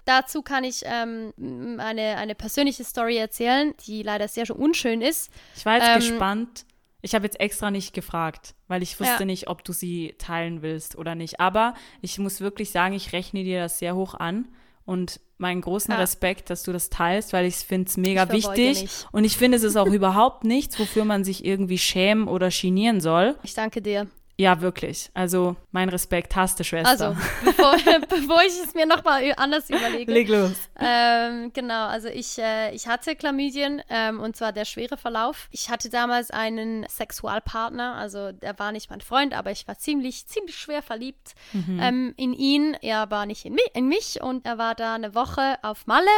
Dazu 0.05 0.43
kann 0.43 0.65
ich 0.65 0.83
ähm, 0.85 1.33
eine, 1.79 2.17
eine 2.17 2.35
persönliche 2.35 2.83
Story 2.83 3.17
erzählen, 3.19 3.73
die 3.87 4.03
leider 4.03 4.27
sehr 4.27 4.47
schon 4.47 4.57
unschön 4.57 5.01
ist. 5.01 5.31
Ich 5.57 5.65
war 5.65 5.75
jetzt 5.77 5.89
Ähm, 5.89 5.95
gespannt. 6.01 6.65
Ich 7.03 7.15
habe 7.15 7.25
jetzt 7.25 7.41
extra 7.41 7.71
nicht 7.71 7.93
gefragt, 7.95 8.55
weil 8.69 8.83
ich 8.83 8.99
wusste 9.01 9.21
Ja. 9.21 9.25
nicht, 9.25 9.49
ob 9.49 9.65
du 9.65 9.73
sie 9.73 10.15
teilen 10.19 10.63
willst 10.63 10.97
oder 10.97 11.15
nicht. 11.15 11.41
Aber 11.41 11.75
ich 12.01 12.19
muss 12.19 12.41
wirklich 12.41 12.71
sagen, 12.71 12.95
ich 12.95 13.13
rechne 13.13 13.43
dir 13.45 13.61
das 13.61 13.79
sehr 13.81 13.95
hoch 13.97 14.15
an 14.15 14.49
und 14.85 15.21
meinen 15.37 15.61
großen 15.61 15.93
Ja. 15.93 15.99
Respekt, 15.99 16.49
dass 16.51 16.63
du 16.63 16.73
das 16.73 16.89
teilst, 16.91 17.33
weil 17.33 17.45
ich 17.47 17.57
finde 17.57 17.89
es 17.89 17.97
mega 17.97 18.31
wichtig. 18.31 18.83
mich. 18.83 19.07
Und 19.11 19.25
ich 19.25 19.37
finde, 19.37 19.57
es 19.57 19.65
ist 19.65 19.77
auch 19.77 19.87
überhaupt 19.93 20.45
nichts, 20.45 20.79
wofür 20.79 21.05
man 21.05 21.25
sich 21.25 21.45
irgendwie 21.45 21.79
schämen 21.79 22.29
oder 22.29 22.49
genieren 22.51 23.01
soll. 23.01 23.37
Ich 23.43 23.55
danke 23.55 23.83
dir. 23.83 24.07
Ja, 24.43 24.61
wirklich. 24.61 25.09
Also 25.15 25.55
mein 25.71 25.89
Respekt, 25.89 26.35
hast 26.35 26.59
du, 26.59 26.65
Schwester. 26.65 26.89
Also, 26.89 27.17
bevor, 27.45 27.77
bevor 28.09 28.43
ich 28.43 28.61
es 28.61 28.75
mir 28.75 28.87
nochmal 28.87 29.33
anders 29.37 29.71
überlege. 29.71 30.13
Leg 30.13 30.29
los. 30.29 30.57
Ähm, 30.81 31.53
genau, 31.53 31.87
also 31.87 32.09
ich, 32.09 32.39
äh, 32.39 32.75
ich 32.75 32.89
hatte 32.89 33.15
Chlamydien 33.15 33.83
ähm, 33.89 34.19
und 34.19 34.35
zwar 34.35 34.53
der 34.53 34.65
schwere 34.65 34.97
Verlauf. 34.97 35.47
Ich 35.53 35.71
hatte 35.71 35.91
damals 35.91 36.33
einen 36.33 36.85
Sexualpartner, 36.89 37.95
also 37.95 38.33
der 38.33 38.59
war 38.59 38.73
nicht 38.73 38.91
mein 38.91 39.01
Freund, 39.01 39.33
aber 39.33 39.53
ich 39.53 39.69
war 39.69 39.79
ziemlich, 39.79 40.27
ziemlich 40.27 40.57
schwer 40.59 40.83
verliebt 40.83 41.37
ähm, 41.55 42.13
in 42.17 42.33
ihn. 42.33 42.75
Er 42.83 43.13
war 43.13 43.27
nicht 43.27 43.45
in, 43.45 43.53
mi 43.53 43.63
in 43.75 43.87
mich 43.87 44.21
und 44.23 44.45
er 44.45 44.59
war 44.59 44.75
da 44.75 44.97
eine 44.97 45.15
Woche 45.15 45.57
auf 45.63 45.87
Malle, 45.87 46.11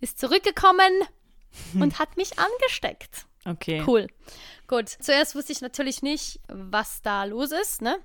ist 0.00 0.18
zurückgekommen 0.18 0.90
und 1.74 2.00
hat 2.00 2.16
mich 2.16 2.32
angesteckt. 2.40 3.26
Okay. 3.44 3.80
Cool. 3.86 4.08
Gut. 4.72 4.88
Zuerst 5.00 5.34
wusste 5.34 5.52
ich 5.52 5.60
natürlich 5.60 6.00
nicht, 6.00 6.40
was 6.48 7.02
da 7.02 7.24
los 7.24 7.52
ist, 7.52 7.82
ne? 7.82 7.98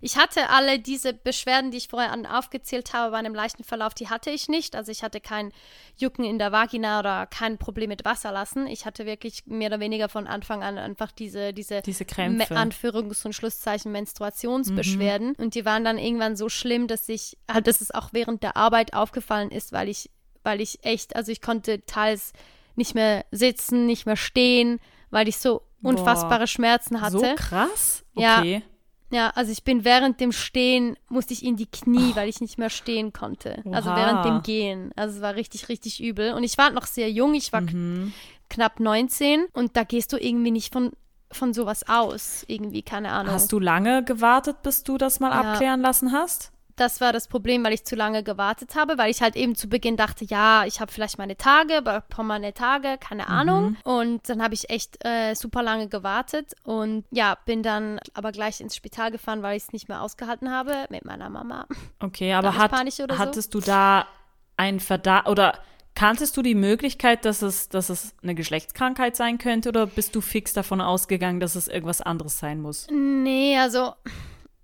Ich 0.00 0.16
hatte 0.16 0.48
alle 0.48 0.80
diese 0.80 1.12
Beschwerden, 1.12 1.70
die 1.70 1.76
ich 1.76 1.86
vorher 1.86 2.10
an, 2.10 2.26
aufgezählt 2.26 2.92
habe, 2.92 3.12
bei 3.12 3.18
einem 3.18 3.34
leichten 3.34 3.62
Verlauf, 3.62 3.94
die 3.94 4.08
hatte 4.08 4.30
ich 4.30 4.48
nicht. 4.48 4.74
Also 4.74 4.90
ich 4.90 5.04
hatte 5.04 5.20
kein 5.20 5.52
Jucken 5.98 6.24
in 6.24 6.40
der 6.40 6.50
Vagina 6.50 6.98
oder 6.98 7.26
kein 7.26 7.58
Problem 7.58 7.90
mit 7.90 8.04
Wasserlassen. 8.04 8.66
Ich 8.66 8.86
hatte 8.86 9.06
wirklich 9.06 9.46
mehr 9.46 9.68
oder 9.68 9.78
weniger 9.78 10.08
von 10.08 10.26
Anfang 10.26 10.64
an 10.64 10.78
einfach 10.78 11.12
diese, 11.12 11.52
diese, 11.52 11.80
Diese 11.82 12.04
Krämpfe. 12.04 12.56
Anführungs- 12.56 13.24
und 13.24 13.34
Schlusszeichen 13.34 13.92
Menstruationsbeschwerden. 13.92 15.36
Und 15.36 15.54
die 15.54 15.64
waren 15.64 15.84
dann 15.84 15.98
irgendwann 15.98 16.34
so 16.34 16.48
schlimm, 16.48 16.88
dass 16.88 17.08
ich, 17.08 17.38
halt, 17.48 17.68
dass 17.68 17.80
es 17.80 17.92
auch 17.92 18.08
während 18.12 18.42
der 18.42 18.56
Arbeit 18.56 18.94
aufgefallen 18.94 19.52
ist, 19.52 19.70
weil 19.70 19.88
ich, 19.88 20.10
weil 20.42 20.60
ich 20.60 20.82
echt, 20.82 21.14
also 21.14 21.30
ich 21.30 21.40
konnte 21.40 21.84
teils 21.86 22.32
nicht 22.74 22.96
mehr 22.96 23.24
sitzen, 23.30 23.86
nicht 23.86 24.06
mehr 24.06 24.16
stehen, 24.16 24.80
weil 25.10 25.28
ich 25.28 25.36
so 25.36 25.62
unfassbare 25.82 26.46
Schmerzen 26.46 27.00
hatte. 27.00 27.18
So 27.18 27.34
krass? 27.36 28.04
Ja. 28.14 28.38
Okay. 28.40 28.62
Ja, 29.12 29.30
also 29.34 29.50
ich 29.50 29.64
bin 29.64 29.84
während 29.84 30.20
dem 30.20 30.30
Stehen, 30.30 30.96
musste 31.08 31.32
ich 31.32 31.44
in 31.44 31.56
die 31.56 31.66
Knie, 31.66 32.14
weil 32.14 32.28
ich 32.28 32.40
nicht 32.40 32.58
mehr 32.58 32.70
stehen 32.70 33.12
konnte. 33.12 33.60
Also 33.72 33.90
Oha. 33.90 33.96
während 33.96 34.24
dem 34.24 34.42
Gehen. 34.42 34.92
Also 34.94 35.16
es 35.16 35.22
war 35.22 35.34
richtig, 35.34 35.68
richtig 35.68 36.00
übel. 36.00 36.32
Und 36.32 36.44
ich 36.44 36.56
war 36.58 36.70
noch 36.70 36.86
sehr 36.86 37.10
jung, 37.10 37.34
ich 37.34 37.52
war 37.52 37.62
Mhm. 37.62 38.12
knapp 38.48 38.78
19 38.78 39.46
und 39.52 39.76
da 39.76 39.82
gehst 39.82 40.12
du 40.12 40.16
irgendwie 40.16 40.52
nicht 40.52 40.72
von, 40.72 40.92
von 41.32 41.52
sowas 41.52 41.88
aus. 41.88 42.44
Irgendwie, 42.46 42.82
keine 42.82 43.10
Ahnung. 43.10 43.32
Hast 43.34 43.50
du 43.50 43.58
lange 43.58 44.04
gewartet, 44.04 44.62
bis 44.62 44.84
du 44.84 44.96
das 44.96 45.18
mal 45.18 45.30
Ja. 45.30 45.40
abklären 45.54 45.80
lassen 45.80 46.12
hast? 46.12 46.52
Das 46.80 47.00
war 47.00 47.12
das 47.12 47.28
Problem, 47.28 47.62
weil 47.62 47.74
ich 47.74 47.84
zu 47.84 47.94
lange 47.94 48.22
gewartet 48.22 48.74
habe, 48.74 48.96
weil 48.96 49.10
ich 49.10 49.20
halt 49.20 49.36
eben 49.36 49.54
zu 49.54 49.68
Beginn 49.68 49.96
dachte, 49.96 50.24
ja, 50.24 50.64
ich 50.64 50.80
habe 50.80 50.90
vielleicht 50.90 51.18
meine 51.18 51.36
Tage, 51.36 51.82
bekomme 51.82 52.28
meine 52.28 52.54
Tage, 52.54 52.96
keine 52.98 53.28
Ahnung. 53.28 53.76
Und 53.84 54.28
dann 54.28 54.42
habe 54.42 54.54
ich 54.54 54.70
echt 54.70 55.04
äh, 55.04 55.34
super 55.34 55.62
lange 55.62 55.88
gewartet 55.88 56.54
und 56.64 57.04
ja, 57.10 57.36
bin 57.44 57.62
dann 57.62 58.00
aber 58.14 58.32
gleich 58.32 58.60
ins 58.60 58.74
Spital 58.74 59.10
gefahren, 59.10 59.42
weil 59.42 59.56
ich 59.56 59.64
es 59.64 59.72
nicht 59.72 59.88
mehr 59.88 60.00
ausgehalten 60.00 60.50
habe 60.50 60.86
mit 60.88 61.04
meiner 61.04 61.28
Mama. 61.28 61.66
Okay, 61.98 62.32
aber 62.32 62.56
hat, 62.56 62.72
oder 62.72 63.14
so? 63.14 63.18
hattest 63.18 63.54
du 63.54 63.60
da 63.60 64.06
einen 64.56 64.80
Verdacht 64.80 65.28
oder 65.28 65.58
kanntest 65.94 66.36
du 66.36 66.42
die 66.42 66.54
Möglichkeit, 66.54 67.24
dass 67.24 67.42
es, 67.42 67.68
dass 67.68 67.90
es 67.90 68.14
eine 68.22 68.34
Geschlechtskrankheit 68.34 69.16
sein 69.16 69.36
könnte 69.36 69.68
oder 69.68 69.86
bist 69.86 70.14
du 70.14 70.20
fix 70.20 70.54
davon 70.54 70.80
ausgegangen, 70.80 71.40
dass 71.40 71.56
es 71.56 71.68
irgendwas 71.68 72.00
anderes 72.00 72.38
sein 72.38 72.60
muss? 72.60 72.86
Nee, 72.90 73.58
also 73.58 73.92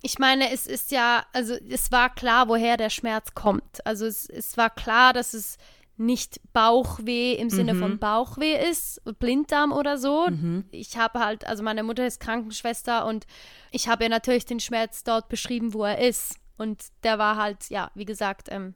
ich 0.06 0.20
meine, 0.20 0.52
es 0.52 0.68
ist 0.68 0.92
ja, 0.92 1.26
also 1.32 1.54
es 1.68 1.90
war 1.90 2.14
klar, 2.14 2.48
woher 2.48 2.76
der 2.76 2.90
Schmerz 2.90 3.34
kommt. 3.34 3.84
Also 3.84 4.06
es, 4.06 4.28
es 4.30 4.56
war 4.56 4.70
klar, 4.70 5.12
dass 5.12 5.34
es 5.34 5.58
nicht 5.96 6.40
Bauchweh 6.52 7.32
im 7.32 7.50
Sinne 7.50 7.74
von 7.74 7.98
Bauchweh 7.98 8.70
ist, 8.70 9.02
Blinddarm 9.18 9.72
oder 9.72 9.98
so. 9.98 10.28
Ich 10.70 10.96
habe 10.96 11.18
halt, 11.18 11.44
also 11.44 11.64
meine 11.64 11.82
Mutter 11.82 12.06
ist 12.06 12.20
Krankenschwester 12.20 13.04
und 13.04 13.26
ich 13.72 13.88
habe 13.88 14.04
ihr 14.04 14.10
natürlich 14.10 14.44
den 14.44 14.60
Schmerz 14.60 15.02
dort 15.02 15.28
beschrieben, 15.28 15.74
wo 15.74 15.82
er 15.82 15.98
ist. 15.98 16.36
Und 16.56 16.84
der 17.02 17.18
war 17.18 17.36
halt, 17.36 17.68
ja, 17.68 17.90
wie 17.96 18.04
gesagt, 18.04 18.46
ähm, 18.52 18.74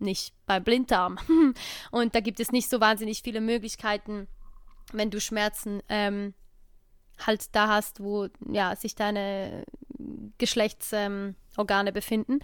nicht 0.00 0.34
beim 0.46 0.64
Blinddarm. 0.64 1.18
und 1.92 2.14
da 2.16 2.18
gibt 2.18 2.40
es 2.40 2.50
nicht 2.50 2.68
so 2.68 2.80
wahnsinnig 2.80 3.22
viele 3.22 3.40
Möglichkeiten, 3.40 4.26
wenn 4.92 5.10
du 5.10 5.20
Schmerzen 5.20 5.80
ähm, 5.88 6.34
halt 7.24 7.54
da 7.54 7.68
hast, 7.68 8.02
wo 8.02 8.28
ja 8.50 8.74
sich 8.76 8.94
deine 8.94 9.64
Geschlechtsorgane 10.38 11.88
ähm, 11.88 11.94
befinden. 11.94 12.40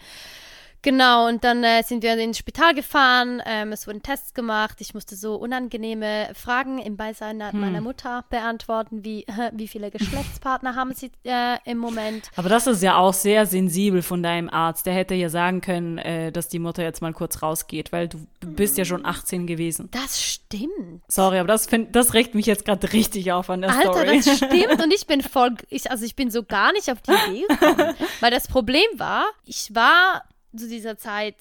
Genau, 0.83 1.29
und 1.29 1.45
dann 1.45 1.63
äh, 1.65 1.83
sind 1.83 2.03
wir 2.03 2.17
ins 2.19 2.39
Spital 2.39 2.75
gefahren, 2.75 3.41
ähm, 3.47 3.73
es 3.73 3.87
wurden 3.87 4.03
Tests 4.03 4.35
gemacht, 4.35 4.81
ich 4.81 4.95
musste 4.95 5.17
so 5.17 5.37
unangenehme 5.37 6.31
Fragen 6.35 6.79
im 6.79 6.97
Beisein 6.97 7.41
Hm. 7.43 7.61
meiner 7.61 7.81
Mutter 7.81 8.25
beantworten, 8.31 9.05
wie, 9.05 9.25
wie 9.53 9.69
viele 9.69 9.91
Geschlechtspartner 9.91 10.75
haben 10.75 10.93
sie 10.95 11.11
äh, 11.25 11.59
im 11.65 11.79
Moment. 11.79 12.31
Aber 12.37 12.49
das 12.49 12.67
ist 12.67 12.83
ja 12.83 12.97
auch 12.97 13.15
sehr 13.15 13.47
sensibel 13.47 14.03
von 14.03 14.23
deinem 14.23 14.49
Arzt. 14.51 14.87
Der 14.87 14.95
hätte 14.95 15.15
ja 15.15 15.29
sagen 15.29 15.61
können, 15.61 15.99
äh, 15.99 16.31
dass 16.33 16.49
die 16.49 16.59
Mutter 16.59 16.83
jetzt 16.83 17.01
mal 17.01 17.13
kurz 17.13 17.43
rausgeht, 17.43 17.93
weil 17.93 18.09
du 18.09 18.19
bist 18.41 18.77
ja 18.79 18.85
schon 18.85 19.05
18 19.07 19.47
gewesen. 19.47 19.89
Das 19.93 20.21
stimmt. 20.21 21.03
Sorry, 21.09 21.39
aber 21.39 21.49
das, 21.49 21.67
find, 21.67 21.95
das 21.97 22.15
regt 22.15 22.35
mich 22.35 22.47
jetzt 22.47 22.65
gerade 22.65 22.93
richtig 22.93 23.33
auf 23.33 23.51
an 23.51 23.63
der 23.63 23.71
Alter, 23.71 23.93
Story. 23.93 24.21
das 24.25 24.37
stimmt 24.37 24.83
und 24.83 24.93
ich 24.93 25.07
bin 25.07 25.23
voll, 25.23 25.55
ich, 25.71 25.91
also 25.91 26.05
ich 26.05 26.17
bin 26.17 26.31
so 26.31 26.43
gar 26.43 26.73
nicht 26.73 26.91
auf 26.91 26.99
die 27.03 27.13
Idee 27.13 27.47
gekommen. 27.49 27.95
Weil 28.21 28.31
das 28.31 28.49
Problem 28.49 28.87
war, 28.97 29.25
ich 29.47 29.75
war 29.75 30.23
zu 30.57 30.69
dieser 30.69 30.97
Zeit 30.99 31.37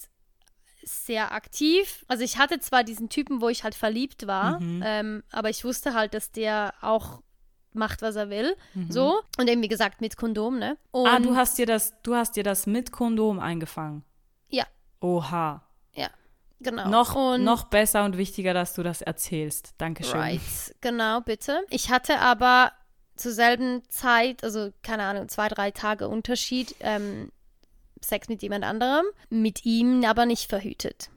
sehr 0.84 1.32
aktiv. 1.32 2.04
Also 2.08 2.24
ich 2.24 2.38
hatte 2.38 2.58
zwar 2.60 2.82
diesen 2.84 3.08
Typen, 3.08 3.40
wo 3.40 3.48
ich 3.48 3.62
halt 3.64 3.74
verliebt 3.74 4.26
war, 4.26 4.58
Mhm. 4.60 4.82
ähm, 4.84 5.22
aber 5.30 5.48
ich 5.50 5.64
wusste 5.64 5.94
halt, 5.94 6.12
dass 6.14 6.32
der 6.32 6.74
auch 6.80 7.22
macht, 7.72 8.02
was 8.02 8.16
er 8.16 8.28
will. 8.30 8.54
So. 8.88 9.20
Und 9.38 9.48
eben, 9.48 9.62
wie 9.62 9.68
gesagt, 9.68 10.00
mit 10.00 10.16
Kondom, 10.16 10.58
ne? 10.58 10.76
Und, 10.90 11.04
Mhm. 11.04 11.08
ah, 11.08 11.20
du 11.20 11.36
hast 11.36 11.56
dir 11.56 11.66
das, 11.66 11.94
du 12.02 12.14
hast 12.14 12.36
dir 12.36 12.42
das 12.42 12.66
mit 12.66 12.92
Kondom 12.92 13.38
eingefangen. 13.38 14.04
Ja, 14.48 14.64
Oha. 15.00 15.62
ja. 15.94 16.08
Genau. 16.60 16.88
Noch, 16.88 17.14
und, 17.14 17.42
noch 17.44 17.64
besser 17.64 18.04
und 18.04 18.18
wichtiger, 18.18 18.52
dass 18.54 18.74
du 18.74 18.82
das 18.82 19.02
erzählst. 19.02 19.74
Dankeschön. 19.78 20.20
Right, 20.20 20.40
genau, 20.80 21.20
bitte. 21.20 21.64
Ich 21.70 21.90
hatte 21.90 22.18
aber 22.20 22.72
zur 23.16 23.32
selben 23.32 23.82
Zeit, 23.88 24.44
also 24.44 24.70
keine 24.82 25.04
Ahnung, 25.04 25.28
zwei, 25.28 25.48
drei 25.48 25.70
Tage 25.70 26.08
Unterschied, 26.08 26.74
ähm, 26.80 27.32
Sex 28.04 28.28
mit 28.28 28.42
jemand 28.42 28.64
anderem, 28.64 29.04
mit 29.30 29.64
ihm 29.64 30.04
aber 30.04 30.26
nicht 30.26 30.48
verhütet. 30.50 31.10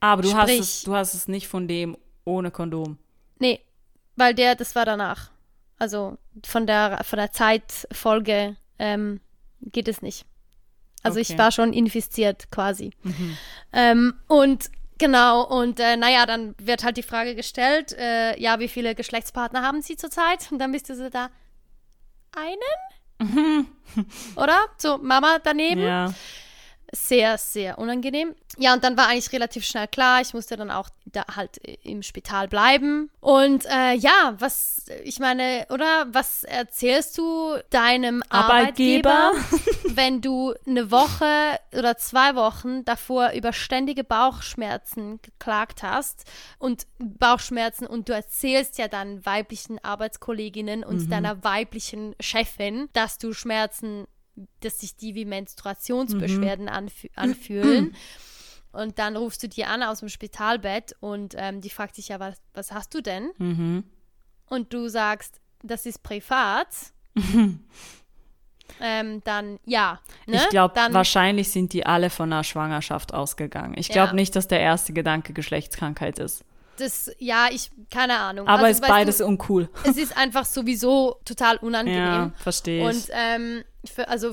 Aber 0.00 0.22
du 0.22 0.34
hast, 0.34 0.48
Sprich- 0.50 0.60
es, 0.60 0.82
du 0.82 0.94
hast 0.94 1.14
es 1.14 1.28
nicht 1.28 1.46
von 1.48 1.68
dem 1.68 1.96
ohne 2.24 2.50
Kondom. 2.50 2.98
Nee, 3.38 3.60
weil 4.16 4.34
der, 4.34 4.54
das 4.54 4.74
war 4.74 4.84
danach. 4.84 5.30
Also 5.78 6.18
von 6.44 6.66
der, 6.66 7.02
von 7.04 7.18
der 7.18 7.32
Zeitfolge 7.32 8.56
ähm, 8.78 9.20
geht 9.60 9.88
es 9.88 10.02
nicht. 10.02 10.26
Also 11.02 11.18
Okay. 11.20 11.32
ich 11.32 11.38
war 11.38 11.50
schon 11.50 11.72
infiziert 11.72 12.50
quasi. 12.52 12.92
Ähm, 13.72 14.14
und 14.28 14.70
genau, 14.98 15.42
und 15.44 15.80
äh, 15.80 15.96
naja, 15.96 16.26
dann 16.26 16.54
wird 16.58 16.84
halt 16.84 16.96
die 16.96 17.02
Frage 17.02 17.34
gestellt, 17.34 17.92
äh, 17.98 18.40
ja, 18.40 18.60
wie 18.60 18.68
viele 18.68 18.94
Geschlechtspartner 18.94 19.62
haben 19.62 19.82
Sie 19.82 19.96
zurzeit? 19.96 20.50
Und 20.52 20.58
dann 20.60 20.70
bist 20.70 20.88
du 20.88 20.94
so 20.94 21.08
da, 21.10 21.30
einen? 22.36 22.58
Oder? 24.36 24.66
So, 24.78 24.98
Mama 24.98 25.38
daneben. 25.42 25.82
Ja. 25.82 26.12
Sehr, 26.94 27.38
sehr 27.38 27.78
unangenehm. 27.78 28.34
Ja, 28.58 28.74
und 28.74 28.84
dann 28.84 28.98
war 28.98 29.08
eigentlich 29.08 29.32
relativ 29.32 29.64
schnell 29.64 29.88
klar, 29.88 30.20
ich 30.20 30.34
musste 30.34 30.58
dann 30.58 30.70
auch 30.70 30.90
da 31.06 31.24
halt 31.34 31.56
im 31.56 32.02
Spital 32.02 32.48
bleiben. 32.48 33.10
Und 33.20 33.64
äh, 33.64 33.94
ja, 33.94 34.34
was, 34.38 34.84
ich 35.02 35.18
meine, 35.18 35.66
oder 35.70 36.06
was 36.08 36.44
erzählst 36.44 37.16
du 37.16 37.56
deinem 37.70 38.22
Arbeitgeber? 38.28 39.10
Arbeitgeber, 39.10 39.94
wenn 39.94 40.20
du 40.20 40.52
eine 40.66 40.90
Woche 40.90 41.58
oder 41.74 41.96
zwei 41.96 42.34
Wochen 42.34 42.84
davor 42.84 43.30
über 43.30 43.54
ständige 43.54 44.04
Bauchschmerzen 44.04 45.18
geklagt 45.22 45.82
hast 45.82 46.24
und 46.58 46.86
Bauchschmerzen 46.98 47.86
und 47.86 48.10
du 48.10 48.12
erzählst 48.12 48.76
ja 48.76 48.88
dann 48.88 49.24
weiblichen 49.24 49.82
Arbeitskolleginnen 49.82 50.84
und 50.84 51.10
deiner 51.10 51.42
weiblichen 51.42 52.14
Chefin, 52.20 52.90
dass 52.92 53.16
du 53.16 53.32
Schmerzen 53.32 54.06
dass 54.60 54.80
sich 54.80 54.96
die 54.96 55.14
wie 55.14 55.24
Menstruationsbeschwerden 55.24 56.68
anfü 56.68 57.08
anfühlen. 57.14 57.94
Und 58.72 58.98
dann 58.98 59.16
rufst 59.16 59.42
du 59.42 59.48
die 59.48 59.66
an 59.66 59.82
aus 59.82 60.00
dem 60.00 60.08
Spitalbett 60.08 60.96
und 61.00 61.34
ähm, 61.36 61.60
die 61.60 61.68
fragt 61.68 61.94
sich 61.94 62.08
ja, 62.08 62.18
was, 62.20 62.40
was 62.54 62.72
hast 62.72 62.94
du 62.94 63.02
denn? 63.02 63.30
Mhm. 63.36 63.84
Und 64.46 64.72
du 64.72 64.88
sagst, 64.88 65.42
das 65.62 65.84
ist 65.84 66.02
privat. 66.02 66.68
ähm, 68.80 69.22
dann 69.24 69.58
ja. 69.66 70.00
Ne? 70.26 70.36
Ich 70.36 70.48
glaube, 70.48 70.74
wahrscheinlich 70.90 71.50
sind 71.50 71.74
die 71.74 71.84
alle 71.84 72.08
von 72.08 72.32
einer 72.32 72.44
Schwangerschaft 72.44 73.12
ausgegangen. 73.12 73.74
Ich 73.76 73.90
glaube 73.90 74.08
Ja. 74.08 74.14
nicht, 74.14 74.34
dass 74.36 74.48
der 74.48 74.60
erste 74.60 74.94
Gedanke 74.94 75.34
Geschlechtskrankheit 75.34 76.18
ist. 76.18 76.42
Das, 76.78 77.10
ja, 77.18 77.48
ich, 77.50 77.70
keine 77.90 78.18
Ahnung. 78.18 78.48
Aber 78.48 78.64
Also, 78.66 78.80
ist 78.80 78.88
beides 78.88 79.18
Du, 79.18 79.26
uncool. 79.26 79.68
es 79.84 79.96
ist 79.96 80.16
einfach 80.16 80.44
sowieso 80.46 81.20
total 81.24 81.56
unangenehm. 81.60 81.98
Ja, 81.98 82.32
verstehe 82.38 82.88
ich. 82.90 82.96
Und 82.96 83.08
ähm, 83.12 83.64
für, 83.84 84.08
also 84.08 84.32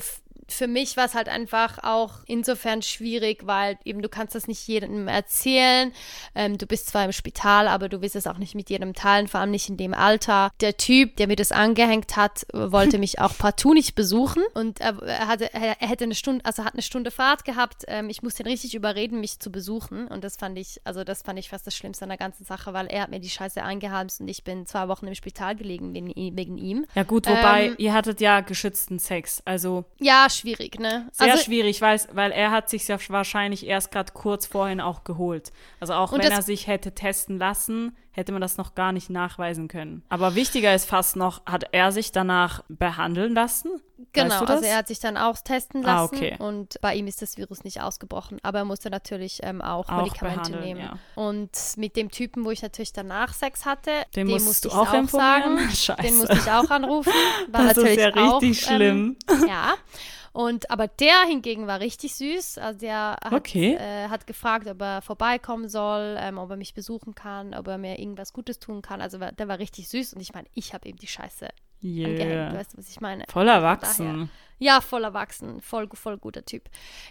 für 0.50 0.68
mich 0.68 0.98
war 0.98 1.06
es 1.06 1.16
halt 1.16 1.30
einfach 1.30 1.80
auch 1.84 2.20
insofern 2.26 2.82
schwierig, 2.82 3.46
weil 3.46 3.78
eben 3.86 4.02
du 4.02 4.10
kannst 4.10 4.36
das 4.36 4.48
nicht 4.48 4.68
jedem 4.68 5.08
erzählen. 5.08 5.92
Ähm, 6.36 6.58
du 6.58 6.66
bist 6.66 6.88
zwar 6.88 7.06
im 7.06 7.12
Spital, 7.12 7.68
aber 7.68 7.90
du 7.90 8.02
willst 8.02 8.16
es 8.16 8.28
auch 8.28 8.38
nicht 8.38 8.56
mit 8.56 8.70
jedem 8.70 8.94
teilen, 8.94 9.28
vor 9.28 9.40
allem 9.40 9.52
nicht 9.52 9.70
in 9.70 9.78
dem 9.78 9.94
Alter. 9.94 10.52
Der 10.62 10.78
Typ, 10.78 11.16
der 11.18 11.28
mir 11.28 11.36
das 11.36 11.52
angehängt 11.52 12.16
hat, 12.16 12.46
wollte 12.54 12.98
mich 12.98 13.20
auch 13.20 13.38
partout 13.38 13.74
nicht 13.74 13.96
besuchen 13.96 14.44
und 14.54 14.82
er, 14.82 15.02
er 15.02 15.28
hatte, 15.28 15.54
er, 15.54 15.82
er 15.82 15.88
hätte 15.88 16.04
eine 16.04 16.16
Stunde, 16.16 16.44
also 16.46 16.64
hat 16.64 16.74
eine 16.74 16.82
Stunde 16.82 17.12
Fahrt 17.12 17.46
gehabt. 17.46 17.84
Ähm, 17.88 18.10
ich 18.10 18.22
musste 18.24 18.44
ihn 18.44 18.48
richtig 18.48 18.76
überreden, 18.76 19.20
mich 19.20 19.40
zu 19.40 19.52
besuchen 19.52 20.08
und 20.08 20.24
das 20.24 20.38
fand 20.38 20.58
ich, 20.58 20.82
also 20.84 21.04
das 21.04 21.22
fand 21.22 21.40
ich 21.40 21.50
fast 21.50 21.68
das 21.68 21.76
Schlimmste 21.76 22.06
an 22.06 22.10
der 22.10 22.18
ganzen 22.18 22.46
Sache, 22.46 22.74
weil 22.74 22.88
er 22.88 23.04
hat 23.04 23.10
mir 23.10 23.20
die 23.20 23.30
Scheiße 23.30 23.64
eingeheimst 23.64 24.22
und 24.22 24.28
ich 24.28 24.44
bin 24.44 24.66
zwei 24.66 24.88
Wochen 24.88 25.08
im 25.08 25.16
Spital 25.16 25.56
gelegen 25.56 25.94
wegen, 25.94 26.14
wegen 26.16 26.58
ihm. 26.58 26.86
ja 26.96 27.04
gut, 27.04 27.28
wobei, 27.28 27.68
ähm, 27.68 27.76
ihr 27.78 27.94
hattet 27.94 28.22
ja 28.22 28.42
geschützten 28.42 29.00
Sex. 29.00 29.42
Also 29.46 29.86
Ja, 30.00 30.28
schwierig, 30.40 30.80
ne? 30.80 31.10
sehr 31.12 31.32
also, 31.34 31.44
schwierig, 31.44 31.82
weil, 31.82 32.00
weil 32.14 32.32
er 32.32 32.52
hat 32.52 32.70
sich 32.70 32.88
ja 32.88 32.98
wahrscheinlich 33.10 33.66
erst 33.66 33.92
gerade 33.92 34.12
kurz 34.14 34.46
vorhin 34.46 34.82
auch 34.82 35.04
geholt. 35.04 35.52
Also 35.80 35.94
auch 35.94 36.12
wenn 36.14 36.22
das- 36.22 36.32
er 36.32 36.42
sich 36.42 36.68
hätte 36.68 36.94
testen 36.94 37.38
lassen, 37.38 37.96
hätte 38.20 38.32
man 38.32 38.42
das 38.42 38.58
noch 38.58 38.76
gar 38.76 38.92
nicht 38.92 39.10
nachweisen 39.10 39.68
können. 39.68 40.04
Aber 40.10 40.36
wichtiger 40.36 40.74
ist 40.76 40.86
fast 40.86 41.16
noch, 41.16 41.46
hat 41.46 41.66
er 41.72 41.92
sich 41.92 42.12
danach 42.12 42.64
behandeln 42.70 43.34
lassen? 43.34 43.70
Genau, 44.14 44.30
weißt 44.30 44.42
du 44.42 44.46
also 44.54 44.66
er 44.66 44.78
hat 44.78 44.88
sich 44.88 45.00
dann 45.00 45.18
auch 45.18 45.38
testen 45.44 45.84
Ah, 45.86 46.02
lassen 46.04 46.16
okay. 46.16 46.36
und 46.40 46.80
bei 46.82 46.96
ihm 46.96 47.06
ist 47.08 47.22
das 47.22 47.36
Virus 47.38 47.64
nicht 47.66 47.82
ausgebrochen, 47.82 48.40
aber 48.44 48.60
er 48.60 48.66
musste 48.66 48.90
natürlich 48.90 49.40
ähm, 49.44 49.62
auch, 49.62 49.90
Auch 49.90 49.98
Medikamente 50.04 50.52
nehmen. 50.58 50.80
ja. 50.80 50.98
Und 51.16 51.52
mit 51.76 51.96
dem 51.98 52.10
Typen, 52.10 52.46
wo 52.46 52.52
ich 52.52 52.62
natürlich 52.62 52.94
danach 52.94 53.34
Sex 53.34 53.66
hatte, 53.66 53.92
Den 54.16 54.28
musst 54.28 54.46
musste 54.46 54.70
du 54.70 54.74
ich 54.76 54.80
auch 54.80 54.94
auch 54.94 55.08
sagen, 55.10 55.60
Scheiße. 55.74 56.02
den 56.02 56.18
musste 56.18 56.34
ich 56.38 56.50
auch 56.50 56.70
anrufen. 56.70 57.12
War 57.52 57.64
Das 57.64 57.72
ist 57.72 57.84
natürlich 57.84 58.00
ja 58.00 58.14
auch, 58.16 58.42
richtig 58.42 58.62
schlimm. 58.66 59.18
Ähm, 59.30 59.46
ja. 59.50 59.74
Und 60.32 60.70
aber 60.70 60.88
der 60.88 61.24
hingegen 61.28 61.66
war 61.66 61.80
richtig 61.80 62.16
süß. 62.16 62.60
Also 62.60 62.80
der 62.82 63.18
hat, 63.22 63.34
Okay. 63.34 63.74
äh, 63.74 64.10
hat 64.10 64.28
gefragt, 64.28 64.68
ob 64.68 64.80
er 64.80 65.02
vorbeikommen 65.02 65.68
soll, 65.68 66.18
ähm, 66.20 66.38
ob 66.38 66.52
er 66.52 66.56
mich 66.56 66.76
besuchen 66.76 67.16
kann, 67.16 67.56
ob 67.56 67.68
er 67.68 67.80
mir 67.80 67.98
irgendwas 68.10 68.34
Gutes 68.34 68.60
tun 68.60 68.82
kann. 68.82 69.02
Also 69.02 69.18
der 69.18 69.48
war 69.48 69.60
richtig 69.60 69.88
süß 69.90 70.14
und 70.14 70.22
ich 70.22 70.34
meine, 70.34 70.48
ich 70.54 70.74
habe 70.74 70.88
ihm 70.90 70.98
die 70.98 71.08
Scheiße 71.08 71.48
angehängt. 71.82 72.20
Yeah. 72.20 72.54
Weißt 72.54 72.74
du, 72.74 72.78
was 72.78 72.90
ich 72.90 73.00
meine? 73.00 73.24
Voll 73.30 73.48
erwachsen. 73.48 74.30
Ja, 74.62 74.82
voll 74.82 75.06
erwachsen, 75.06 75.62
voll, 75.62 75.88
voll 75.94 76.18
guter 76.18 76.44
Typ. 76.44 76.64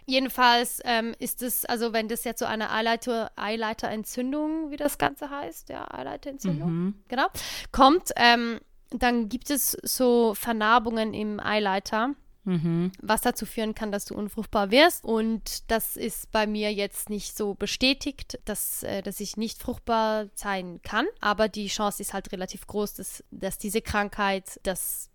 Jedenfalls 0.05 0.81
ähm, 0.85 1.15
ist 1.19 1.43
es, 1.43 1.65
also 1.65 1.95
wenn 1.95 2.09
das 2.09 2.25
jetzt 2.25 2.41
so 2.41 2.45
eine 2.45 2.71
Eileiter, 2.71 3.31
Eileiterentzündung, 3.37 4.71
wie 4.71 4.77
das 4.77 4.99
Ganze 4.99 5.31
heißt, 5.31 5.71
ja, 5.71 5.87
Eileiterentzündung, 5.93 6.71
Mhm. 6.71 6.95
genau, 7.09 7.27
kommt, 7.73 8.11
ähm, 8.17 8.61
dann 8.91 9.29
gibt 9.31 9.49
es 9.51 9.73
so 9.83 10.35
Vernarbungen 10.35 11.15
im 11.15 11.41
Eileiter, 11.41 12.15
Mhm. 12.49 12.93
was 13.03 13.21
dazu 13.21 13.45
führen 13.45 13.75
kann, 13.75 13.93
dass 13.93 14.07
du 14.07 14.15
unfruchtbar 14.15 14.71
wirst. 14.71 15.05
Und 15.05 15.71
das 15.71 15.99
ist 15.99 16.33
bei 16.33 16.47
mir 16.47 16.73
jetzt 16.73 17.11
nicht 17.11 17.37
so 17.37 17.53
bestätigt, 17.53 18.39
dass, 18.47 18.83
äh, 18.85 19.03
dass 19.03 19.21
ich 19.21 19.37
nicht 19.37 19.61
fruchtbar 19.61 20.29
sein 20.35 20.81
kann. 20.83 21.07
Aber 21.21 21.49
die 21.49 21.67
Chance 21.67 22.01
ist 22.01 22.15
halt 22.15 22.33
relativ 22.33 22.67
groß, 22.67 22.95
dass, 22.95 23.23
dass 23.31 23.59
diese 23.59 23.83
Krankheit 23.83 24.61
das 24.63 25.11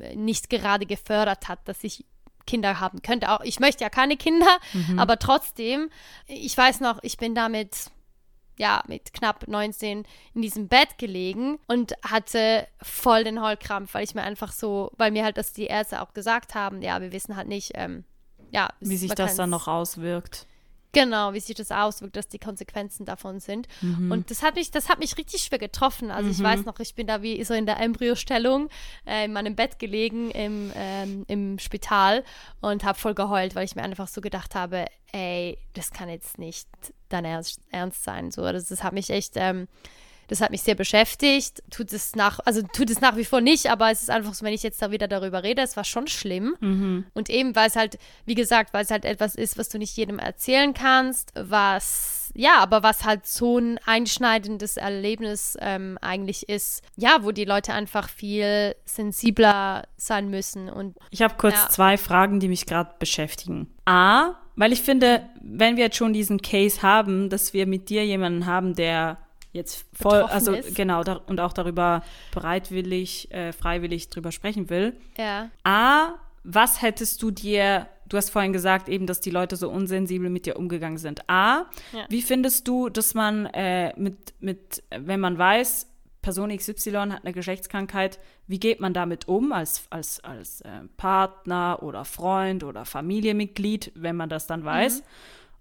äh, 0.00 0.14
nicht 0.14 0.50
gerade 0.50 0.84
gefördert 0.84 1.48
hat, 1.48 1.66
dass 1.66 1.82
ich 1.84 2.04
Kinder 2.46 2.80
haben 2.80 3.00
könnte. 3.00 3.30
Auch 3.30 3.40
ich 3.40 3.60
möchte 3.60 3.82
ja 3.84 3.90
keine 3.90 4.16
Kinder, 4.16 4.58
aber 4.96 5.18
trotzdem, 5.18 5.90
ich 6.26 6.56
weiß 6.56 6.80
noch, 6.80 6.98
ich 7.02 7.18
bin 7.18 7.34
damit 7.34 7.90
ja, 8.58 8.82
mit 8.88 9.12
knapp 9.12 9.46
19 9.48 10.04
in 10.34 10.42
diesem 10.42 10.68
Bett 10.68 10.98
gelegen 10.98 11.58
und 11.68 11.94
hatte 12.02 12.66
voll 12.82 13.24
den 13.24 13.40
Heulkrampf, 13.40 13.94
weil 13.94 14.04
ich 14.04 14.14
mir 14.14 14.22
einfach 14.22 14.52
so, 14.52 14.90
weil 14.98 15.12
mir 15.12 15.24
halt 15.24 15.38
das 15.38 15.52
die 15.52 15.66
Ärzte 15.66 16.02
auch 16.02 16.12
gesagt 16.12 16.54
haben, 16.54 16.82
ja, 16.82 17.00
wir 17.00 17.12
wissen 17.12 17.36
halt 17.36 17.48
nicht, 17.48 17.72
ähm, 17.74 18.04
ja, 18.50 18.68
Wie 18.80 18.96
sich 18.96 19.14
das 19.14 19.36
dann 19.36 19.50
noch 19.50 19.68
auswirkt. 19.68 20.47
Genau, 20.98 21.32
wie 21.32 21.40
sich 21.40 21.54
das 21.54 21.70
auswirkt, 21.70 22.16
dass 22.16 22.28
die 22.28 22.38
Konsequenzen 22.38 23.04
davon 23.04 23.40
sind. 23.40 23.68
Und 24.12 24.30
das 24.30 24.42
hat 24.42 24.56
mich, 24.56 24.70
das 24.70 24.88
hat 24.88 24.98
mich 24.98 25.16
richtig 25.16 25.42
schwer 25.42 25.58
getroffen. 25.58 26.10
Also 26.10 26.30
ich 26.30 26.42
weiß 26.42 26.64
noch, 26.64 26.78
ich 26.80 26.94
bin 26.94 27.06
da 27.06 27.22
wie 27.22 27.42
so 27.44 27.54
in 27.54 27.66
der 27.66 27.78
Embryostellung 27.80 28.68
äh, 29.06 29.24
in 29.24 29.32
meinem 29.32 29.54
Bett 29.54 29.78
gelegen 29.78 30.30
im, 30.30 30.72
ähm, 30.74 31.24
im 31.28 31.58
Spital 31.58 32.24
und 32.60 32.84
habe 32.84 32.98
voll 32.98 33.14
geheult, 33.14 33.54
weil 33.54 33.64
ich 33.64 33.76
mir 33.76 33.82
einfach 33.82 34.08
so 34.08 34.20
gedacht 34.20 34.54
habe, 34.54 34.86
ey, 35.12 35.58
das 35.74 35.90
kann 35.90 36.08
jetzt 36.08 36.38
nicht 36.38 36.68
dein 37.08 37.24
Ernst, 37.24 37.60
Ernst 37.70 38.04
sein. 38.04 38.30
So, 38.30 38.42
das, 38.42 38.66
das 38.66 38.82
hat 38.82 38.92
mich 38.92 39.10
echt, 39.10 39.32
ähm, 39.36 39.68
Das 40.28 40.40
hat 40.40 40.50
mich 40.50 40.62
sehr 40.62 40.74
beschäftigt. 40.74 41.62
Tut 41.70 41.92
es 41.92 42.14
nach, 42.14 42.38
also 42.44 42.62
tut 42.62 42.90
es 42.90 43.00
nach 43.00 43.16
wie 43.16 43.24
vor 43.24 43.40
nicht, 43.40 43.70
aber 43.70 43.90
es 43.90 44.02
ist 44.02 44.10
einfach 44.10 44.34
so, 44.34 44.44
wenn 44.44 44.52
ich 44.54 44.62
jetzt 44.62 44.80
da 44.80 44.90
wieder 44.90 45.08
darüber 45.08 45.42
rede, 45.42 45.62
es 45.62 45.76
war 45.76 45.84
schon 45.84 46.06
schlimm. 46.06 46.54
Mhm. 46.60 47.06
Und 47.14 47.28
eben, 47.30 47.56
weil 47.56 47.68
es 47.68 47.76
halt, 47.76 47.98
wie 48.26 48.34
gesagt, 48.34 48.72
weil 48.74 48.84
es 48.84 48.90
halt 48.90 49.04
etwas 49.04 49.34
ist, 49.34 49.58
was 49.58 49.68
du 49.68 49.78
nicht 49.78 49.96
jedem 49.96 50.18
erzählen 50.18 50.74
kannst, 50.74 51.32
was, 51.34 52.30
ja, 52.34 52.58
aber 52.58 52.82
was 52.82 53.04
halt 53.04 53.26
so 53.26 53.58
ein 53.58 53.78
einschneidendes 53.86 54.76
Erlebnis 54.76 55.56
ähm, 55.60 55.98
eigentlich 56.02 56.48
ist, 56.48 56.82
ja, 56.96 57.18
wo 57.22 57.32
die 57.32 57.44
Leute 57.46 57.72
einfach 57.72 58.08
viel 58.08 58.74
sensibler 58.84 59.84
sein 59.96 60.28
müssen. 60.28 60.68
Und 60.68 60.96
Ich 61.10 61.22
habe 61.22 61.34
kurz 61.38 61.54
Ja. 61.54 61.68
zwei 61.70 61.96
Fragen, 61.96 62.38
die 62.40 62.48
mich 62.48 62.66
gerade 62.66 62.90
beschäftigen. 62.98 63.68
A, 63.86 64.34
weil 64.56 64.72
ich 64.72 64.82
finde, 64.82 65.22
wenn 65.40 65.76
wir 65.76 65.84
jetzt 65.84 65.96
schon 65.96 66.12
diesen 66.12 66.42
Case 66.42 66.82
haben, 66.82 67.30
dass 67.30 67.52
wir 67.54 67.66
mit 67.66 67.88
dir 67.88 68.04
jemanden 68.04 68.44
haben, 68.46 68.74
der 68.74 69.16
jetzt 69.58 69.84
voll, 69.92 70.22
also 70.22 70.52
ist. 70.52 70.74
genau, 70.74 71.04
da, 71.04 71.14
und 71.26 71.40
auch 71.40 71.52
darüber 71.52 72.02
bereitwillig, 72.32 73.30
äh, 73.32 73.52
freiwillig 73.52 74.08
drüber 74.08 74.32
sprechen 74.32 74.70
will. 74.70 74.96
ja, 75.18 75.50
A, 75.64 76.14
was 76.44 76.80
hättest 76.80 77.20
du 77.22 77.30
dir, 77.30 77.88
du 78.08 78.16
hast 78.16 78.30
vorhin 78.30 78.54
gesagt 78.54 78.88
eben, 78.88 79.06
dass 79.06 79.20
die 79.20 79.30
Leute 79.30 79.56
so 79.56 79.68
unsensibel 79.68 80.30
mit 80.30 80.46
dir 80.46 80.56
umgegangen 80.56 80.96
sind. 80.96 81.28
A, 81.28 81.66
Ja. 81.92 82.06
wie 82.08 82.22
findest 82.22 82.66
du, 82.66 82.88
dass 82.88 83.12
man 83.12 83.46
äh, 83.46 83.92
mit, 83.98 84.32
mit, 84.40 84.82
wenn 84.90 85.20
man 85.20 85.36
weiß, 85.36 85.86
Person 86.22 86.54
XY 86.56 86.92
hat 87.10 87.24
eine 87.24 87.32
Geschlechtskrankheit, 87.32 88.18
wie 88.46 88.58
geht 88.58 88.80
man 88.80 88.92
damit 88.92 89.28
um 89.28 89.52
als, 89.52 89.86
als, 89.90 90.20
als 90.24 90.60
äh, 90.62 90.68
Partner 90.96 91.78
oder 91.82 92.04
Freund 92.04 92.64
oder 92.64 92.84
Familienmitglied, 92.84 93.92
wenn 93.94 94.16
man 94.16 94.28
das 94.28 94.46
dann 94.46 94.64
weiß? 94.64 95.02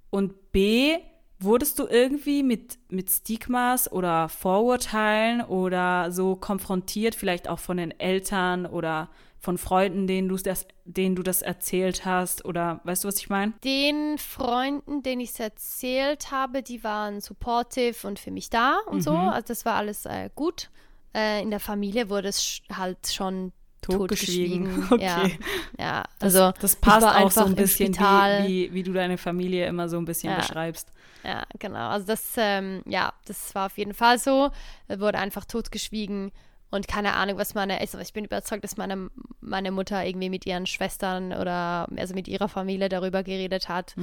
Und 0.10 0.52
B, 0.52 0.98
wurdest 1.40 1.78
du 1.80 1.88
irgendwie 1.88 2.44
mit, 2.44 2.78
mit 2.90 3.10
Stigmas 3.12 3.92
oder 3.92 4.28
Vorurteilen 4.30 5.42
oder 5.42 6.12
so 6.12 6.36
konfrontiert, 6.36 7.16
vielleicht 7.16 7.48
auch 7.48 7.60
von 7.60 7.78
den 7.78 7.98
Eltern 8.00 8.66
oder 8.66 9.10
von 9.40 9.58
Freunden, 9.60 10.08
denen, 10.08 10.30
du's 10.30 10.42
das, 10.44 10.66
denen 10.84 11.16
du 11.16 11.22
das 11.22 11.42
erzählt 11.44 12.06
hast? 12.06 12.44
Oder 12.44 12.82
weißt 12.86 13.04
du, 13.04 13.08
was 13.08 13.18
ich 13.20 13.30
meine? 13.30 13.54
den 13.64 14.18
Freunden, 14.18 15.04
denen 15.04 15.22
ich 15.22 15.30
es 15.30 15.40
erzählt 15.40 16.32
habe, 16.32 16.64
die 16.64 16.84
waren 16.84 17.22
supportive 17.22 18.08
und 18.08 18.18
für 18.20 18.32
mich 18.32 18.50
da 18.50 18.78
und 18.88 19.02
so. 19.04 19.14
Mhm. 19.14 19.30
Also 19.30 19.48
das 19.50 19.64
war 19.64 19.76
alles 19.76 20.06
äh, 20.06 20.30
gut. 20.36 20.70
Äh, 21.14 21.44
in 21.44 21.52
der 21.52 21.60
Familie 21.60 22.10
wurde 22.10 22.30
es 22.30 22.62
halt 22.76 22.98
schon 23.12 23.52
Totgeschwiegen. 23.82 24.88
totgeschwiegen. 24.90 25.02
Ja, 25.02 25.18
Okay. 25.24 25.40
ja. 25.80 26.04
Also 26.20 26.52
Das 26.60 26.74
ich 26.74 26.82
passt 26.82 27.06
auch 27.06 27.32
so 27.32 27.42
ein 27.46 27.56
bisschen, 27.56 27.94
wie, 27.94 28.48
wie, 28.48 28.74
wie 28.74 28.84
du 28.84 28.92
deine 28.92 29.18
Familie 29.20 29.68
immer 29.68 29.88
so 29.88 29.98
ein 29.98 30.06
bisschen 30.06 30.32
Ja. 30.32 30.38
beschreibst. 30.40 30.92
Ja, 31.24 31.44
genau. 31.60 31.90
Also 31.90 32.08
das, 32.08 32.34
ähm, 32.38 32.82
ja, 32.86 33.14
das 33.26 33.54
war 33.56 33.68
auf 33.68 33.78
jeden 33.78 33.94
Fall 33.94 34.20
so. 34.20 34.52
Er 34.88 35.00
wurde 35.00 35.18
einfach 35.20 35.46
totgeschwiegen 35.46 36.32
und 36.70 36.88
keine 36.88 37.14
Ahnung, 37.14 37.38
was 37.38 37.56
meine, 37.56 37.80
also 37.80 37.98
ich 38.00 38.12
bin 38.12 38.26
überzeugt, 38.26 38.64
dass 38.66 38.76
meine, 38.76 39.10
meine 39.40 39.72
Mutter 39.72 40.06
irgendwie 40.06 40.30
mit 40.30 40.46
ihren 40.46 40.66
Schwestern 40.66 41.32
oder 41.32 41.88
also 41.96 42.14
mit 42.14 42.28
ihrer 42.28 42.50
Familie 42.50 42.90
darüber 42.90 43.24
geredet 43.24 43.70
hat. 43.70 43.96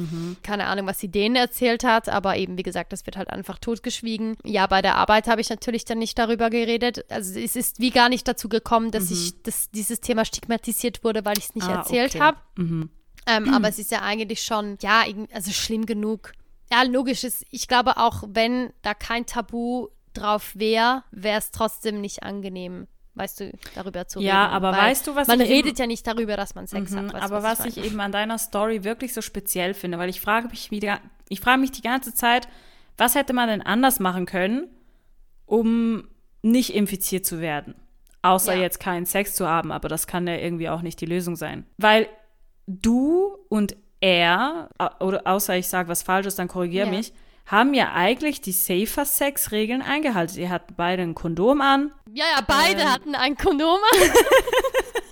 Keine 0.42 0.66
Ahnung, 0.66 0.86
was 0.86 0.98
sie 0.98 1.08
denen 1.08 1.36
erzählt 1.36 1.84
hat, 1.84 2.08
aber 2.08 2.38
eben, 2.38 2.56
wie 2.56 2.62
gesagt, 2.62 2.94
das 2.94 3.04
wird 3.04 3.18
halt 3.18 3.28
einfach 3.28 3.58
totgeschwiegen. 3.58 4.38
Ja, 4.44 4.66
bei 4.66 4.80
der 4.80 4.96
Arbeit 4.96 5.28
habe 5.28 5.42
ich 5.42 5.50
natürlich 5.50 5.84
dann 5.84 5.98
nicht 5.98 6.18
darüber 6.18 6.48
geredet. 6.48 7.04
Also 7.10 7.38
es 7.38 7.54
ist 7.54 7.80
wie 7.80 7.90
gar 7.90 8.08
nicht 8.08 8.26
dazu 8.26 8.48
gekommen, 8.48 8.90
dass 8.90 9.10
ich, 9.10 9.42
dass 9.42 9.70
dieses 9.70 10.00
Thema 10.00 10.24
stigmatisiert 10.24 11.04
wurde, 11.04 11.22
weil 11.26 11.36
ich 11.36 11.44
es 11.44 11.54
nicht 11.54 11.68
Ah, 11.68 11.80
erzählt 11.80 12.14
okay. 12.14 12.24
habe. 12.24 12.38
Mhm. 12.56 12.88
Ähm, 13.26 13.52
aber 13.54 13.68
es 13.68 13.78
ist 13.78 13.90
ja 13.90 14.00
eigentlich 14.00 14.42
schon, 14.42 14.78
ja, 14.80 15.04
also 15.32 15.50
schlimm 15.50 15.84
genug. 15.84 16.32
Ja, 16.72 16.82
logisch 16.82 17.24
ist, 17.24 17.44
ich 17.50 17.68
glaube 17.68 17.96
auch, 17.98 18.24
wenn 18.28 18.72
da 18.82 18.94
kein 18.94 19.26
Tabu 19.26 19.88
drauf 20.14 20.52
wäre, 20.54 21.04
wäre 21.10 21.38
es 21.38 21.50
trotzdem 21.50 22.00
nicht 22.00 22.22
angenehm, 22.22 22.86
weißt 23.14 23.40
du, 23.40 23.52
darüber 23.74 24.06
zu 24.06 24.20
Ja, 24.20 24.44
reden. 24.44 24.54
aber 24.54 24.72
Weil 24.72 24.90
weißt 24.90 25.06
du, 25.06 25.14
was 25.14 25.28
Man 25.28 25.40
ich 25.40 25.50
eben- 25.50 25.56
redet 25.66 25.78
ja 25.78 25.86
nicht 25.86 26.06
darüber, 26.06 26.36
dass 26.36 26.54
man 26.54 26.66
Sex 26.66 26.90
Mhm, 26.92 26.96
hat. 27.08 27.14
Weißt, 27.14 27.24
aber 27.24 27.42
was, 27.42 27.58
was 27.60 27.66
ich 27.66 27.76
meine? 27.76 27.86
eben 27.88 28.00
an 28.00 28.12
deiner 28.12 28.38
Story 28.38 28.84
wirklich 28.84 29.12
so 29.12 29.20
speziell 29.20 29.74
finde, 29.74 29.98
weil 29.98 30.08
ich 30.08 30.20
frage 30.20 30.48
mich 30.48 30.70
wieder, 30.70 31.00
ich 31.28 31.40
frage 31.40 31.60
mich 31.60 31.70
die 31.72 31.82
ganze 31.82 32.14
Zeit, 32.14 32.48
was 32.96 33.14
hätte 33.14 33.32
man 33.32 33.48
denn 33.48 33.62
anders 33.62 33.98
machen 34.00 34.24
können, 34.26 34.68
um 35.46 36.08
nicht 36.42 36.74
infiziert 36.74 37.26
zu 37.26 37.40
werden? 37.40 37.74
Außer 38.22 38.54
Ja. 38.54 38.62
jetzt 38.62 38.80
keinen 38.80 39.04
Sex 39.04 39.34
zu 39.34 39.46
haben, 39.48 39.70
aber 39.70 39.88
das 39.88 40.06
kann 40.06 40.26
ja 40.26 40.36
irgendwie 40.36 40.68
auch 40.68 40.80
nicht 40.82 41.00
die 41.00 41.06
Lösung 41.06 41.36
sein. 41.36 41.66
Weil 41.76 42.08
du 42.66 43.36
und 43.48 43.76
er, 44.04 44.68
oder 45.00 45.22
außer 45.24 45.56
ich 45.56 45.66
sage 45.66 45.88
was 45.88 46.02
Falsches, 46.02 46.36
dann 46.36 46.46
korrigier 46.48 46.84
Ja. 46.84 46.90
mich, 46.90 47.12
haben 47.46 47.72
ja 47.74 47.92
eigentlich 47.94 48.40
die 48.42 48.52
Safer 48.52 49.04
Sex 49.06 49.50
Regeln 49.50 49.80
eingehalten. 49.82 50.38
Ihr 50.38 50.50
habt 50.50 50.76
beide 50.76 51.02
ein 51.02 51.14
Kondom 51.14 51.60
an. 51.62 51.90
Ja, 52.12 52.24
ja, 52.36 52.42
beide 52.46 52.82
Ähm. 52.82 52.92
hatten 52.92 53.14
ein 53.14 53.36
Kondom. 53.36 53.78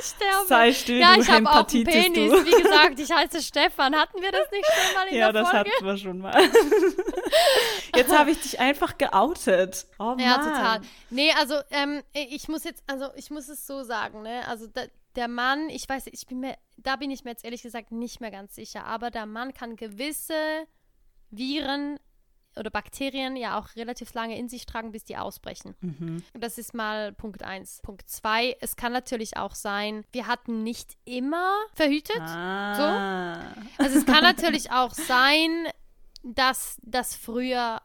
ich 0.00 0.06
sterbe. 0.06 0.46
Sei 0.46 0.72
still, 0.72 0.98
ja, 1.00 1.14
ich 1.18 1.28
habe 1.30 1.48
auch 1.50 1.68
einen 1.68 1.84
Penis. 1.84 2.30
du. 2.32 2.44
Wie 2.44 2.62
gesagt, 2.62 2.98
ich 3.00 3.10
heiße 3.12 3.42
Stefan. 3.42 3.94
Hatten 3.96 4.20
wir 4.22 4.32
das 4.32 4.50
nicht 4.50 4.66
schon 4.66 4.94
mal 4.94 5.06
in 5.08 5.16
Ja, 5.16 5.32
der 5.32 5.42
das 5.42 5.50
Folge? 5.50 5.70
hatten 5.70 5.86
wir 5.86 5.96
schon 5.98 6.18
mal. 6.18 6.50
Jetzt 7.96 8.16
habe 8.16 8.30
ich 8.30 8.40
dich 8.40 8.60
einfach 8.60 8.98
geoutet. 8.98 9.86
Oh 9.98 10.04
Mann. 10.04 10.18
Ja, 10.18 10.36
total. 10.38 10.80
Nee, 11.10 11.32
also 11.38 11.56
ähm, 11.70 12.02
ich 12.12 12.48
muss 12.48 12.64
jetzt, 12.64 12.82
also 12.86 13.06
ich 13.16 13.30
muss 13.30 13.48
es 13.48 13.66
so 13.66 13.82
sagen, 13.82 14.22
ne? 14.22 14.46
Also 14.48 14.66
da, 14.66 14.82
der 15.14 15.28
Mann, 15.28 15.70
ich 15.70 15.88
weiß, 15.88 16.08
ich 16.08 16.26
bin 16.26 16.40
mir, 16.40 16.56
da 16.76 16.96
bin 16.96 17.10
ich 17.10 17.24
mir 17.24 17.30
jetzt 17.30 17.44
ehrlich 17.44 17.62
gesagt 17.62 17.90
nicht 17.92 18.20
mehr 18.20 18.30
ganz 18.30 18.54
sicher, 18.54 18.84
aber 18.84 19.10
der 19.10 19.26
Mann 19.26 19.54
kann 19.54 19.76
gewisse 19.76 20.34
Viren 21.30 21.98
oder 22.58 22.70
Bakterien 22.70 23.36
ja 23.36 23.58
auch 23.58 23.74
relativ 23.76 24.12
lange 24.14 24.38
in 24.38 24.48
sich 24.48 24.66
tragen, 24.66 24.92
bis 24.92 25.04
die 25.04 25.16
ausbrechen. 25.16 25.74
Mhm. 25.80 26.22
Das 26.34 26.58
ist 26.58 26.74
mal 26.74 27.12
Punkt 27.12 27.42
eins. 27.42 27.80
Punkt 27.82 28.08
zwei, 28.08 28.56
es 28.60 28.76
kann 28.76 28.92
natürlich 28.92 29.36
auch 29.36 29.54
sein, 29.54 30.04
wir 30.12 30.26
hatten 30.26 30.62
nicht 30.62 30.96
immer 31.04 31.52
verhütet. 31.74 32.20
Ah. 32.20 33.40
Also 33.78 33.98
es 33.98 34.06
kann 34.06 34.22
natürlich 34.22 34.70
auch 34.72 34.92
sein, 34.94 35.66
dass 36.22 36.78
das 36.82 37.14
früher 37.14 37.80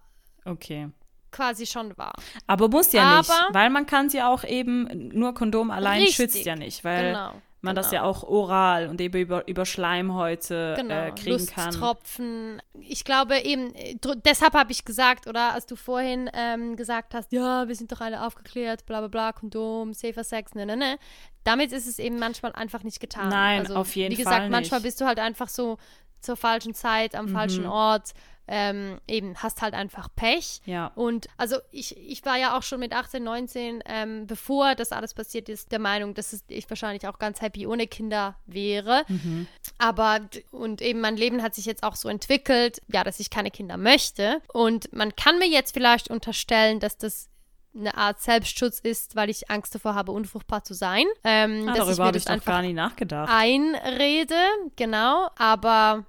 Okay. 0.45 0.89
quasi 1.31 1.65
schon 1.65 1.97
war. 1.97 2.13
Aber 2.47 2.67
muss 2.67 2.91
ja 2.91 3.17
nicht, 3.19 3.29
Aber- 3.29 3.53
weil 3.53 3.69
man 3.69 3.85
kann 3.85 4.09
sie 4.09 4.21
auch 4.21 4.43
eben, 4.43 5.09
nur 5.09 5.33
Kondom 5.33 5.69
allein 5.71 5.99
Richtig. 6.01 6.15
schützt 6.15 6.45
ja 6.45 6.55
nicht, 6.55 6.83
weil 6.83 7.11
Genau. 7.13 7.33
Man 7.61 7.75
das 7.75 7.89
genau. 7.89 8.03
ja 8.03 8.09
auch 8.09 8.23
oral 8.23 8.87
und 8.87 8.99
eben 8.99 9.21
über, 9.21 9.47
über 9.47 9.65
Schleimhäute 9.65 10.73
genau, 10.77 11.07
äh, 11.07 11.11
kriegen 11.11 11.45
kann. 11.45 11.67
Lusttropfen. 11.67 12.61
Ich 12.79 13.03
glaube 13.03 13.39
eben, 13.39 13.73
äh, 13.75 13.95
deshalb 14.25 14.53
habe 14.53 14.71
ich 14.71 14.83
gesagt, 14.83 15.27
oder 15.27 15.53
als 15.53 15.65
du 15.67 15.75
vorhin 15.75 16.29
ähm, 16.33 16.75
gesagt 16.75 17.13
hast, 17.13 17.31
ja, 17.31 17.67
wir 17.67 17.75
sind 17.75 17.91
doch 17.91 18.01
alle 18.01 18.25
aufgeklärt, 18.25 18.85
bla 18.85 18.99
bla 18.99 19.07
bla, 19.07 19.31
Kondom, 19.31 19.93
safer 19.93 20.23
Sex, 20.23 20.55
ne, 20.55 20.65
ne, 20.65 20.75
ne. 20.75 20.97
Damit 21.43 21.71
ist 21.71 21.87
es 21.87 21.97
eben 21.97 22.19
manchmal 22.19 22.53
einfach 22.53 22.83
nicht 22.83 22.99
getan. 22.99 23.29
Nein, 23.29 23.61
also, 23.61 23.75
auf 23.75 23.95
jeden 23.95 24.11
Wie 24.11 24.17
gesagt, 24.17 24.37
Fall 24.37 24.49
manchmal 24.49 24.81
bist 24.81 25.01
du 25.01 25.05
halt 25.05 25.19
einfach 25.19 25.49
so 25.49 25.77
zur 26.21 26.37
falschen 26.37 26.73
Zeit, 26.73 27.15
am 27.15 27.27
falschen 27.29 27.63
Mhm. 27.65 27.69
Ort. 27.71 28.11
Ähm, 28.53 28.99
eben, 29.07 29.37
hast 29.37 29.61
halt 29.61 29.73
einfach 29.73 30.09
Pech. 30.13 30.61
Ja. 30.65 30.91
Und 30.95 31.27
also 31.37 31.57
ich, 31.71 31.95
ich 31.95 32.25
war 32.25 32.35
ja 32.37 32.57
auch 32.57 32.63
schon 32.63 32.81
mit 32.81 32.91
18, 32.91 33.23
19, 33.23 33.81
ähm, 33.85 34.27
bevor 34.27 34.75
das 34.75 34.91
alles 34.91 35.13
passiert 35.13 35.47
ist, 35.47 35.71
der 35.71 35.79
Meinung, 35.79 36.15
dass 36.15 36.43
ich 36.49 36.69
wahrscheinlich 36.69 37.07
auch 37.07 37.17
ganz 37.17 37.39
happy 37.39 37.65
ohne 37.65 37.87
Kinder 37.87 38.35
wäre. 38.47 39.05
Mhm. 39.07 39.47
Aber, 39.77 40.19
und 40.51 40.81
eben 40.81 40.99
mein 40.99 41.15
Leben 41.15 41.41
hat 41.43 41.55
sich 41.55 41.65
jetzt 41.65 41.83
auch 41.83 41.95
so 41.95 42.09
entwickelt, 42.09 42.81
ja, 42.87 43.05
dass 43.05 43.21
ich 43.21 43.29
keine 43.29 43.51
Kinder 43.51 43.77
möchte. 43.77 44.41
Und 44.51 44.91
man 44.91 45.15
kann 45.15 45.37
mir 45.39 45.47
jetzt 45.47 45.73
vielleicht 45.73 46.09
unterstellen, 46.09 46.81
dass 46.81 46.97
das 46.97 47.29
eine 47.73 47.95
Art 47.95 48.19
Selbstschutz 48.21 48.79
ist, 48.79 49.15
weil 49.15 49.29
ich 49.29 49.49
Angst 49.49 49.73
davor 49.75 49.95
habe, 49.95 50.11
unfruchtbar 50.11 50.65
zu 50.65 50.73
sein. 50.73 51.05
Ähm, 51.23 51.69
Ah, 51.69 51.73
dass 51.73 51.87
ich 51.87 51.95
darüber 51.95 52.03
mir 52.03 52.07
habe 52.07 52.17
ich 52.17 52.23
das 52.25 52.33
einfach 52.33 52.51
gar 52.51 52.61
nicht 52.63 52.73
nachgedacht. 52.75 53.29
einrede, 53.31 54.35
genau. 54.75 55.29
Aber 55.37 56.03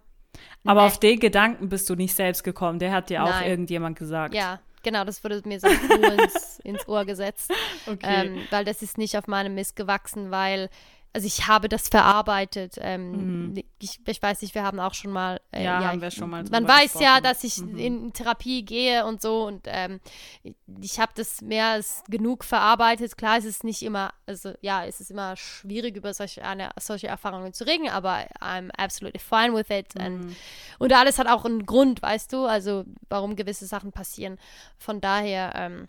Aber 0.65 0.83
nee. 0.83 0.87
auf 0.87 0.99
den 0.99 1.19
Gedanken 1.19 1.69
bist 1.69 1.91
du 1.91 1.95
nicht 1.95 2.15
selbst 2.15 2.45
gekommen. 2.45 2.79
Der 2.79 2.93
hat 2.93 3.11
dir 3.11 3.25
auch 3.25 3.31
Nein. 3.31 3.51
irgendjemand 3.51 3.99
gesagt. 3.99 4.35
ja, 4.35 4.61
genau, 4.83 5.05
das 5.05 5.23
wurde 5.25 5.43
mir 5.45 5.59
so 5.59 5.67
ins, 5.69 6.61
ins 6.61 6.89
Ohr 6.89 7.05
gesetzt. 7.05 7.53
Okay. 7.85 8.27
Ähm, 8.27 8.39
weil 8.51 8.65
das 8.65 8.81
ist 8.81 8.97
nicht 8.97 9.19
auf 9.19 9.27
meinem 9.27 9.57
Mist 9.57 9.75
gewachsen, 9.75 10.31
weil, 10.31 10.71
also 11.15 11.27
ich 11.27 11.47
habe 11.47 11.69
das 11.69 11.89
verarbeitet. 11.89 12.77
Ähm, 12.81 13.55
ich, 13.79 14.01
ich 14.07 14.23
weiß 14.23 14.41
nicht, 14.43 14.55
wir 14.55 14.63
haben 14.63 14.81
auch 14.81 14.95
schon 14.95 15.11
mal. 15.11 15.41
Äh, 15.53 15.61
Mhm. 15.61 15.65
Ja, 15.65 15.85
haben 15.85 16.01
wir 16.01 16.11
schon 16.11 16.31
mal 16.31 16.43
Man 16.51 16.67
weiß 16.67 16.95
ja, 16.95 17.19
gesprochen. 17.19 17.23
dass 17.25 17.45
ich 17.45 17.59
Mhm. 17.59 17.79
in 17.79 18.13
Therapie 18.13 18.65
gehe 18.65 19.05
und 19.05 19.21
so 19.21 19.45
und 19.47 19.67
ähm, 19.67 20.01
ich 20.81 20.99
habe 20.99 21.13
das 21.15 21.41
mehr 21.43 21.67
als 21.67 22.03
genug 22.09 22.45
verarbeitet. 22.45 23.17
Klar, 23.19 23.37
es 23.39 23.45
ist 23.45 23.63
nicht 23.65 23.83
immer, 23.83 24.13
also 24.27 24.53
ja, 24.63 24.85
es 24.87 25.01
ist 25.01 25.11
immer 25.11 25.37
schwierig, 25.37 25.97
über 25.97 26.15
solche, 26.15 26.43
eine, 26.45 26.71
solche 26.81 27.09
Erfahrungen 27.09 27.53
zu 27.53 27.65
reden, 27.67 27.89
aber 27.89 28.27
I'm 28.41 28.71
absolutely 28.77 29.21
fine 29.21 29.55
with 29.55 29.69
it. 29.71 29.95
Mhm. 29.95 30.01
And, 30.01 30.37
und 30.79 30.93
alles 30.93 31.19
hat 31.19 31.27
auch 31.29 31.45
einen 31.45 31.67
Grund, 31.67 32.01
weißt 32.03 32.33
du, 32.33 32.47
also 32.47 32.85
warum 33.11 33.37
gewisse 33.37 33.67
Sachen 33.67 33.93
passieren. 33.93 34.39
Von 34.79 35.01
daher, 35.01 35.53
ähm, 35.57 35.87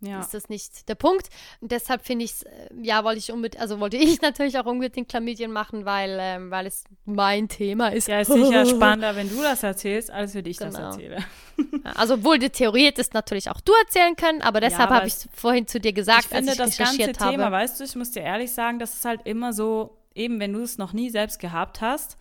Ja. 0.00 0.20
ist 0.20 0.34
das 0.34 0.48
nicht 0.50 0.88
der 0.90 0.94
Punkt. 0.94 1.28
Und 1.60 1.72
deshalb 1.72 2.04
finde 2.04 2.26
ich 2.26 2.32
es, 2.32 2.44
ja, 2.82 3.02
wollte 3.02 3.18
ich 3.18 3.32
unbedingt, 3.32 3.60
also 3.62 3.80
wollte 3.80 3.96
ich 3.96 4.20
natürlich 4.22 4.58
auch 4.58 4.66
unbedingt 4.66 5.08
Chlamydien 5.08 5.50
machen, 5.50 5.84
weil, 5.86 6.18
ähm, 6.20 6.50
weil 6.50 6.66
es 6.66 6.84
mein 7.06 7.48
Thema 7.48 7.88
ist. 7.88 8.06
Ja, 8.08 8.20
ist 8.20 8.30
sicher 8.32 8.66
spannender, 8.66 9.16
wenn 9.16 9.28
du 9.30 9.42
das 9.42 9.62
erzählst, 9.62 10.10
als 10.10 10.34
wenn 10.34 10.44
ich 10.46 10.58
das 10.58 10.74
Genau. 10.74 10.88
erzähle. 10.88 11.18
Also, 11.94 12.14
obwohl 12.14 12.38
die 12.38 12.50
Theorie 12.50 12.84
hättest 12.86 13.14
natürlich 13.14 13.48
auch 13.50 13.60
du 13.62 13.72
erzählen 13.84 14.14
können, 14.16 14.42
aber 14.42 14.60
deshalb 14.60 14.88
aber 14.90 14.96
habe 14.96 15.06
ich 15.06 15.14
es 15.14 15.28
vorhin 15.34 15.66
zu 15.66 15.80
dir 15.80 15.94
gesagt, 15.94 16.24
ich 16.24 16.26
finde 16.28 16.50
als 16.52 16.58
ich 16.60 16.64
das 16.66 16.76
ganze 16.76 16.92
recherchiert 16.98 17.18
Thema, 17.18 17.44
habe. 17.44 17.54
weißt 17.56 17.80
du, 17.80 17.84
ich 17.84 17.96
muss 17.96 18.10
dir 18.10 18.20
ehrlich 18.22 18.52
sagen, 18.52 18.78
das 18.78 18.92
ist 18.94 19.04
halt 19.06 19.22
immer 19.24 19.54
so, 19.54 19.96
eben 20.14 20.38
wenn 20.38 20.52
du 20.52 20.60
es 20.60 20.76
noch 20.76 20.92
nie 20.92 21.08
selbst 21.08 21.38
gehabt 21.38 21.80
hast, 21.80 22.18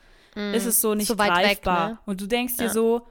ist 0.53 0.65
es 0.65 0.79
so 0.81 0.95
nicht 0.95 1.09
Mm. 1.09 1.13
So 1.13 1.17
weit 1.17 1.31
weg, 1.37 1.43
greifbar. 1.63 1.89
ne? 1.89 1.99
Und 2.05 2.21
du 2.21 2.27
denkst 2.27 2.55
dir 2.57 2.65
Ja. 2.65 2.69
so, 2.69 3.07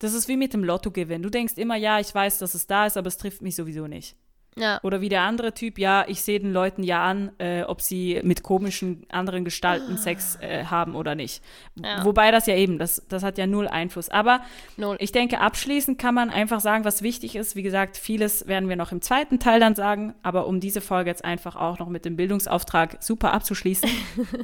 das 0.00 0.14
ist 0.14 0.28
wie 0.28 0.36
mit 0.36 0.52
dem 0.54 0.64
Lottogewinn. 0.64 1.22
Du 1.22 1.30
denkst 1.30 1.54
immer, 1.56 1.76
ja, 1.76 2.00
ich 2.00 2.12
weiß, 2.12 2.38
dass 2.38 2.54
es 2.54 2.66
da 2.66 2.86
ist, 2.86 2.96
aber 2.96 3.06
es 3.06 3.18
trifft 3.18 3.42
mich 3.42 3.54
sowieso 3.54 3.86
nicht. 3.86 4.16
Ja, 4.56 4.80
Oder 4.82 5.00
wie 5.00 5.08
der 5.08 5.22
andere 5.22 5.54
Typ, 5.54 5.78
ja, 5.78 6.04
ich 6.08 6.22
sehe 6.22 6.40
den 6.40 6.52
Leuten 6.52 6.82
ja 6.82 7.04
an, 7.04 7.30
äh, 7.38 7.62
ob 7.62 7.80
sie 7.80 8.20
mit 8.24 8.42
komischen 8.42 9.06
anderen 9.08 9.44
Gestalten 9.44 9.96
Sex 9.96 10.36
äh, 10.40 10.64
haben 10.64 10.96
oder 10.96 11.14
nicht. 11.14 11.42
Ja. 11.76 12.04
Wobei 12.04 12.30
das 12.32 12.46
ja 12.46 12.56
eben, 12.56 12.78
das, 12.78 13.06
das 13.08 13.22
hat 13.22 13.38
ja 13.38 13.46
null 13.46 13.68
Einfluss. 13.68 14.08
Aber 14.08 14.40
null. 14.76 14.96
ich 14.98 15.12
denke, 15.12 15.40
abschließend 15.40 15.98
kann 15.98 16.14
man 16.14 16.30
einfach 16.30 16.60
sagen, 16.60 16.84
was 16.84 17.00
wichtig 17.02 17.36
ist. 17.36 17.54
Wie 17.54 17.62
gesagt, 17.62 17.96
vieles 17.96 18.48
werden 18.48 18.68
wir 18.68 18.76
noch 18.76 18.90
im 18.90 19.00
zweiten 19.02 19.38
Teil 19.38 19.60
dann 19.60 19.76
sagen, 19.76 20.14
aber 20.22 20.46
um 20.46 20.58
diese 20.58 20.80
Folge 20.80 21.10
jetzt 21.10 21.24
einfach 21.24 21.54
auch 21.54 21.78
noch 21.78 21.88
mit 21.88 22.04
dem 22.04 22.16
Bildungsauftrag 22.16 22.96
super 23.00 23.32
abzuschließen, 23.32 23.88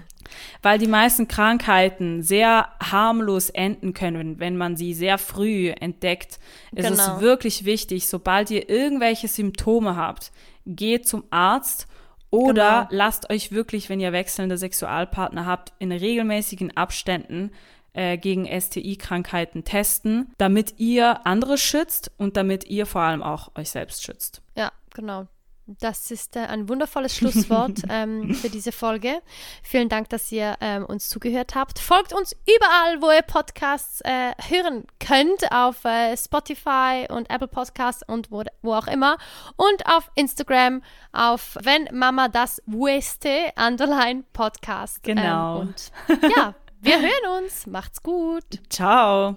weil 0.62 0.78
die 0.78 0.86
meisten 0.86 1.26
Krankheiten 1.28 2.22
sehr 2.22 2.68
harmlos 2.80 3.50
enden 3.50 3.92
können, 3.92 4.38
wenn 4.38 4.56
man 4.56 4.76
sie 4.76 4.94
sehr 4.94 5.18
früh 5.18 5.70
entdeckt, 5.70 6.38
ist 6.72 6.88
Genau. 6.88 7.16
es 7.16 7.20
wirklich 7.20 7.64
wichtig, 7.64 8.08
sobald 8.08 8.50
ihr 8.50 8.68
irgendwelche 8.68 9.28
Symptome 9.28 9.96
habt, 10.06 10.32
geht 10.64 11.06
zum 11.06 11.24
Arzt 11.30 11.86
oder 12.30 12.86
Genau. 12.88 13.04
lasst 13.04 13.30
euch 13.30 13.52
wirklich, 13.52 13.88
wenn 13.88 14.00
ihr 14.00 14.12
wechselnde 14.12 14.58
Sexualpartner 14.58 15.46
habt, 15.46 15.72
in 15.78 15.92
regelmäßigen 15.92 16.76
Abständen 16.76 17.50
äh, 17.92 18.18
gegen 18.18 18.46
STI-Krankheiten 18.46 19.64
testen, 19.64 20.32
damit 20.38 20.74
ihr 20.78 21.26
andere 21.26 21.56
schützt 21.56 22.10
und 22.18 22.36
damit 22.36 22.64
ihr 22.64 22.84
vor 22.86 23.00
allem 23.02 23.22
auch 23.22 23.50
euch 23.56 23.70
selbst 23.70 24.02
schützt. 24.02 24.42
Ja, 24.56 24.70
genau. 24.94 25.26
Das 25.66 26.12
ist 26.12 26.36
äh, 26.36 26.40
ein 26.40 26.68
wundervolles 26.68 27.16
Schlusswort 27.16 27.82
ähm, 27.88 28.34
für 28.34 28.48
diese 28.48 28.70
Folge. 28.70 29.20
Vielen 29.64 29.88
Dank, 29.88 30.08
dass 30.10 30.30
ihr 30.30 30.56
ähm, 30.60 30.84
uns 30.84 31.08
zugehört 31.08 31.56
habt. 31.56 31.80
Folgt 31.80 32.12
uns 32.12 32.36
überall, 32.46 33.02
wo 33.02 33.10
ihr 33.10 33.22
Podcasts 33.22 34.00
äh, 34.02 34.32
hören 34.48 34.86
könnt, 35.00 35.50
auf 35.50 35.84
äh, 35.84 36.16
Spotify 36.16 37.06
und 37.10 37.28
Apple 37.30 37.48
Podcasts 37.48 38.04
und 38.06 38.30
wo, 38.30 38.44
wo 38.62 38.74
auch 38.74 38.86
immer. 38.86 39.18
Und 39.56 39.86
auf 39.86 40.08
Instagram 40.14 40.82
auf 41.12 41.58
Wenn 41.60 41.88
Mama 41.92 42.28
das 42.28 42.62
Weste 42.66 43.52
Underline 43.56 44.22
Podcast. 44.32 45.02
Genau. 45.02 45.62
Ähm, 45.62 45.68
und 45.68 45.92
ja, 46.36 46.54
wir 46.80 47.00
hören 47.00 47.42
uns. 47.42 47.66
Macht's 47.66 48.00
gut. 48.00 48.44
Ciao! 48.70 49.34